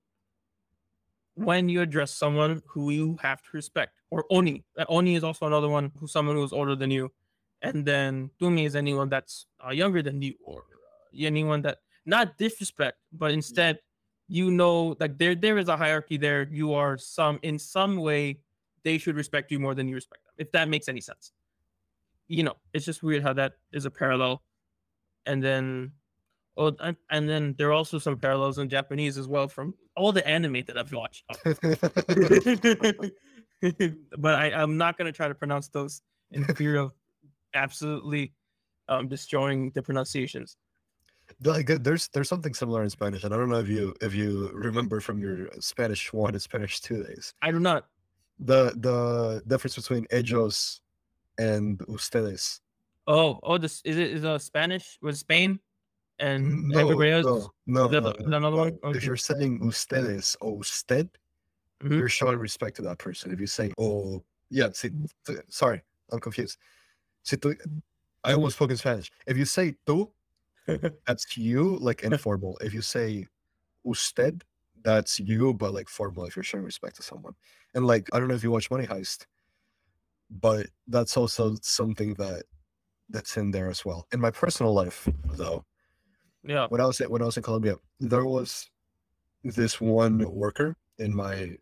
when 1.35 1.69
you 1.69 1.81
address 1.81 2.11
someone 2.11 2.61
who 2.67 2.89
you 2.91 3.17
have 3.21 3.41
to 3.43 3.49
respect. 3.53 3.93
Or 4.11 4.25
oni. 4.29 4.63
Uh, 4.77 4.85
Oni 4.89 5.15
is 5.15 5.23
also 5.23 5.47
another 5.47 5.69
one 5.69 5.91
who's 5.97 6.11
someone 6.11 6.35
who's 6.35 6.53
older 6.53 6.75
than 6.75 6.91
you. 6.91 7.11
And 7.61 7.85
then 7.85 8.29
tumi 8.39 8.65
is 8.65 8.75
anyone 8.75 9.09
that's 9.09 9.47
uh, 9.65 9.71
younger 9.71 10.01
than 10.01 10.21
you 10.21 10.35
or 10.43 10.59
uh, 10.59 11.25
anyone 11.25 11.61
that 11.61 11.79
not 12.05 12.37
disrespect, 12.37 12.97
but 13.13 13.31
instead 13.31 13.79
you 14.27 14.51
know 14.51 14.95
like 14.99 15.17
there 15.17 15.35
there 15.35 15.57
is 15.57 15.69
a 15.69 15.77
hierarchy 15.77 16.17
there. 16.17 16.47
You 16.51 16.73
are 16.73 16.97
some 16.97 17.39
in 17.41 17.57
some 17.57 17.97
way 17.97 18.39
they 18.83 18.97
should 18.97 19.15
respect 19.15 19.51
you 19.51 19.59
more 19.59 19.75
than 19.75 19.87
you 19.87 19.95
respect 19.95 20.23
them. 20.23 20.33
If 20.37 20.51
that 20.51 20.69
makes 20.69 20.87
any 20.87 21.01
sense. 21.01 21.31
You 22.27 22.43
know, 22.43 22.55
it's 22.73 22.85
just 22.85 23.03
weird 23.03 23.23
how 23.23 23.33
that 23.33 23.53
is 23.71 23.85
a 23.85 23.91
parallel. 23.91 24.43
And 25.25 25.43
then 25.43 25.91
Oh, 26.55 26.71
and, 26.79 26.95
and 27.09 27.27
then 27.27 27.55
there 27.57 27.69
are 27.69 27.73
also 27.73 27.97
some 27.97 28.17
parallels 28.17 28.59
in 28.59 28.69
Japanese 28.69 29.17
as 29.17 29.27
well 29.27 29.47
from 29.47 29.73
all 29.97 30.11
the 30.11 30.25
anime 30.27 30.63
that 30.67 30.77
I've 30.77 30.93
watched. 30.93 31.25
but 34.17 34.35
I, 34.35 34.51
I'm 34.51 34.77
not 34.77 34.97
going 34.97 35.11
to 35.11 35.11
try 35.11 35.27
to 35.27 35.33
pronounce 35.33 35.69
those 35.69 36.01
in 36.31 36.43
fear 36.55 36.75
of 36.75 36.91
absolutely 37.55 38.33
um, 38.87 39.07
destroying 39.07 39.71
the 39.73 39.81
pronunciations. 39.81 40.57
like 41.43 41.71
uh, 41.71 41.79
there's 41.81 42.07
there's 42.09 42.29
something 42.29 42.53
similar 42.53 42.83
in 42.83 42.89
Spanish, 42.91 43.23
and 43.23 43.33
I 43.33 43.37
don't 43.37 43.49
know 43.49 43.59
if 43.59 43.67
you 43.67 43.95
if 44.01 44.13
you 44.13 44.51
remember 44.53 44.99
from 44.99 45.19
your 45.19 45.49
Spanish 45.59 46.13
one 46.13 46.33
and 46.33 46.41
Spanish 46.41 46.81
two 46.81 47.03
days. 47.03 47.33
I 47.41 47.51
do 47.51 47.59
not. 47.59 47.87
The 48.39 48.73
the 48.75 49.43
difference 49.47 49.75
between 49.75 50.05
ellos 50.11 50.81
and 51.37 51.79
ustedes. 51.87 52.61
Oh, 53.07 53.39
oh, 53.43 53.57
this 53.57 53.81
is 53.83 53.97
it 53.97 54.11
is 54.11 54.23
a 54.23 54.39
Spanish 54.39 54.97
with 55.01 55.17
Spain 55.17 55.59
and 56.19 56.67
No, 56.69 56.89
no, 56.89 57.49
no, 57.65 58.13
no, 58.25 58.39
no, 58.39 58.51
one? 58.55 58.79
If 58.95 59.03
you're 59.03 59.17
saying 59.17 59.59
ustedes 59.61 60.35
or 60.41 60.57
usted, 60.57 61.09
Mhm. 61.81 61.97
you're 61.99 62.09
showing 62.09 62.39
respect 62.39 62.77
to 62.77 62.81
that 62.83 62.97
person. 62.97 63.31
If 63.31 63.39
you 63.39 63.47
say 63.47 63.71
oh 63.77 64.23
yeah, 64.49 64.69
t- 64.69 64.91
sorry, 65.49 65.81
I'm 66.11 66.19
confused. 66.19 66.57
I 68.23 68.33
almost 68.33 68.55
spoke 68.55 68.71
in 68.71 68.77
Spanish. 68.77 69.11
If 69.27 69.37
you 69.37 69.45
say 69.45 69.75
tú, 69.85 70.11
that's 71.07 71.37
you, 71.37 71.77
like 71.79 72.03
informal. 72.03 72.57
If 72.61 72.73
you 72.73 72.81
say 72.81 73.27
usted, 73.83 74.43
that's 74.83 75.19
you, 75.19 75.53
but 75.53 75.73
like 75.73 75.89
formal. 75.89 76.25
If 76.25 76.35
you're 76.35 76.43
showing 76.43 76.63
respect 76.63 76.95
to 76.97 77.03
someone, 77.03 77.33
and 77.73 77.85
like 77.87 78.09
I 78.13 78.19
don't 78.19 78.27
know 78.27 78.35
if 78.35 78.43
you 78.43 78.51
watch 78.51 78.69
Money 78.71 78.85
Heist, 78.87 79.25
but 80.29 80.67
that's 80.87 81.17
also 81.17 81.55
something 81.61 82.13
that 82.15 82.43
that's 83.09 83.37
in 83.37 83.51
there 83.51 83.69
as 83.69 83.85
well. 83.85 84.07
In 84.11 84.19
my 84.19 84.31
personal 84.31 84.73
life, 84.73 85.07
though, 85.33 85.65
Yeah. 86.43 86.67
when 86.67 86.81
I 86.81 86.85
was 86.85 86.99
at, 87.01 87.09
when 87.11 87.21
I 87.21 87.25
was 87.25 87.37
in 87.37 87.43
Colombia, 87.43 87.75
there 87.99 88.25
was 88.25 88.69
this 89.43 89.79
one 89.81 90.17
worker 90.33 90.75
in 90.99 91.15
my 91.15 91.57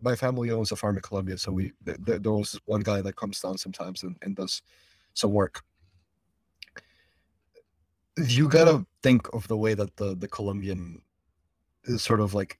my 0.00 0.16
family 0.16 0.50
owns 0.50 0.72
a 0.72 0.76
farm 0.76 0.96
in 0.96 1.02
Colombia, 1.02 1.38
so 1.38 1.52
we 1.52 1.72
th- 1.84 1.98
th- 2.06 2.22
there 2.22 2.32
was 2.32 2.58
one 2.64 2.80
guy 2.80 3.00
that 3.02 3.16
comes 3.16 3.40
down 3.40 3.56
sometimes 3.58 4.02
and, 4.02 4.16
and 4.22 4.34
does 4.34 4.62
some 5.14 5.32
work. 5.32 5.62
You 8.16 8.48
gotta 8.48 8.84
think 9.02 9.32
of 9.32 9.48
the 9.48 9.56
way 9.56 9.74
that 9.74 9.96
the 9.96 10.14
the 10.16 10.28
Colombian 10.28 11.02
sort 11.96 12.20
of 12.20 12.34
like 12.34 12.58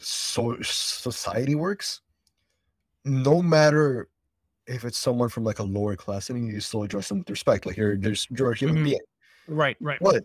so 0.00 0.56
society 0.62 1.54
works. 1.54 2.00
No 3.04 3.42
matter 3.42 4.08
if 4.66 4.84
it's 4.84 4.98
someone 4.98 5.28
from 5.28 5.44
like 5.44 5.58
a 5.58 5.62
lower 5.62 5.96
class, 5.96 6.30
I 6.30 6.34
and 6.34 6.48
you 6.50 6.60
still 6.60 6.82
address 6.82 7.08
them 7.08 7.18
with 7.18 7.30
respect. 7.30 7.66
Like 7.66 7.76
you're 7.76 7.96
there's 7.96 8.26
you're 8.30 8.52
a 8.52 8.56
human 8.56 8.76
Mhm. 8.78 8.84
being. 8.84 9.00
Right, 9.46 9.76
right. 9.80 10.00
What? 10.00 10.24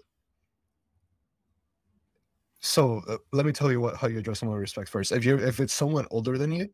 So 2.62 3.02
uh, 3.08 3.18
let 3.32 3.46
me 3.46 3.52
tell 3.52 3.72
you 3.72 3.82
what 3.82 3.96
how 3.96 4.08
you 4.08 4.20
address 4.20 4.40
someone 4.40 4.58
with 4.58 4.62
respect 4.62 4.90
first. 4.90 5.12
If 5.12 5.26
you 5.26 5.36
are 5.36 5.40
if 5.40 5.60
it's 5.60 5.74
someone 5.74 6.06
older 6.12 6.38
than 6.38 6.52
you, 6.52 6.70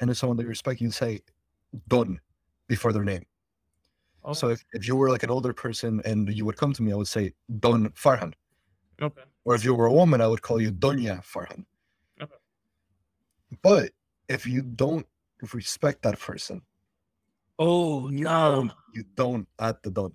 and 0.00 0.10
it's 0.10 0.20
someone 0.20 0.36
that 0.36 0.44
you 0.44 0.48
respect, 0.48 0.80
you 0.80 0.90
say 0.90 1.20
"don" 1.88 2.20
before 2.68 2.92
their 2.92 3.04
name. 3.04 3.24
Okay. 4.24 4.34
So 4.34 4.48
if, 4.50 4.64
if 4.72 4.86
you 4.86 4.96
were 4.96 5.08
like 5.08 5.22
an 5.22 5.30
older 5.30 5.52
person 5.52 6.02
and 6.04 6.28
you 6.32 6.44
would 6.44 6.56
come 6.56 6.72
to 6.74 6.82
me, 6.82 6.92
I 6.92 6.96
would 6.96 7.08
say 7.08 7.32
Don 7.58 7.88
Farhan. 7.90 8.34
Okay. 9.00 9.22
Or 9.44 9.54
if 9.54 9.64
you 9.64 9.74
were 9.74 9.86
a 9.86 9.92
woman, 9.92 10.20
I 10.20 10.26
would 10.26 10.42
call 10.42 10.60
you 10.60 10.70
Doña 10.70 11.24
Farhan. 11.24 11.64
Okay. 12.20 12.34
But 13.62 13.90
if 14.28 14.46
you 14.46 14.62
don't 14.62 15.06
respect 15.52 16.02
that 16.02 16.18
person, 16.18 16.62
Oh 17.58 18.08
no. 18.08 18.70
you 18.94 19.04
don't 19.16 19.46
add 19.58 19.76
the 19.82 19.90
Don. 19.90 20.14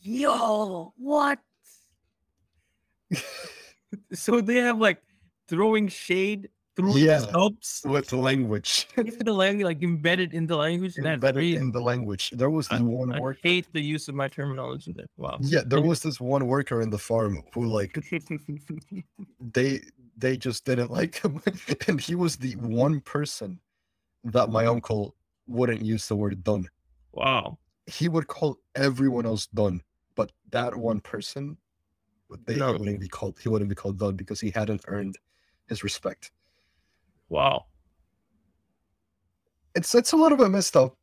Yo, 0.00 0.92
what? 0.96 1.38
so 4.12 4.40
they 4.40 4.56
have 4.56 4.78
like 4.78 5.02
throwing 5.46 5.88
shade 5.88 6.48
through 6.80 6.96
Yeah. 7.00 7.18
subs 7.20 7.82
with 7.84 8.12
language 8.12 8.86
into 8.96 9.22
the 9.24 9.32
language, 9.32 9.64
like 9.70 9.82
embedded 9.82 10.34
in 10.34 10.46
the 10.46 10.56
language. 10.56 10.96
Embedded 10.98 11.54
in 11.54 11.70
the 11.72 11.80
language. 11.80 12.30
There 12.30 12.50
was 12.50 12.68
I, 12.70 12.76
this 12.76 12.82
one 12.82 13.12
I 13.12 13.20
worker. 13.20 13.38
hate 13.42 13.66
the 13.72 13.80
use 13.80 14.08
of 14.08 14.14
my 14.14 14.28
terminology 14.28 14.92
there. 14.92 15.06
Wow. 15.16 15.38
Yeah, 15.40 15.62
there 15.66 15.80
was 15.80 16.02
this 16.02 16.20
one 16.20 16.46
worker 16.46 16.80
in 16.82 16.90
the 16.90 16.98
farm 16.98 17.42
who 17.54 17.66
like 17.66 17.98
they 19.40 19.80
they 20.16 20.36
just 20.36 20.64
didn't 20.64 20.90
like 20.90 21.20
him, 21.22 21.40
and 21.88 22.00
he 22.00 22.14
was 22.14 22.36
the 22.36 22.52
one 22.56 23.00
person 23.00 23.58
that 24.24 24.50
my 24.50 24.66
uncle 24.66 25.14
wouldn't 25.46 25.82
use 25.82 26.06
the 26.08 26.16
word 26.16 26.42
Don. 26.44 26.68
wow. 27.12 27.58
He 27.86 28.08
would 28.08 28.28
call 28.28 28.58
everyone 28.76 29.26
else 29.26 29.46
Don, 29.46 29.82
but 30.14 30.30
that 30.50 30.76
one 30.76 31.00
person, 31.00 31.56
they 32.46 32.54
No. 32.56 32.72
wouldn't 32.72 33.00
be 33.00 33.08
called. 33.08 33.36
He 33.42 33.48
wouldn't 33.48 33.68
be 33.68 33.74
called 33.74 33.98
Don 33.98 34.14
because 34.14 34.40
he 34.40 34.50
hadn't 34.50 34.82
earned 34.86 35.16
his 35.66 35.82
respect. 35.82 36.30
Wow. 37.30 37.66
It's 39.74 39.94
it's 39.94 40.12
a 40.12 40.16
little 40.16 40.36
bit 40.36 40.50
messed 40.50 40.76
up, 40.76 40.96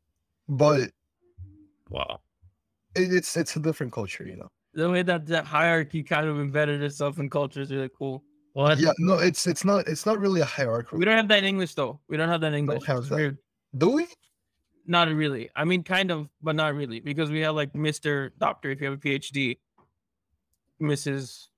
but 0.48 0.90
Wow. 1.88 2.20
it, 2.94 3.12
it's 3.12 3.36
it's 3.36 3.56
a 3.56 3.60
different 3.60 3.92
culture, 3.92 4.24
you 4.24 4.36
know. 4.36 4.48
The 4.74 4.90
way 4.90 5.02
that 5.02 5.26
that 5.26 5.46
hierarchy 5.46 6.02
kind 6.02 6.28
of 6.28 6.38
embedded 6.38 6.82
itself 6.82 7.18
in 7.18 7.30
culture 7.30 7.62
is 7.62 7.72
really 7.72 7.88
cool. 7.98 8.22
What? 8.52 8.78
Yeah, 8.78 8.92
no, 8.98 9.14
it's 9.14 9.46
it's 9.46 9.64
not 9.64 9.88
it's 9.88 10.04
not 10.04 10.20
really 10.20 10.42
a 10.42 10.44
hierarchy. 10.44 10.96
We 10.96 11.04
don't 11.06 11.16
have 11.16 11.28
that 11.28 11.38
in 11.38 11.44
English 11.46 11.74
though. 11.74 11.98
We 12.08 12.16
don't 12.18 12.28
have 12.28 12.42
that 12.42 12.48
in 12.48 12.58
English. 12.60 12.84
have 12.84 12.98
It's 12.98 13.08
that. 13.08 13.16
weird. 13.16 13.38
Do 13.76 13.90
we? 13.90 14.06
Not 14.86 15.08
really. 15.08 15.48
I 15.56 15.64
mean, 15.64 15.82
kind 15.82 16.10
of, 16.10 16.28
but 16.42 16.56
not 16.56 16.74
really, 16.74 17.00
because 17.00 17.30
we 17.30 17.40
have 17.40 17.54
like 17.54 17.72
Mr. 17.74 18.30
Doctor 18.38 18.70
if 18.70 18.80
you 18.80 18.86
have 18.90 18.98
a 18.98 19.00
PhD, 19.00 19.58
Mrs. 20.80 21.48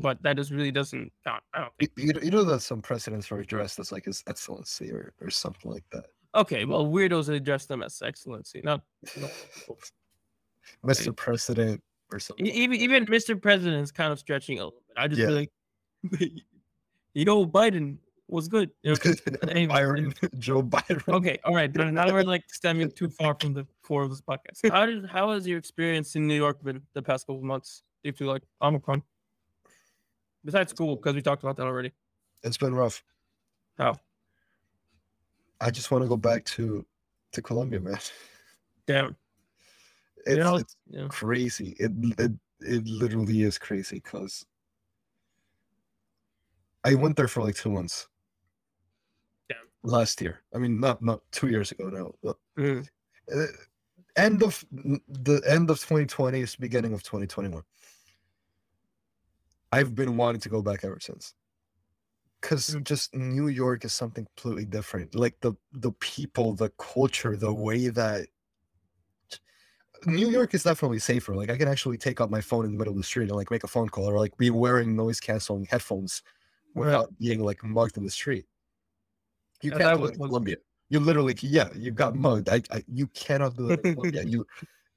But 0.00 0.22
that 0.22 0.36
just 0.36 0.50
really 0.50 0.70
doesn't. 0.70 1.10
I 1.26 1.38
don't 1.54 1.72
You, 1.80 1.86
think. 1.88 2.14
you, 2.16 2.20
you 2.24 2.30
know 2.30 2.44
that 2.44 2.60
some 2.60 2.82
presidents 2.82 3.30
are 3.32 3.38
addressed 3.38 3.78
as 3.78 3.92
like 3.92 4.04
his 4.04 4.22
excellency 4.28 4.90
or, 4.92 5.12
or 5.20 5.30
something 5.30 5.70
like 5.70 5.84
that. 5.92 6.06
Okay, 6.34 6.64
well, 6.64 6.84
weirdos 6.86 7.28
address 7.34 7.66
them 7.66 7.82
as 7.82 8.02
excellency. 8.02 8.60
Not 8.62 8.82
No. 9.18 9.28
Mr. 10.84 11.14
President 11.16 11.82
or 12.12 12.18
something. 12.18 12.46
even 12.46 12.78
even 12.78 13.06
Mr. 13.06 13.40
President 13.40 13.82
is 13.82 13.90
kind 13.90 14.12
of 14.12 14.18
stretching 14.18 14.58
a 14.58 14.64
little 14.64 14.82
bit. 14.88 14.96
I 15.02 15.08
just 15.08 15.20
Yeah. 15.20 15.26
feel 15.28 15.36
like, 15.36 15.50
you 17.14 17.24
know, 17.24 17.46
Biden 17.46 17.98
was 18.28 18.48
good. 18.48 18.70
You 18.82 18.92
know, 18.92 18.96
but 19.24 19.50
anyway, 19.50 19.66
Byron, 19.72 20.14
Joe 20.38 20.62
Byron. 20.62 21.02
Okay, 21.08 21.38
all 21.44 21.54
right. 21.54 21.72
Now 21.74 22.12
we're 22.12 22.22
like 22.22 22.44
stemming 22.48 22.90
too 22.90 23.08
far 23.08 23.36
from 23.40 23.54
the 23.54 23.66
core 23.82 24.02
of 24.02 24.10
this 24.10 24.20
podcast. 24.20 24.68
How 24.70 24.84
did 24.86 25.06
how 25.06 25.30
has 25.32 25.46
your 25.46 25.58
experience 25.58 26.16
in 26.16 26.26
New 26.26 26.34
York 26.34 26.62
been 26.62 26.82
the 26.94 27.02
past 27.02 27.26
couple 27.26 27.38
of 27.38 27.44
months? 27.44 27.82
You 28.02 28.12
feel 28.12 28.28
like 28.28 28.42
Omicron? 28.60 29.02
Besides 30.46 30.70
school, 30.70 30.94
because 30.94 31.16
we 31.16 31.22
talked 31.22 31.42
about 31.42 31.56
that 31.56 31.66
already. 31.66 31.92
It's 32.44 32.56
been 32.56 32.72
rough. 32.72 33.02
How? 33.76 33.98
I 35.60 35.72
just 35.72 35.90
want 35.90 36.04
to 36.04 36.08
go 36.08 36.16
back 36.16 36.44
to 36.44 36.86
to 37.32 37.42
Colombia, 37.42 37.80
man. 37.80 37.98
Damn. 38.86 39.16
It's, 40.24 40.36
know, 40.36 40.56
it's 40.56 40.76
Yeah. 40.86 41.08
crazy. 41.08 41.74
It, 41.80 41.90
it 42.18 42.32
it 42.60 42.86
literally 42.86 43.42
is 43.42 43.58
crazy 43.58 43.96
because 43.96 44.46
I 46.84 46.94
went 46.94 47.16
there 47.16 47.28
for 47.28 47.42
like 47.42 47.56
two 47.56 47.70
months. 47.70 48.06
Damn. 49.48 49.58
Last 49.82 50.20
year. 50.20 50.42
I 50.54 50.58
mean, 50.58 50.78
not 50.78 51.02
not 51.02 51.22
two 51.32 51.48
years 51.48 51.72
ago 51.72 51.88
now. 51.88 52.14
But 52.22 52.36
Mm. 52.56 52.88
uh, 53.34 53.46
end 54.14 54.44
of 54.44 54.64
the 54.70 55.42
end 55.44 55.70
of 55.70 55.80
2020 55.80 56.40
is 56.40 56.54
beginning 56.54 56.92
of 56.94 57.02
2021 57.02 57.64
i've 59.76 59.94
been 59.94 60.16
wanting 60.16 60.40
to 60.40 60.48
go 60.48 60.60
back 60.62 60.80
ever 60.84 60.98
since. 61.00 61.34
Because 62.40 62.64
Mm. 62.70 62.84
just 62.84 63.14
new 63.14 63.48
york 63.48 63.84
is 63.84 63.92
something 63.92 64.26
completely 64.36 64.64
different. 64.66 65.14
Like 65.14 65.36
the 65.40 65.52
the 65.72 65.92
people 65.92 66.54
the 66.54 66.70
culture 66.92 67.36
the 67.36 67.52
way 67.52 67.88
that 67.88 68.26
new 70.04 70.28
york 70.30 70.54
is 70.54 70.62
definitely 70.62 70.98
safer. 70.98 71.34
Like 71.34 71.50
i 71.50 71.56
can 71.56 71.68
actually 71.68 71.98
take 71.98 72.20
out 72.20 72.30
my 72.30 72.40
phone 72.40 72.64
in 72.66 72.72
the 72.72 72.78
middle 72.78 72.92
of 72.92 72.98
the 72.98 73.02
street 73.12 73.28
and 73.28 73.36
like 73.40 73.50
make 73.50 73.64
a 73.64 73.68
phone 73.68 73.88
call 73.88 74.08
or 74.10 74.18
like 74.18 74.36
be 74.36 74.50
wearing 74.50 74.94
noise 74.94 75.20
canceling 75.20 75.66
headphones 75.70 76.22
Right. 76.74 76.84
without 76.86 77.18
being 77.18 77.40
like 77.42 77.64
mugged 77.64 77.96
in 77.96 78.04
the 78.04 78.10
street. 78.10 78.44
You 79.62 79.70
Yeah, 79.72 79.78
can't 79.78 79.96
do 79.96 80.02
was- 80.02 80.10
it 80.10 80.14
in 80.14 80.20
was- 80.20 80.28
colombia 80.28 80.56
you 80.88 81.00
literally 81.00 81.34
yeah 81.40 81.68
you 81.74 81.90
got 81.90 82.14
mugged. 82.14 82.48
I, 82.48 82.62
I 82.70 82.84
you 82.86 83.06
cannot 83.08 83.56
do 83.56 83.66
that 83.68 83.80
in 83.84 83.94
Colombia. 83.96 84.24
you 84.24 84.46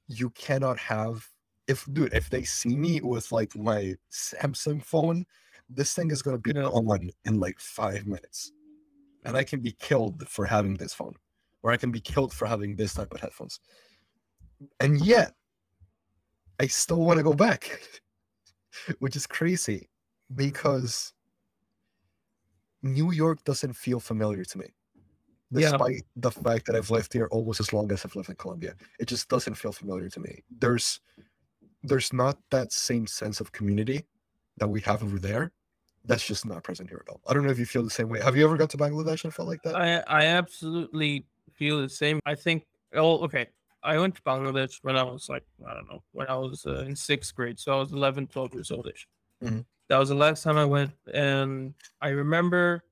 you 0.07 0.29
cannot 0.31 0.77
have 0.77 1.27
if 1.69 1.85
dude 1.93 2.13
if 2.13 2.29
they 2.29 2.43
see 2.43 2.75
me 2.75 2.99
with 3.01 3.31
like 3.31 3.55
my 3.55 3.95
samsung 4.11 4.83
phone 4.83 5.25
this 5.69 5.93
thing 5.93 6.09
is 6.11 6.21
going 6.23 6.35
to 6.35 6.41
be 6.41 6.51
Yeah. 6.59 6.65
on 6.67 7.09
in 7.25 7.39
like 7.39 7.59
five 7.59 8.05
minutes 8.07 8.51
and 9.25 9.37
i 9.37 9.43
can 9.43 9.59
be 9.61 9.73
killed 9.87 10.27
for 10.27 10.45
having 10.45 10.73
this 10.75 10.93
phone 10.93 11.13
or 11.63 11.71
i 11.71 11.77
can 11.77 11.91
be 11.91 12.01
killed 12.01 12.33
for 12.33 12.45
having 12.47 12.75
this 12.75 12.93
type 12.95 13.13
of 13.13 13.21
headphones 13.21 13.59
and 14.79 14.99
yet 15.05 15.33
i 16.59 16.65
still 16.67 17.01
want 17.07 17.17
to 17.17 17.23
go 17.23 17.33
back 17.33 17.61
which 18.99 19.15
is 19.15 19.27
crazy 19.27 19.87
because 20.35 21.13
new 22.81 23.11
york 23.11 23.43
doesn't 23.43 23.73
feel 23.73 23.99
familiar 23.99 24.43
to 24.43 24.57
me 24.57 24.67
Yeah. 25.51 25.71
despite 25.71 26.03
the 26.15 26.31
fact 26.31 26.65
that 26.67 26.75
I've 26.77 26.91
lived 26.97 27.11
here 27.13 27.27
almost 27.31 27.59
as 27.59 27.73
long 27.73 27.91
as 27.91 28.05
I've 28.05 28.15
lived 28.15 28.29
in 28.29 28.35
Colombia. 28.43 28.73
It 29.01 29.07
just 29.13 29.25
doesn't 29.33 29.55
feel 29.55 29.73
familiar 29.81 30.07
to 30.15 30.19
me. 30.19 30.33
There's 30.63 30.87
there's 31.83 32.11
not 32.13 32.37
that 32.51 32.71
same 32.71 33.07
sense 33.07 33.39
of 33.39 33.51
community 33.51 34.05
that 34.57 34.67
we 34.67 34.81
have 34.81 35.03
over 35.03 35.19
there. 35.19 35.51
That's 36.05 36.25
just 36.25 36.45
not 36.45 36.63
present 36.63 36.89
here 36.89 37.03
at 37.05 37.11
all. 37.11 37.21
I 37.27 37.33
don't 37.33 37.43
know 37.43 37.51
if 37.51 37.59
you 37.59 37.65
feel 37.65 37.83
the 37.83 37.89
same 37.89 38.09
way. 38.09 38.21
Have 38.21 38.35
you 38.35 38.45
ever 38.45 38.57
got 38.57 38.69
to 38.71 38.77
Bangladesh 38.77 39.23
and 39.23 39.33
felt 39.33 39.47
like 39.47 39.61
that? 39.63 39.75
I 39.75 39.99
I 40.07 40.25
absolutely 40.25 41.25
feel 41.53 41.81
the 41.81 41.89
same. 41.89 42.19
I 42.25 42.35
think. 42.35 42.65
Oh, 42.93 43.19
okay. 43.25 43.47
I 43.83 43.97
went 43.97 44.15
to 44.15 44.21
Bangladesh 44.23 44.79
when 44.81 44.97
I 44.97 45.03
was 45.03 45.29
like 45.29 45.43
I 45.67 45.73
don't 45.73 45.89
know 45.89 46.03
when 46.11 46.27
I 46.27 46.35
was 46.35 46.65
uh, 46.65 46.83
in 46.87 46.95
sixth 46.95 47.35
grade, 47.35 47.59
so 47.59 47.73
I 47.73 47.79
was 47.79 47.91
11, 47.91 48.27
12 48.27 48.53
years 48.53 48.71
oldish. 48.71 49.07
Mhm. 49.43 49.65
That 49.87 49.97
was 49.97 50.09
the 50.09 50.15
last 50.15 50.43
time 50.43 50.57
I 50.57 50.65
went, 50.65 50.91
and 51.13 51.73
I 52.01 52.09
remember 52.09 52.83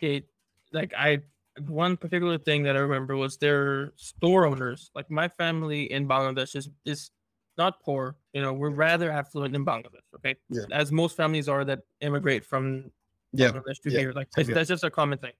it. 0.00 0.28
Like 0.72 0.92
I, 0.96 1.20
one 1.66 1.96
particular 1.96 2.38
thing 2.38 2.62
that 2.64 2.76
I 2.76 2.80
remember 2.80 3.16
was 3.16 3.36
their 3.36 3.92
store 3.96 4.46
owners. 4.46 4.90
Like 4.94 5.10
my 5.10 5.28
family 5.28 5.90
in 5.92 6.08
Bangladesh 6.08 6.56
is 6.56 6.68
is 6.84 7.10
not 7.58 7.80
poor. 7.80 8.16
You 8.32 8.42
know, 8.42 8.52
we're 8.52 8.70
rather 8.70 9.10
affluent 9.10 9.54
in 9.54 9.64
Bangladesh. 9.64 10.04
Okay, 10.16 10.36
Yeah. 10.50 10.64
as 10.72 10.92
most 10.92 11.16
families 11.16 11.48
are 11.48 11.64
that 11.64 11.80
immigrate 12.00 12.44
from 12.44 12.90
Yeah, 13.32 13.50
Bangladesh 13.52 13.80
to 13.82 13.90
yeah, 13.90 13.98
here. 14.00 14.12
Like 14.12 14.30
that's, 14.30 14.48
yeah. 14.48 14.54
that's 14.54 14.68
just 14.68 14.84
a 14.84 14.90
common 14.90 15.18
thing. 15.18 15.32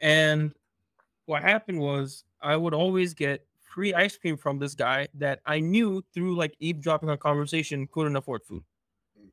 And 0.00 0.54
what 1.26 1.42
happened 1.42 1.78
was 1.80 2.24
I 2.40 2.56
would 2.56 2.74
always 2.74 3.14
get 3.14 3.46
free 3.60 3.94
ice 3.94 4.16
cream 4.16 4.36
from 4.36 4.58
this 4.58 4.74
guy 4.74 5.08
that 5.14 5.40
I 5.46 5.58
knew 5.60 6.02
through 6.12 6.36
like 6.36 6.54
eavesdropping 6.60 7.08
a 7.10 7.16
conversation 7.16 7.88
couldn't 7.90 8.14
afford 8.16 8.44
food. 8.44 8.62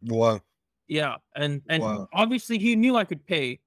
Wow. 0.03 0.41
Yeah, 0.87 1.17
and 1.35 1.61
and 1.69 1.83
Wow. 1.83 2.07
obviously 2.13 2.57
he 2.57 2.75
knew 2.75 2.95
I 2.97 3.05
could 3.05 3.25
pay. 3.25 3.59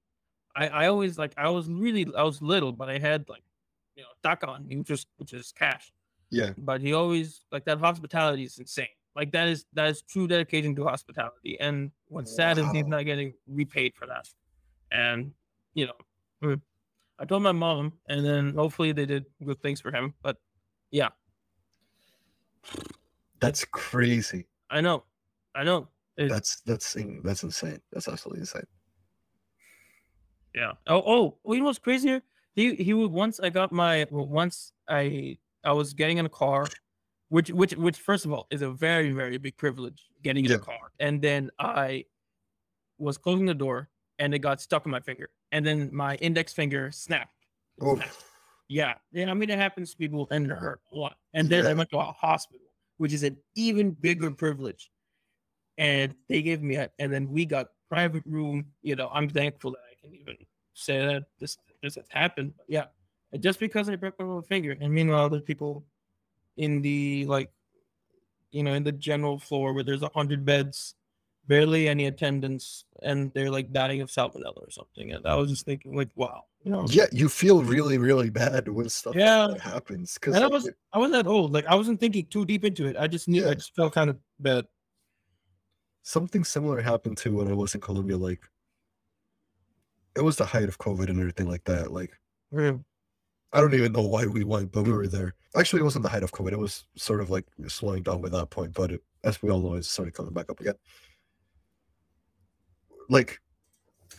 I 0.55 0.67
I 0.67 0.87
always 0.87 1.17
like 1.17 1.33
I 1.37 1.49
was 1.49 1.67
really 1.69 2.05
I 2.15 2.23
was 2.23 2.41
little, 2.41 2.71
but 2.71 2.89
I 2.89 2.99
had 2.99 3.27
like 3.29 3.43
you 3.95 4.03
know 4.03 4.09
taka 4.23 4.47
on 4.47 4.67
me, 4.67 4.77
which 4.77 4.89
is 4.91 5.05
which 5.17 5.33
is 5.33 5.51
cash. 5.51 5.91
Yeah. 6.35 6.53
But 6.57 6.81
he 6.81 6.93
always 6.93 7.45
like 7.51 7.65
that 7.65 7.79
hospitality 7.79 8.43
is 8.43 8.57
insane. 8.59 8.89
Like 9.15 9.31
that 9.31 9.47
is 9.47 9.65
that 9.73 9.87
is 9.89 10.01
true 10.01 10.27
dedication 10.27 10.75
to 10.75 10.83
hospitality. 10.83 11.57
And 11.59 11.91
what's 12.07 12.31
sad 12.31 12.57
is 12.57 12.71
he's 12.71 12.87
not 12.87 13.03
getting 13.05 13.33
repaid 13.47 13.95
for 13.95 14.05
that. 14.07 14.27
And 14.91 15.33
you 15.73 15.87
know, 15.87 15.97
mm, 16.43 16.61
I 17.19 17.25
told 17.25 17.43
my 17.43 17.53
mom, 17.53 17.99
and 18.09 18.25
then 18.25 18.55
hopefully 18.55 18.91
they 18.93 19.05
did 19.05 19.25
good 19.45 19.61
things 19.61 19.81
for 19.81 19.91
him. 19.91 20.15
But 20.21 20.37
yeah, 20.91 21.09
That's 23.39 23.65
crazy. 23.65 24.47
I 24.69 24.81
know, 24.81 25.05
I 25.53 25.63
know. 25.63 25.89
It- 26.17 26.29
That's 26.29 26.61
that's 26.61 26.93
that's 27.23 27.43
insane. 27.43 27.81
That's 27.91 28.07
absolutely 28.07 28.41
insane. 28.41 28.67
Yeah. 30.53 30.73
Oh, 30.87 31.03
oh, 31.05 31.39
oh, 31.45 31.53
you 31.53 31.59
know 31.59 31.65
what's 31.65 31.79
crazier? 31.79 32.21
He 32.55 32.75
he 32.75 32.93
would 32.93 33.11
once 33.11 33.39
I 33.39 33.49
got 33.49 33.71
my 33.71 34.07
well, 34.09 34.25
once 34.27 34.71
I 34.87 35.37
I 35.65 35.73
was 35.73 35.93
getting 35.93 36.17
in 36.17 36.25
a 36.25 36.29
car, 36.29 36.67
which 37.29 37.49
which 37.49 37.75
which 37.75 37.97
first 37.97 38.25
of 38.25 38.31
all 38.31 38.47
is 38.51 38.61
a 38.61 38.69
very 38.69 39.11
very 39.11 39.37
big 39.37 39.57
privilege 39.57 40.09
getting 40.23 40.45
in 40.45 40.51
Yeah. 40.51 40.57
a 40.57 40.59
car, 40.59 40.91
and 40.99 41.21
then 41.21 41.49
I 41.59 42.05
was 42.97 43.17
closing 43.17 43.45
the 43.45 43.53
door 43.53 43.89
and 44.19 44.33
it 44.33 44.39
got 44.39 44.61
stuck 44.61 44.85
in 44.85 44.91
my 44.91 45.01
finger, 45.01 45.29
and 45.51 45.65
then 45.65 45.89
my 45.93 46.15
index 46.17 46.53
finger 46.53 46.91
snapped. 46.91 47.33
Oh, 47.81 47.99
Yeah, 48.69 48.93
yeah. 49.11 49.29
I 49.29 49.33
mean 49.33 49.49
it 49.49 49.57
happens 49.59 49.91
to 49.91 49.97
people 49.97 50.27
and 50.31 50.45
it 50.49 50.55
hurt 50.55 50.81
a 50.93 50.95
lot, 50.97 51.17
and 51.33 51.49
then 51.49 51.65
I 51.67 51.73
went 51.73 51.89
to 51.89 51.97
a 51.97 52.03
hospital, 52.13 52.67
which 52.97 53.11
is 53.13 53.23
an 53.23 53.37
even 53.55 53.91
bigger 53.91 54.31
privilege, 54.31 54.91
and 55.77 56.15
they 56.29 56.41
gave 56.41 56.61
me 56.61 56.75
a, 56.75 56.89
and 56.99 57.11
then 57.11 57.29
we 57.29 57.45
got 57.45 57.67
private 57.89 58.23
room. 58.25 58.65
You 58.81 58.95
know, 58.95 59.09
I'm 59.11 59.29
thankful 59.29 59.71
that 59.71 59.83
I 59.91 59.95
can 60.01 60.15
even 60.15 60.37
say 60.73 61.05
that 61.05 61.23
this 61.39 61.57
this 61.83 61.95
has 61.95 62.05
happened. 62.09 62.53
But 62.57 62.65
yeah, 62.69 62.85
and 63.33 63.41
just 63.43 63.59
because 63.59 63.89
I 63.89 63.95
broke 63.95 64.17
my 64.19 64.25
little 64.25 64.41
finger, 64.41 64.75
and 64.79 64.93
meanwhile 64.93 65.29
there's 65.29 65.43
people 65.43 65.83
in 66.57 66.81
the 66.81 67.25
like, 67.25 67.51
you 68.51 68.63
know, 68.63 68.73
in 68.73 68.83
the 68.83 68.91
general 68.91 69.37
floor 69.39 69.73
where 69.73 69.83
there's 69.83 70.03
a 70.03 70.09
hundred 70.13 70.45
beds, 70.45 70.95
barely 71.47 71.87
any 71.89 72.05
attendance, 72.05 72.85
and 73.01 73.31
they're 73.33 73.51
like 73.51 73.71
dying 73.73 74.01
of 74.01 74.09
salmonella 74.09 74.57
or 74.65 74.69
something. 74.71 75.11
And 75.11 75.25
I 75.27 75.35
was 75.35 75.49
just 75.49 75.65
thinking, 75.65 75.95
like, 75.95 76.09
wow, 76.15 76.45
you 76.63 76.71
know, 76.71 76.85
Yeah, 76.89 77.07
you 77.11 77.27
feel 77.29 77.61
really, 77.61 77.97
really 77.97 78.29
bad 78.29 78.67
when 78.69 78.87
stuff 78.89 79.15
like 79.15 79.19
Yeah. 79.21 79.47
that 79.49 79.59
happens. 79.61 80.13
Because 80.15 80.35
and 80.35 80.43
I 80.43 80.47
was 80.47 80.69
I 80.93 80.97
wasn't 80.97 81.23
that 81.23 81.29
old. 81.29 81.51
Like 81.51 81.65
I 81.67 81.75
wasn't 81.75 81.99
thinking 81.99 82.25
too 82.27 82.45
deep 82.45 82.63
into 82.63 82.85
it. 82.87 82.95
I 82.97 83.07
just 83.07 83.27
knew 83.27 83.43
Yeah. 83.43 83.49
I 83.49 83.53
just 83.55 83.75
felt 83.75 83.93
kind 83.93 84.09
of 84.09 84.17
bad. 84.39 84.65
something 86.03 86.43
similar 86.43 86.79
happened 86.81 87.17
to 87.17 87.35
when 87.35 87.47
I 87.49 87.53
was 87.53 87.73
in 87.75 87.81
Colombia. 87.81 88.15
Like, 88.15 88.41
it 90.15 90.21
was 90.21 90.37
the 90.37 90.45
height 90.45 90.69
of 90.69 90.77
COVID 90.77 91.09
and 91.09 91.19
everything 91.19 91.49
like 91.49 91.63
that. 91.65 91.91
Like, 91.91 92.11
Yeah. 92.51 92.77
I 93.55 93.61
don't 93.61 93.73
even 93.73 93.93
know 93.93 94.01
why 94.01 94.25
we 94.25 94.43
went, 94.43 94.73
but 94.73 94.83
we 94.83 94.91
were 94.91 95.07
there. 95.07 95.33
Actually, 95.55 95.79
it 95.79 95.85
wasn't 95.85 96.03
the 96.03 96.09
height 96.09 96.23
of 96.23 96.33
COVID. 96.33 96.51
It 96.51 96.59
was 96.59 96.83
sort 96.97 97.21
of 97.21 97.29
like 97.29 97.45
slowing 97.67 98.03
down 98.03 98.21
by 98.21 98.27
that 98.27 98.49
point, 98.49 98.73
but 98.73 98.91
it, 98.91 99.01
as 99.23 99.41
we 99.41 99.49
all 99.49 99.61
know, 99.61 99.75
it 99.75 99.85
started 99.85 100.13
coming 100.13 100.33
back 100.33 100.51
up 100.51 100.59
again. 100.59 100.73
Like, 103.07 103.39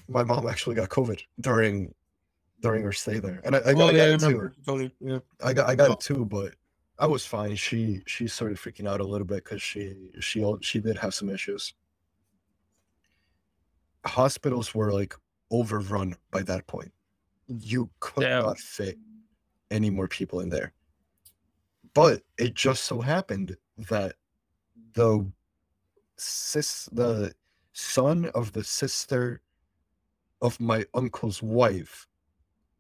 my 0.09 0.25
mom 0.25 0.49
actually 0.49 0.75
got 0.77 0.89
COVID 0.89 1.21
during 1.39 1.95
during 2.63 2.83
her 2.83 2.93
stay 2.93 3.19
there, 3.19 3.43
and 3.45 3.55
I, 3.55 3.59
I, 3.59 3.75
got, 3.75 3.83
Oh, 3.83 3.89
I 3.89 3.93
got 3.93 3.95
yeah, 3.95 4.05
it 4.15 4.21
too. 4.21 4.51
Totally. 4.65 4.95
Yeah. 5.01 5.19
I 5.45 5.53
got 5.53 5.69
I 5.69 5.75
got 5.75 5.91
it 5.91 6.01
too, 6.01 6.25
but 6.25 6.55
I 6.99 7.07
was 7.07 7.27
fine. 7.27 7.57
She 7.57 8.01
she 8.07 8.29
started 8.29 8.57
freaking 8.57 8.89
out 8.89 9.01
a 9.03 9.07
little 9.07 9.27
bit 9.27 9.45
because 9.45 9.61
she 9.61 10.13
she 10.19 10.51
she 10.63 10.81
did 10.81 10.97
have 10.97 11.13
some 11.13 11.29
issues. 11.29 11.75
Hospitals 14.07 14.75
were 14.75 14.95
like 14.95 15.15
overrun 15.51 16.17
by 16.31 16.41
that 16.45 16.67
point. 16.67 16.93
You 17.49 17.91
could 18.01 18.23
not 18.23 18.59
fit 18.59 18.97
any 19.71 19.91
more 19.91 20.09
people 20.09 20.41
in 20.41 20.49
there. 20.49 20.73
But 21.95 22.23
it 22.39 22.55
just 22.55 22.85
so 22.85 23.01
happened 23.01 23.57
that 23.91 24.15
the 24.95 25.31
sis 26.17 26.89
the 26.93 27.35
son 27.73 28.27
of 28.35 28.53
the 28.53 28.65
sister 28.65 29.41
of 30.43 30.59
my 30.61 30.85
uncle's 30.95 31.43
wife 31.43 32.07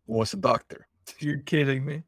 was 0.06 0.32
a 0.34 0.36
doctor. 0.36 0.86
You're 1.18 1.38
kidding 1.38 1.84
me. 1.84 2.02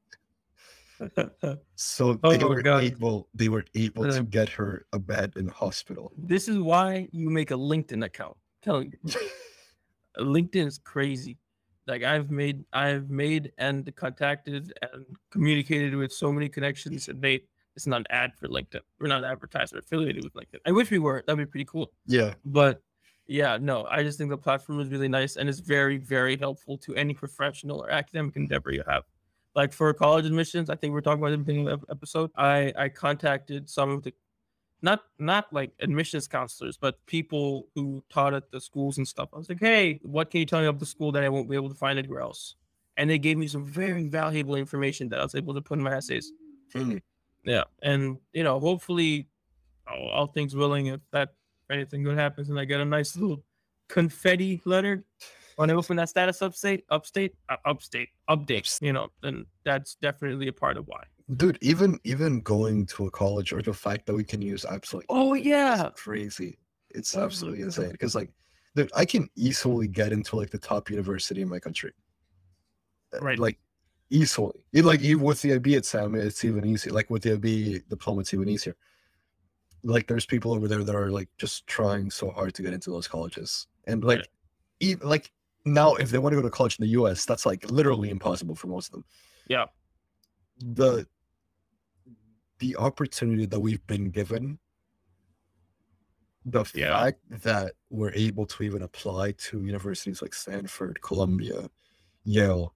So 1.77 2.19
Oh 2.25 2.33
they 2.33 2.45
were 2.45 2.63
God. 2.63 2.83
able 2.83 3.29
they 3.35 3.49
were 3.49 3.65
able 3.75 4.05
to 4.05 4.19
Uh, 4.21 4.23
get 4.23 4.49
her 4.51 4.85
a 4.93 4.99
bed 4.99 5.33
in 5.37 5.47
the 5.47 5.53
hospital. 5.53 6.13
this 6.19 6.49
is 6.49 6.59
why 6.59 7.09
you 7.13 7.31
make 7.31 7.51
a 7.51 7.55
LinkedIn 7.55 8.05
account. 8.05 8.37
telling 8.63 8.93
you. 9.05 9.13
LinkedIn 10.19 10.67
is 10.67 10.79
crazy. 10.79 11.39
Like 11.89 12.05
I've 12.05 12.31
made 12.31 12.65
I've 12.73 13.09
made 13.09 13.53
and 13.59 13.91
contacted 13.97 14.73
and 14.83 15.07
communicated 15.31 15.95
with 15.97 16.13
so 16.13 16.31
many 16.31 16.49
connections 16.49 17.09
and 17.09 17.21
they 17.21 17.41
it's 17.75 17.87
not 17.87 18.01
an 18.01 18.07
ad 18.11 18.33
for 18.37 18.49
LinkedIn. 18.49 18.81
We're 19.01 19.09
not 19.09 19.25
advertised 19.25 19.75
or 19.75 19.79
affiliated 19.79 20.25
with 20.25 20.35
LinkedIn. 20.35 20.59
I 20.67 20.73
wish 20.73 20.91
we 20.91 20.99
were. 20.99 21.23
That'd 21.27 21.39
be 21.39 21.47
pretty 21.47 21.65
cool. 21.65 21.93
Yeah. 22.07 22.35
But 22.45 22.83
yeah, 23.29 23.57
no, 23.61 23.87
I 23.89 24.03
just 24.03 24.19
think 24.19 24.31
the 24.31 24.37
platform 24.37 24.81
is 24.81 24.89
really 24.89 25.09
nice 25.09 25.37
and 25.37 25.49
it's 25.49 25.61
very, 25.61 25.97
very 25.97 26.37
helpful 26.37 26.77
to 26.79 26.95
any 26.97 27.15
professional 27.15 27.83
or 27.83 27.91
academic 27.91 28.37
endeavor 28.37 28.73
you 28.73 28.83
have. 28.89 29.05
Like 29.55 29.73
for 29.73 29.93
college 29.95 30.27
admissions, 30.27 30.71
I 30.71 30.77
think 30.77 30.93
we're 30.93 31.01
talking 31.01 31.23
about 31.23 31.31
it 31.31 31.35
in 31.35 31.41
the 31.41 31.45
beginning 31.45 31.69
of 31.69 31.81
the 31.81 31.87
episode. 31.91 32.31
I 32.37 32.73
I 32.77 32.89
contacted 32.89 33.71
some 33.71 33.91
of 33.91 34.03
the 34.03 34.13
not 34.83 35.01
not 35.19 35.53
like 35.53 35.73
admissions 35.81 36.29
counselors, 36.29 36.77
but 36.77 37.05
people 37.07 37.67
who 37.75 38.03
taught 38.11 38.35
at 38.35 38.51
the 38.51 38.61
schools 38.61 38.99
and 38.99 39.07
stuff. 39.07 39.29
I 39.33 39.39
was 39.39 39.49
like, 39.49 39.61
hey, 39.61 40.01
what 40.03 40.31
can 40.31 40.41
you 40.41 40.47
tell 40.47 40.61
me 40.61 40.67
about 40.67 40.81
the 40.81 40.87
school 40.87 41.13
that 41.13 41.25
I 41.25 41.29
won't 41.29 41.49
be 41.49 41.57
able 41.57 41.69
to 41.69 41.75
find 41.75 41.99
anywhere 41.99 42.21
else? 42.21 42.57
And 42.97 43.09
they 43.09 43.19
gave 43.19 43.39
me 43.39 43.47
some 43.47 43.65
very 43.65 44.09
valuable 44.09 44.57
information 44.57 45.09
that 45.11 45.21
I 45.21 45.23
was 45.23 45.35
able 45.35 45.55
to 45.55 45.61
put 45.61 45.79
in 45.79 45.85
my 45.85 45.97
essays. 45.97 46.33
Hmm. 46.73 46.99
Yeah, 47.45 47.65
and 47.83 48.19
you 48.33 48.45
know, 48.45 48.61
hopefully, 48.61 49.29
all, 49.87 50.09
all 50.11 50.27
things 50.27 50.55
willing, 50.55 50.87
if 50.87 51.01
that 51.13 51.35
if 51.65 51.75
anything 51.75 52.03
good 52.03 52.19
happens 52.19 52.51
and 52.51 52.59
I 52.59 52.65
get 52.65 52.81
a 52.81 52.85
nice 52.85 53.17
little 53.17 53.43
confetti 53.89 54.61
letter 54.65 55.05
when 55.59 55.71
I 55.71 55.75
open 55.75 55.97
that 55.97 56.09
status 56.09 56.41
upstate, 56.41 56.85
upstate, 56.89 57.35
uh, 57.49 57.57
upstate, 57.65 58.11
update, 58.31 58.81
you 58.81 58.93
know, 58.93 59.09
and 59.25 59.45
that's 59.65 59.97
definitely 59.97 60.47
a 60.47 60.53
part 60.53 60.77
of 60.77 60.87
why. 60.87 61.03
Dude, 61.37 61.59
even 61.61 61.99
even 62.05 62.41
going 62.43 62.87
to 62.87 63.07
a 63.07 63.11
college 63.11 63.53
or 63.53 63.61
the 63.61 63.73
fact 63.75 64.07
that 64.07 64.15
we 64.15 64.23
can 64.23 64.41
use 64.41 64.65
apps 64.65 64.95
like 64.95 65.05
Oh 65.09 65.35
yeah, 65.35 65.91
crazy. 65.97 66.59
It's 66.91 67.17
my 67.17 67.25
absolutely 67.25 67.63
insane. 67.63 67.91
Because 67.91 68.15
like 68.15 68.31
dude, 68.77 68.91
I 68.97 69.05
can 69.05 69.29
easily 69.35 69.89
get 69.89 70.13
into 70.13 70.37
like 70.37 70.51
the 70.51 70.59
top 70.59 70.91
university 70.91 71.43
in 71.43 71.49
my 71.49 71.59
country. 71.59 71.93
Uh, 73.13 73.21
Right. 73.21 73.39
Like 73.39 73.59
easily. 74.11 74.61
It, 74.73 74.85
like 74.85 75.01
even 75.01 75.25
with 75.25 75.43
the 75.43 75.55
IB 75.55 75.75
exam, 75.75 76.15
it's 76.15 76.45
even 76.45 76.65
easier. 76.65 76.93
Like 76.93 77.11
with 77.11 77.25
the 77.25 77.33
IB 77.33 77.81
diploma, 77.91 78.21
it's 78.21 78.33
even 78.33 78.49
easier. 78.49 78.77
Like 79.83 80.07
there's 80.07 80.25
people 80.25 80.53
over 80.55 80.69
there 80.69 80.85
that 80.85 80.95
are 80.95 81.11
like 81.11 81.29
just 81.37 81.67
trying 81.67 82.11
so 82.13 82.31
hard 82.31 82.55
to 82.55 82.63
get 82.63 82.73
into 82.75 82.91
those 82.91 83.09
colleges. 83.09 83.67
And 83.89 84.05
like 84.05 84.19
Right. 84.19 84.29
even 84.81 85.09
like 85.09 85.33
now 85.73 85.95
if 85.95 86.11
they 86.11 86.19
want 86.19 86.33
to 86.35 86.37
go 86.41 86.43
to 86.43 86.51
college 86.51 86.79
in 86.79 86.85
the 86.85 86.91
US, 86.93 87.25
that's 87.25 87.47
like 87.47 87.71
literally 87.71 88.11
impossible 88.11 88.55
for 88.55 88.67
most 88.69 88.89
of 88.89 88.93
them. 88.93 89.05
Yeah. 89.49 89.67
The 90.59 91.07
the 92.59 92.77
opportunity 92.77 93.47
that 93.47 93.61
we've 93.61 93.87
been 93.87 94.11
given 94.11 94.59
the 96.45 96.65
Yeah. 96.75 96.99
fact 97.05 97.21
that 97.43 97.75
we're 97.91 98.13
able 98.15 98.47
to 98.47 98.63
even 98.63 98.83
apply 98.83 99.33
to 99.33 99.65
universities 99.65 100.23
like 100.23 100.35
Stanford, 100.35 101.01
Columbia, 101.03 101.69
Yale, 102.25 102.75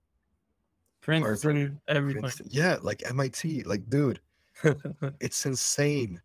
Princeton, 1.01 1.81
everything. 1.89 2.23
Princeton, 2.23 2.47
yeah, 2.51 2.77
like 2.83 3.03
MIT, 3.09 3.63
like 3.65 3.89
dude, 3.89 4.21
it's 5.21 5.47
insane. 5.47 6.21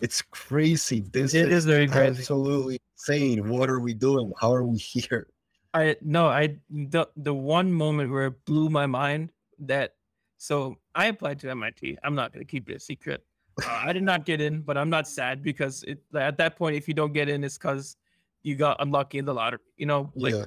It's 0.00 0.22
crazy. 0.22 1.00
This 1.00 1.34
it 1.34 1.50
is 1.50 1.64
very 1.64 1.88
crazy. 1.88 2.20
absolutely 2.20 2.78
insane. 2.96 3.48
What 3.48 3.70
are 3.70 3.80
we 3.80 3.94
doing? 3.94 4.30
How 4.40 4.52
are 4.52 4.62
we 4.64 4.78
here? 4.78 5.26
I 5.74 5.96
no, 6.00 6.26
I 6.26 6.56
the 6.70 7.08
the 7.16 7.34
one 7.34 7.72
moment 7.72 8.10
where 8.10 8.26
it 8.26 8.44
blew 8.44 8.70
my 8.70 8.86
mind 8.86 9.32
that 9.60 9.94
so 10.38 10.76
I 10.94 11.06
applied 11.06 11.40
to 11.40 11.50
MIT. 11.50 11.98
I'm 12.02 12.14
not 12.14 12.32
gonna 12.32 12.44
keep 12.44 12.70
it 12.70 12.76
a 12.76 12.80
secret. 12.80 13.24
Uh, 13.62 13.82
I 13.84 13.92
did 13.92 14.02
not 14.02 14.24
get 14.24 14.40
in, 14.40 14.62
but 14.62 14.78
I'm 14.78 14.88
not 14.88 15.08
sad 15.08 15.42
because 15.42 15.82
it 15.82 15.98
at 16.14 16.38
that 16.38 16.56
point, 16.56 16.76
if 16.76 16.88
you 16.88 16.94
don't 16.94 17.12
get 17.12 17.28
in, 17.28 17.44
it's 17.44 17.58
because 17.58 17.96
you 18.42 18.54
got 18.54 18.76
unlucky 18.80 19.18
in 19.18 19.24
the 19.24 19.34
lottery. 19.34 19.60
You 19.76 19.86
know, 19.86 20.12
like 20.14 20.34
yeah, 20.34 20.44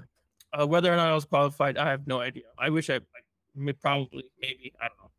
uh, 0.53 0.65
whether 0.65 0.91
or 0.91 0.95
not 0.95 1.09
I 1.09 1.13
was 1.13 1.25
qualified, 1.25 1.77
I 1.77 1.89
have 1.89 2.07
no 2.07 2.19
idea. 2.21 2.43
I 2.57 2.69
wish 2.69 2.89
I 2.89 2.93
like, 2.93 3.79
probably 3.81 4.23
maybe 4.41 4.73
I 4.81 4.87
don't 4.87 4.97
know. 4.97 5.11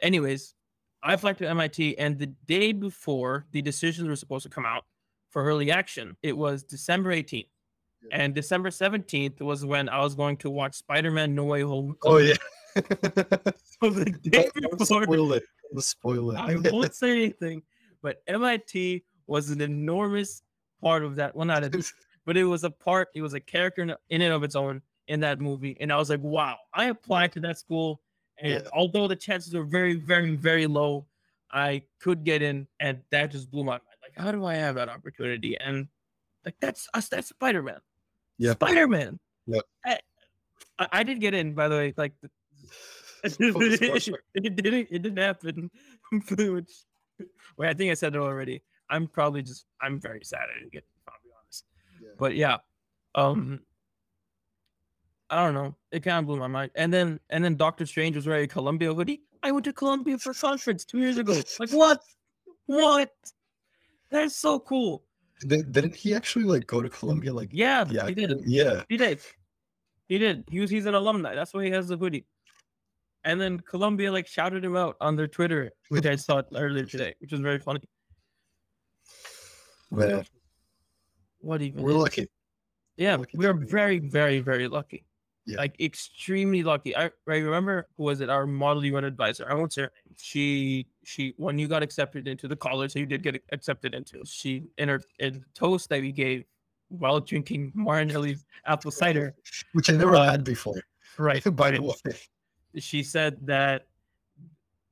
Anyways, 0.00 0.54
I 1.02 1.14
applied 1.14 1.38
to 1.38 1.48
MIT, 1.48 1.98
and 1.98 2.18
the 2.18 2.26
day 2.26 2.72
before 2.72 3.46
the 3.52 3.62
decisions 3.62 4.08
were 4.08 4.16
supposed 4.16 4.44
to 4.44 4.50
come 4.50 4.66
out 4.66 4.84
for 5.30 5.44
early 5.44 5.70
action, 5.70 6.16
it 6.22 6.36
was 6.36 6.62
December 6.62 7.14
18th. 7.14 7.48
And 8.12 8.34
December 8.34 8.70
17th 8.70 9.40
was 9.40 9.64
when 9.64 9.88
I 9.88 10.00
was 10.00 10.14
going 10.14 10.36
to 10.38 10.50
watch 10.50 10.74
Spider-Man 10.74 11.34
No 11.34 11.44
Way 11.44 11.62
Home. 11.62 11.96
oh 12.04 12.18
yeah. 12.18 12.34
So 13.80 13.90
the 13.90 14.04
day 14.22 14.48
Don't 14.60 14.78
before, 14.78 15.04
spoil 15.04 15.32
it. 15.32 15.44
Don't 15.72 15.82
spoil 15.84 16.30
it. 16.32 16.36
I 16.38 16.56
won't 16.70 16.94
say 16.94 17.10
anything, 17.12 17.62
but 18.02 18.22
MIT 18.26 19.04
was 19.26 19.50
an 19.50 19.60
enormous 19.60 20.42
part 20.80 21.04
of 21.04 21.16
that. 21.16 21.34
Well, 21.36 21.46
not 21.46 21.64
a, 21.64 21.70
but 22.26 22.36
it 22.36 22.44
was 22.44 22.64
a 22.64 22.70
part. 22.70 23.08
It 23.14 23.22
was 23.22 23.34
a 23.34 23.40
character 23.40 23.82
in, 23.82 23.94
in 24.10 24.22
and 24.22 24.32
of 24.32 24.42
its 24.42 24.54
own 24.56 24.82
in 25.08 25.20
that 25.20 25.40
movie, 25.40 25.76
and 25.80 25.92
I 25.92 25.96
was 25.96 26.10
like, 26.10 26.22
wow, 26.22 26.56
I 26.74 26.86
applied 26.86 27.32
to 27.32 27.40
that 27.40 27.58
school, 27.58 28.00
and 28.38 28.52
Yeah. 28.64 28.70
although 28.72 29.08
the 29.08 29.16
chances 29.16 29.54
were 29.54 29.64
very, 29.64 29.94
very, 29.94 30.34
very 30.36 30.66
low, 30.66 31.06
I 31.50 31.82
could 32.00 32.24
get 32.24 32.42
in, 32.42 32.66
and 32.80 33.00
that 33.10 33.30
just 33.30 33.50
blew 33.50 33.64
my 33.64 33.72
mind. 33.72 33.82
Like, 34.02 34.24
how 34.24 34.32
do 34.32 34.44
I 34.44 34.54
have 34.54 34.74
that 34.76 34.88
opportunity? 34.88 35.56
And 35.58 35.88
like, 36.44 36.56
that's 36.60 36.88
us. 36.94 37.08
That's 37.08 37.28
Spider 37.28 37.62
Man. 37.62 37.80
Yeah. 38.38 38.52
Spider 38.52 38.86
Man. 38.86 39.18
Yep. 39.46 39.64
I, 39.84 39.98
I, 40.78 41.02
did 41.02 41.20
get 41.20 41.34
in, 41.34 41.54
by 41.54 41.68
the 41.68 41.74
way. 41.76 41.94
Like, 41.96 42.12
disclosure. 43.22 44.18
it 44.34 44.56
didn't. 44.56 44.88
It 44.90 45.02
didn't 45.02 45.18
happen. 45.18 45.70
Which, 46.12 46.70
wait, 47.56 47.68
I 47.68 47.74
think 47.74 47.90
I 47.90 47.94
said 47.94 48.14
it 48.14 48.20
already. 48.20 48.62
I'm 48.90 49.06
probably 49.06 49.42
just. 49.42 49.66
I'm 49.80 50.00
very 50.00 50.20
sad 50.22 50.40
I 50.54 50.58
didn't 50.58 50.72
get. 50.72 50.84
I'll 51.08 51.14
be 51.24 51.30
honest. 51.42 51.64
Yeah. 52.00 52.08
But 52.18 52.36
yeah, 52.36 52.58
um, 53.14 53.60
I 55.30 55.44
don't 55.44 55.54
know. 55.54 55.74
It 55.90 56.00
kind 56.00 56.18
of 56.18 56.26
blew 56.26 56.38
my 56.38 56.46
mind. 56.46 56.70
And 56.74 56.92
then 56.92 57.20
and 57.30 57.44
then 57.44 57.56
Doctor 57.56 57.86
Strange 57.86 58.16
was 58.16 58.26
wearing 58.26 58.44
a 58.44 58.48
Columbia 58.48 58.94
hoodie. 58.94 59.22
I 59.42 59.52
went 59.52 59.64
to 59.64 59.72
Columbia 59.72 60.18
for 60.18 60.32
conference 60.34 60.84
two 60.84 60.98
years 60.98 61.18
ago. 61.18 61.40
Like 61.58 61.70
what? 61.70 62.00
What? 62.66 63.12
That's 64.10 64.36
so 64.36 64.58
cool. 64.60 65.02
Did, 65.46 65.72
didn't 65.72 65.94
he 65.94 66.14
actually 66.14 66.44
like 66.44 66.66
go 66.66 66.82
to 66.82 66.88
Columbia? 66.88 67.32
Like 67.32 67.50
Yeah, 67.52 67.84
yeah, 67.90 68.06
he 68.08 68.14
did. 68.14 68.40
yeah. 68.44 68.82
He 68.88 68.96
did. 68.96 69.20
He 70.08 70.18
did. 70.18 70.44
He 70.50 70.60
was. 70.60 70.70
He's 70.70 70.86
an 70.86 70.94
alumni. 70.94 71.34
That's 71.34 71.54
why 71.54 71.64
he 71.64 71.70
has 71.70 71.86
the 71.88 71.96
hoodie. 71.96 72.26
And 73.24 73.40
then 73.40 73.60
Columbia 73.60 74.10
like 74.10 74.26
shouted 74.26 74.64
him 74.64 74.76
out 74.76 74.96
on 75.00 75.14
their 75.16 75.28
Twitter, 75.28 75.70
which 75.90 76.06
I 76.06 76.16
saw 76.16 76.42
earlier 76.54 76.84
today, 76.84 77.14
which 77.20 77.30
was 77.32 77.40
very 77.40 77.58
funny. 77.58 77.80
Man, 79.90 80.24
What 81.40 81.62
even? 81.62 81.82
we're 81.82 81.90
is- 81.90 81.96
lucky. 81.96 82.26
Yeah, 82.96 83.16
lucky 83.16 83.38
we 83.38 83.46
are 83.46 83.54
very, 83.54 83.98
very, 84.00 84.40
very 84.40 84.66
lucky. 84.66 85.04
Yeah. 85.48 85.56
Like 85.56 85.80
extremely 85.80 86.62
lucky. 86.62 86.94
I, 86.94 87.06
I 87.26 87.36
remember 87.36 87.88
who 87.96 88.02
was 88.04 88.20
it? 88.20 88.28
Our 88.28 88.46
model 88.46 88.84
UN 88.84 89.04
advisor. 89.04 89.50
I 89.50 89.54
won't 89.54 89.72
say 89.72 89.82
her 89.82 89.92
name. 90.04 90.14
She 90.18 90.86
she 91.04 91.32
when 91.38 91.58
you 91.58 91.68
got 91.68 91.82
accepted 91.82 92.28
into 92.28 92.48
the 92.48 92.56
college 92.56 92.92
that 92.92 93.00
you 93.00 93.06
did 93.06 93.22
get 93.22 93.42
accepted 93.50 93.94
into, 93.94 94.22
she 94.26 94.64
in 94.76 94.90
her 94.90 95.00
in 95.20 95.42
toast 95.54 95.88
that 95.88 96.02
we 96.02 96.12
gave 96.12 96.44
while 96.88 97.18
drinking 97.18 97.72
Martinelli's 97.74 98.44
apple 98.66 98.90
cider, 98.90 99.34
which 99.72 99.88
I 99.88 99.94
never 99.94 100.22
had 100.22 100.44
before. 100.44 100.82
right? 101.16 101.42
By 101.56 101.70
the 101.70 101.80
way, 101.80 101.94
she 102.76 103.02
said 103.02 103.38
that 103.46 103.86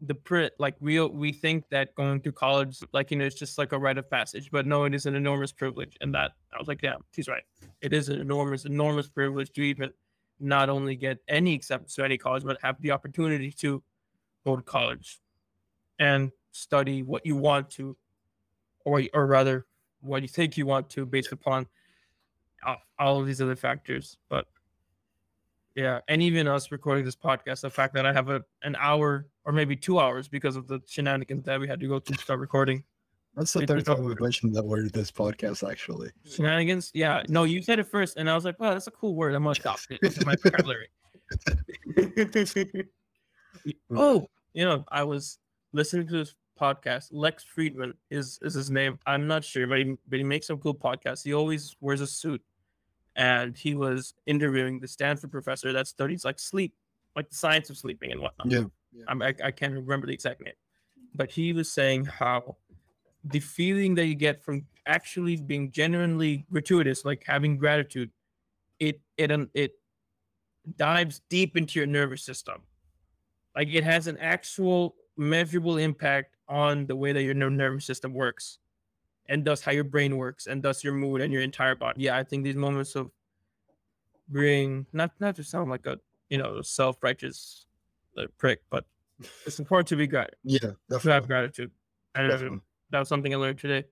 the 0.01 0.15
print 0.15 0.55
like 0.59 0.77
we 0.81 1.01
we 1.01 1.33
think 1.33 1.65
that 1.71 1.95
going 1.97 2.21
to 2.21 2.33
college 2.33 2.79
like 2.93 3.11
you 3.11 3.17
know 3.19 3.25
it's 3.25 3.35
just 3.35 3.57
like 3.57 3.73
a 3.73 3.79
rite 3.79 3.97
of 3.97 4.11
passage 4.11 4.51
but 4.51 4.67
no 4.67 4.85
it 4.85 4.95
is 4.95 5.07
an 5.07 5.15
enormous 5.15 5.53
privilege 5.53 5.97
and 6.03 6.15
that 6.15 6.33
i 6.55 6.59
was 6.59 6.69
like 6.69 6.83
yeah 6.83 6.97
she's 7.13 7.29
right 7.29 7.45
it 7.81 7.95
is 7.95 8.11
an 8.11 8.21
enormous 8.21 8.67
enormous 8.67 9.09
privilege 9.09 9.51
to 9.53 9.63
even 9.63 9.91
not 10.39 10.68
only 10.68 10.97
get 10.97 11.18
any 11.28 11.55
acceptance 11.55 11.95
to 11.95 12.05
any 12.05 12.18
college 12.18 12.45
but 12.45 12.59
have 12.62 12.80
the 12.82 12.91
opportunity 12.91 13.51
to 13.51 13.82
go 14.45 14.57
to 14.57 14.62
college 14.62 15.20
and 15.99 16.30
study 16.53 17.03
what 17.03 17.24
you 17.24 17.37
want 17.37 17.68
to 17.70 17.97
or 18.84 19.03
or 19.14 19.26
rather 19.26 19.66
what 20.01 20.22
you 20.22 20.28
think 20.28 20.57
you 20.57 20.66
want 20.66 20.89
to 20.91 21.07
based 21.07 21.32
upon 21.32 21.66
all, 22.64 22.76
all 22.99 23.20
of 23.20 23.26
these 23.26 23.41
other 23.41 23.57
factors 23.57 24.18
but 24.28 24.47
yeah, 25.76 26.01
and 26.09 26.22
even 26.22 26.49
us 26.49 26.72
recording 26.72 27.05
this 27.05 27.14
podcast, 27.14 27.61
the 27.61 27.68
fact 27.68 27.93
that 27.95 28.07
I 28.07 28.12
have 28.12 28.30
a 28.30 28.43
an 28.62 28.76
hour 28.80 29.26
or 29.45 29.53
maybe 29.53 29.76
two 29.76 30.01
hours 30.01 30.26
because 30.26 30.57
of 30.57 30.66
the 30.66 30.80
shenanigans 30.87 31.45
that 31.45 31.61
we 31.61 31.68
had 31.68 31.80
to 31.80 31.87
go 31.87 32.01
through 32.01 32.16
to 32.16 32.22
start 32.22 32.41
recording. 32.41 32.82
That's 33.37 33.53
the 33.53 33.66
third 33.66 33.84
time 33.84 34.03
we've 34.03 34.18
mentioned 34.18 34.55
that 34.55 34.64
word 34.64 34.87
in 34.87 34.91
this 34.93 35.11
podcast. 35.11 35.68
Actually, 35.68 36.11
Shenanigans? 36.24 36.91
Yeah. 36.95 37.22
No, 37.28 37.45
you 37.45 37.61
said 37.61 37.78
it 37.78 37.87
first, 37.87 38.16
and 38.16 38.30
I 38.30 38.34
was 38.34 38.47
like, 38.47 38.59
"Wow, 38.59 38.72
that's 38.72 38.87
a 38.87 38.91
cool 38.91 39.14
word. 39.14 39.34
I'm 39.34 39.43
gonna 39.43 39.57
adopt 39.61 39.89
it 39.91 40.01
into 40.03 40.24
my 40.24 40.37
vocabulary." 40.43 40.89
oh, 43.95 44.26
you 44.55 44.64
know, 44.64 44.84
I 44.89 45.03
was 45.03 45.39
listening 45.74 46.07
to 46.09 46.14
this 46.14 46.34
podcast. 46.59 47.09
Lex 47.12 47.45
Fridman 47.45 47.93
is 48.11 48.39
is 48.41 48.55
his 48.55 48.70
name. 48.70 48.99
I'm 49.07 49.26
not 49.26 49.45
sure, 49.45 49.66
but 49.66 49.78
he 49.78 49.97
but 50.09 50.18
he 50.18 50.24
makes 50.24 50.47
some 50.47 50.59
cool 50.59 50.74
podcasts. 50.74 51.22
He 51.22 51.34
always 51.34 51.76
wears 51.80 52.01
a 52.01 52.07
suit, 52.07 52.43
and 53.16 53.55
he 53.55 53.74
was 53.74 54.14
interviewing 54.24 54.80
the 54.80 54.89
Stanford 54.89 55.30
professor 55.30 55.74
that 55.74 55.87
studies 55.87 56.24
like 56.24 56.39
sleep, 56.39 56.74
like 57.14 57.28
the 57.28 57.37
science 57.37 57.68
of 57.68 57.76
sleeping 57.76 58.12
and 58.12 58.20
whatnot. 58.22 58.51
yeah, 58.51 58.64
I'm, 59.09 59.20
I, 59.20 59.34
I 59.45 59.51
can't 59.51 59.74
remember 59.74 60.07
the 60.07 60.14
exact 60.14 60.41
name, 60.41 60.55
but 61.14 61.30
he 61.30 61.53
was 61.53 61.70
saying 61.70 62.07
how 62.07 62.57
the 63.29 63.41
feeling 63.41 63.95
that 63.97 64.07
you 64.07 64.14
get 64.14 64.43
from 64.43 64.66
actually 64.87 65.37
being 65.37 65.70
genuinely 65.70 66.47
gratuitous, 66.51 67.05
like 67.05 67.24
having 67.27 67.57
gratitude, 67.57 68.11
it 68.79 69.01
it 69.16 69.31
um, 69.31 69.51
it 69.55 69.72
dives 70.77 71.20
deep 71.29 71.57
into 71.57 71.79
your 71.79 71.87
nervous 71.87 72.22
system. 72.22 72.62
Like 73.55 73.68
it 73.72 73.85
has 73.85 74.07
an 74.07 74.18
actual 74.18 74.97
measurable 75.16 75.79
impact 75.79 76.37
on 76.49 76.87
the 76.87 76.95
way 76.95 77.12
that 77.12 77.22
your 77.22 77.35
ner- 77.35 77.51
nervous 77.51 77.85
system 77.85 78.12
works, 78.12 78.59
and 79.29 79.45
thus 79.45 79.61
how 79.61 79.72
your 79.72 79.85
brain 79.85 80.16
works, 80.16 80.47
and 80.47 80.62
thus 80.62 80.85
your 80.85 80.93
mood 80.93 81.20
and 81.20 81.33
your 81.33 81.43
entire 81.43 81.74
body. 81.74 82.03
Yeah, 82.03 82.16
I 82.16 82.22
think 82.22 82.45
these 82.45 82.57
moments 82.57 82.95
of 82.95 83.11
being 84.31 84.87
not 84.93 85.12
not 85.20 85.37
to 85.37 85.45
sound 85.45 85.70
like 85.70 85.87
a 85.87 85.99
you 86.29 86.39
know 86.39 86.61
self 86.62 87.03
righteous 87.03 87.66
prick, 88.39 88.62
but 88.70 88.85
it's 89.47 89.59
important 89.59 89.89
to 89.89 89.97
be 89.97 90.07
grateful. 90.07 90.35
yeah, 90.45 90.59
to 90.61 90.68
have 90.68 91.01
definitely. 91.03 91.27
gratitude. 91.27 91.70
And 92.14 92.27
uh, 92.27 92.31
definitely. 92.31 92.61
That 92.91 92.99
was 92.99 93.09
something 93.09 93.32
I 93.32 93.37
learned 93.37 93.59
today. 93.59 93.84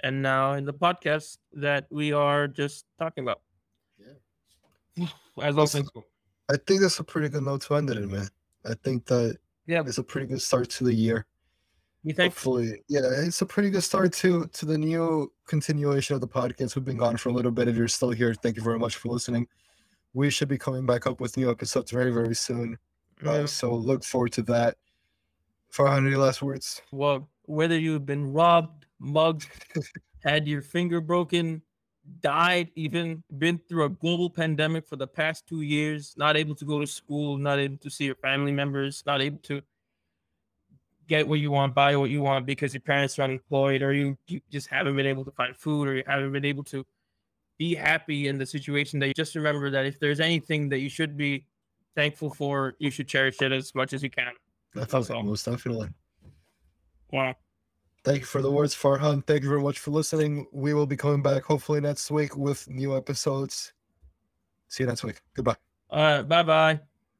And 0.00 0.22
now 0.22 0.54
in 0.54 0.64
the 0.64 0.74
podcast 0.74 1.38
that 1.52 1.86
we 1.90 2.12
are 2.12 2.48
just 2.48 2.86
talking 2.98 3.24
about. 3.24 3.40
Yeah. 4.96 5.06
As 5.42 5.54
well 5.54 5.66
things 5.66 5.88
go. 5.90 6.04
I 6.50 6.56
think 6.66 6.80
that's 6.80 6.98
a 6.98 7.04
pretty 7.04 7.28
good 7.28 7.44
note 7.44 7.62
to 7.62 7.76
end 7.76 7.88
it 7.90 7.96
in, 7.96 8.10
man. 8.10 8.28
I 8.64 8.74
think 8.74 9.06
that 9.06 9.38
Yeah, 9.66 9.82
it's 9.86 9.98
a 9.98 10.02
pretty 10.02 10.26
good 10.26 10.42
start 10.42 10.68
to 10.70 10.84
the 10.84 10.92
year. 10.94 11.26
we 12.04 12.12
thank 12.12 12.32
Hopefully, 12.32 12.82
yeah, 12.88 13.00
it's 13.04 13.42
a 13.42 13.46
pretty 13.46 13.70
good 13.70 13.82
start 13.84 14.12
to 14.14 14.46
to 14.46 14.66
the 14.66 14.76
new 14.76 15.32
continuation 15.46 16.14
of 16.16 16.20
the 16.20 16.28
podcast. 16.28 16.74
We've 16.74 16.84
been 16.84 16.96
gone 16.98 17.16
for 17.16 17.28
a 17.28 17.32
little 17.32 17.52
bit. 17.52 17.68
If 17.68 17.76
you're 17.76 17.88
still 17.88 18.10
here, 18.10 18.34
thank 18.34 18.56
you 18.56 18.62
very 18.62 18.78
much 18.78 18.96
for 18.96 19.08
listening. 19.08 19.46
We 20.14 20.28
should 20.30 20.48
be 20.48 20.58
coming 20.58 20.84
back 20.84 21.06
up 21.06 21.20
with 21.20 21.36
new 21.36 21.50
episodes 21.50 21.90
very, 21.92 22.10
very 22.10 22.34
soon. 22.34 22.76
Uh, 23.24 23.46
so 23.46 23.72
look 23.72 24.02
forward 24.04 24.32
to 24.32 24.42
that. 24.42 24.76
Farhan, 25.72 26.06
any 26.06 26.16
last 26.16 26.42
words? 26.42 26.82
well, 26.90 27.30
whether 27.44 27.78
you've 27.78 28.06
been 28.06 28.32
robbed, 28.32 28.86
mugged, 28.98 29.48
had 30.24 30.46
your 30.46 30.62
finger 30.62 31.00
broken, 31.00 31.62
died, 32.20 32.70
even 32.74 33.22
been 33.38 33.58
through 33.58 33.84
a 33.84 33.88
global 33.88 34.30
pandemic 34.30 34.86
for 34.86 34.96
the 34.96 35.06
past 35.06 35.46
two 35.46 35.62
years, 35.62 36.14
not 36.16 36.36
able 36.36 36.54
to 36.54 36.64
go 36.64 36.80
to 36.80 36.86
school, 36.86 37.36
not 37.36 37.58
able 37.58 37.76
to 37.78 37.90
see 37.90 38.04
your 38.04 38.14
family 38.16 38.52
members, 38.52 39.02
not 39.06 39.20
able 39.20 39.38
to 39.38 39.62
get 41.08 41.26
what 41.26 41.40
you 41.40 41.50
want, 41.50 41.74
buy 41.74 41.94
what 41.96 42.10
you 42.10 42.22
want 42.22 42.46
because 42.46 42.72
your 42.72 42.80
parents 42.80 43.18
are 43.18 43.22
unemployed, 43.22 43.82
or 43.82 43.92
you, 43.92 44.16
you 44.26 44.40
just 44.50 44.68
haven't 44.68 44.96
been 44.96 45.06
able 45.06 45.24
to 45.24 45.30
find 45.32 45.56
food, 45.56 45.88
or 45.88 45.94
you 45.96 46.04
haven't 46.06 46.32
been 46.32 46.44
able 46.44 46.64
to 46.64 46.84
be 47.58 47.74
happy 47.74 48.28
in 48.28 48.38
the 48.38 48.46
situation 48.46 48.98
that 48.98 49.08
you 49.08 49.14
just 49.14 49.34
remember 49.34 49.70
that 49.70 49.86
if 49.86 50.00
there's 50.00 50.20
anything 50.20 50.68
that 50.68 50.78
you 50.78 50.88
should 50.88 51.16
be 51.16 51.44
thankful 51.94 52.30
for, 52.30 52.74
you 52.78 52.90
should 52.90 53.08
cherish 53.08 53.40
it 53.42 53.52
as 53.52 53.74
much 53.74 53.92
as 53.92 54.02
you 54.02 54.10
can. 54.10 54.32
That's 54.74 54.94
all. 54.94 55.22
most 55.22 55.44
definitely. 55.44 55.88
Wow. 57.12 57.36
Thank 58.04 58.20
you 58.20 58.26
for 58.26 58.42
the 58.42 58.50
words, 58.50 58.74
Farhan. 58.74 59.24
Thank 59.24 59.44
you 59.44 59.48
very 59.48 59.62
much 59.62 59.78
for 59.78 59.92
listening. 59.92 60.46
We 60.50 60.74
will 60.74 60.86
be 60.86 60.96
coming 60.96 61.22
back 61.22 61.44
hopefully 61.44 61.80
next 61.80 62.10
week 62.10 62.36
with 62.36 62.68
new 62.68 62.96
episodes. 62.96 63.72
See 64.68 64.82
you 64.82 64.88
next 64.88 65.04
week. 65.04 65.20
Goodbye. 65.34 65.56
All 65.90 66.02
right. 66.02 66.22
Bye 66.22 66.42
bye. 66.42 66.80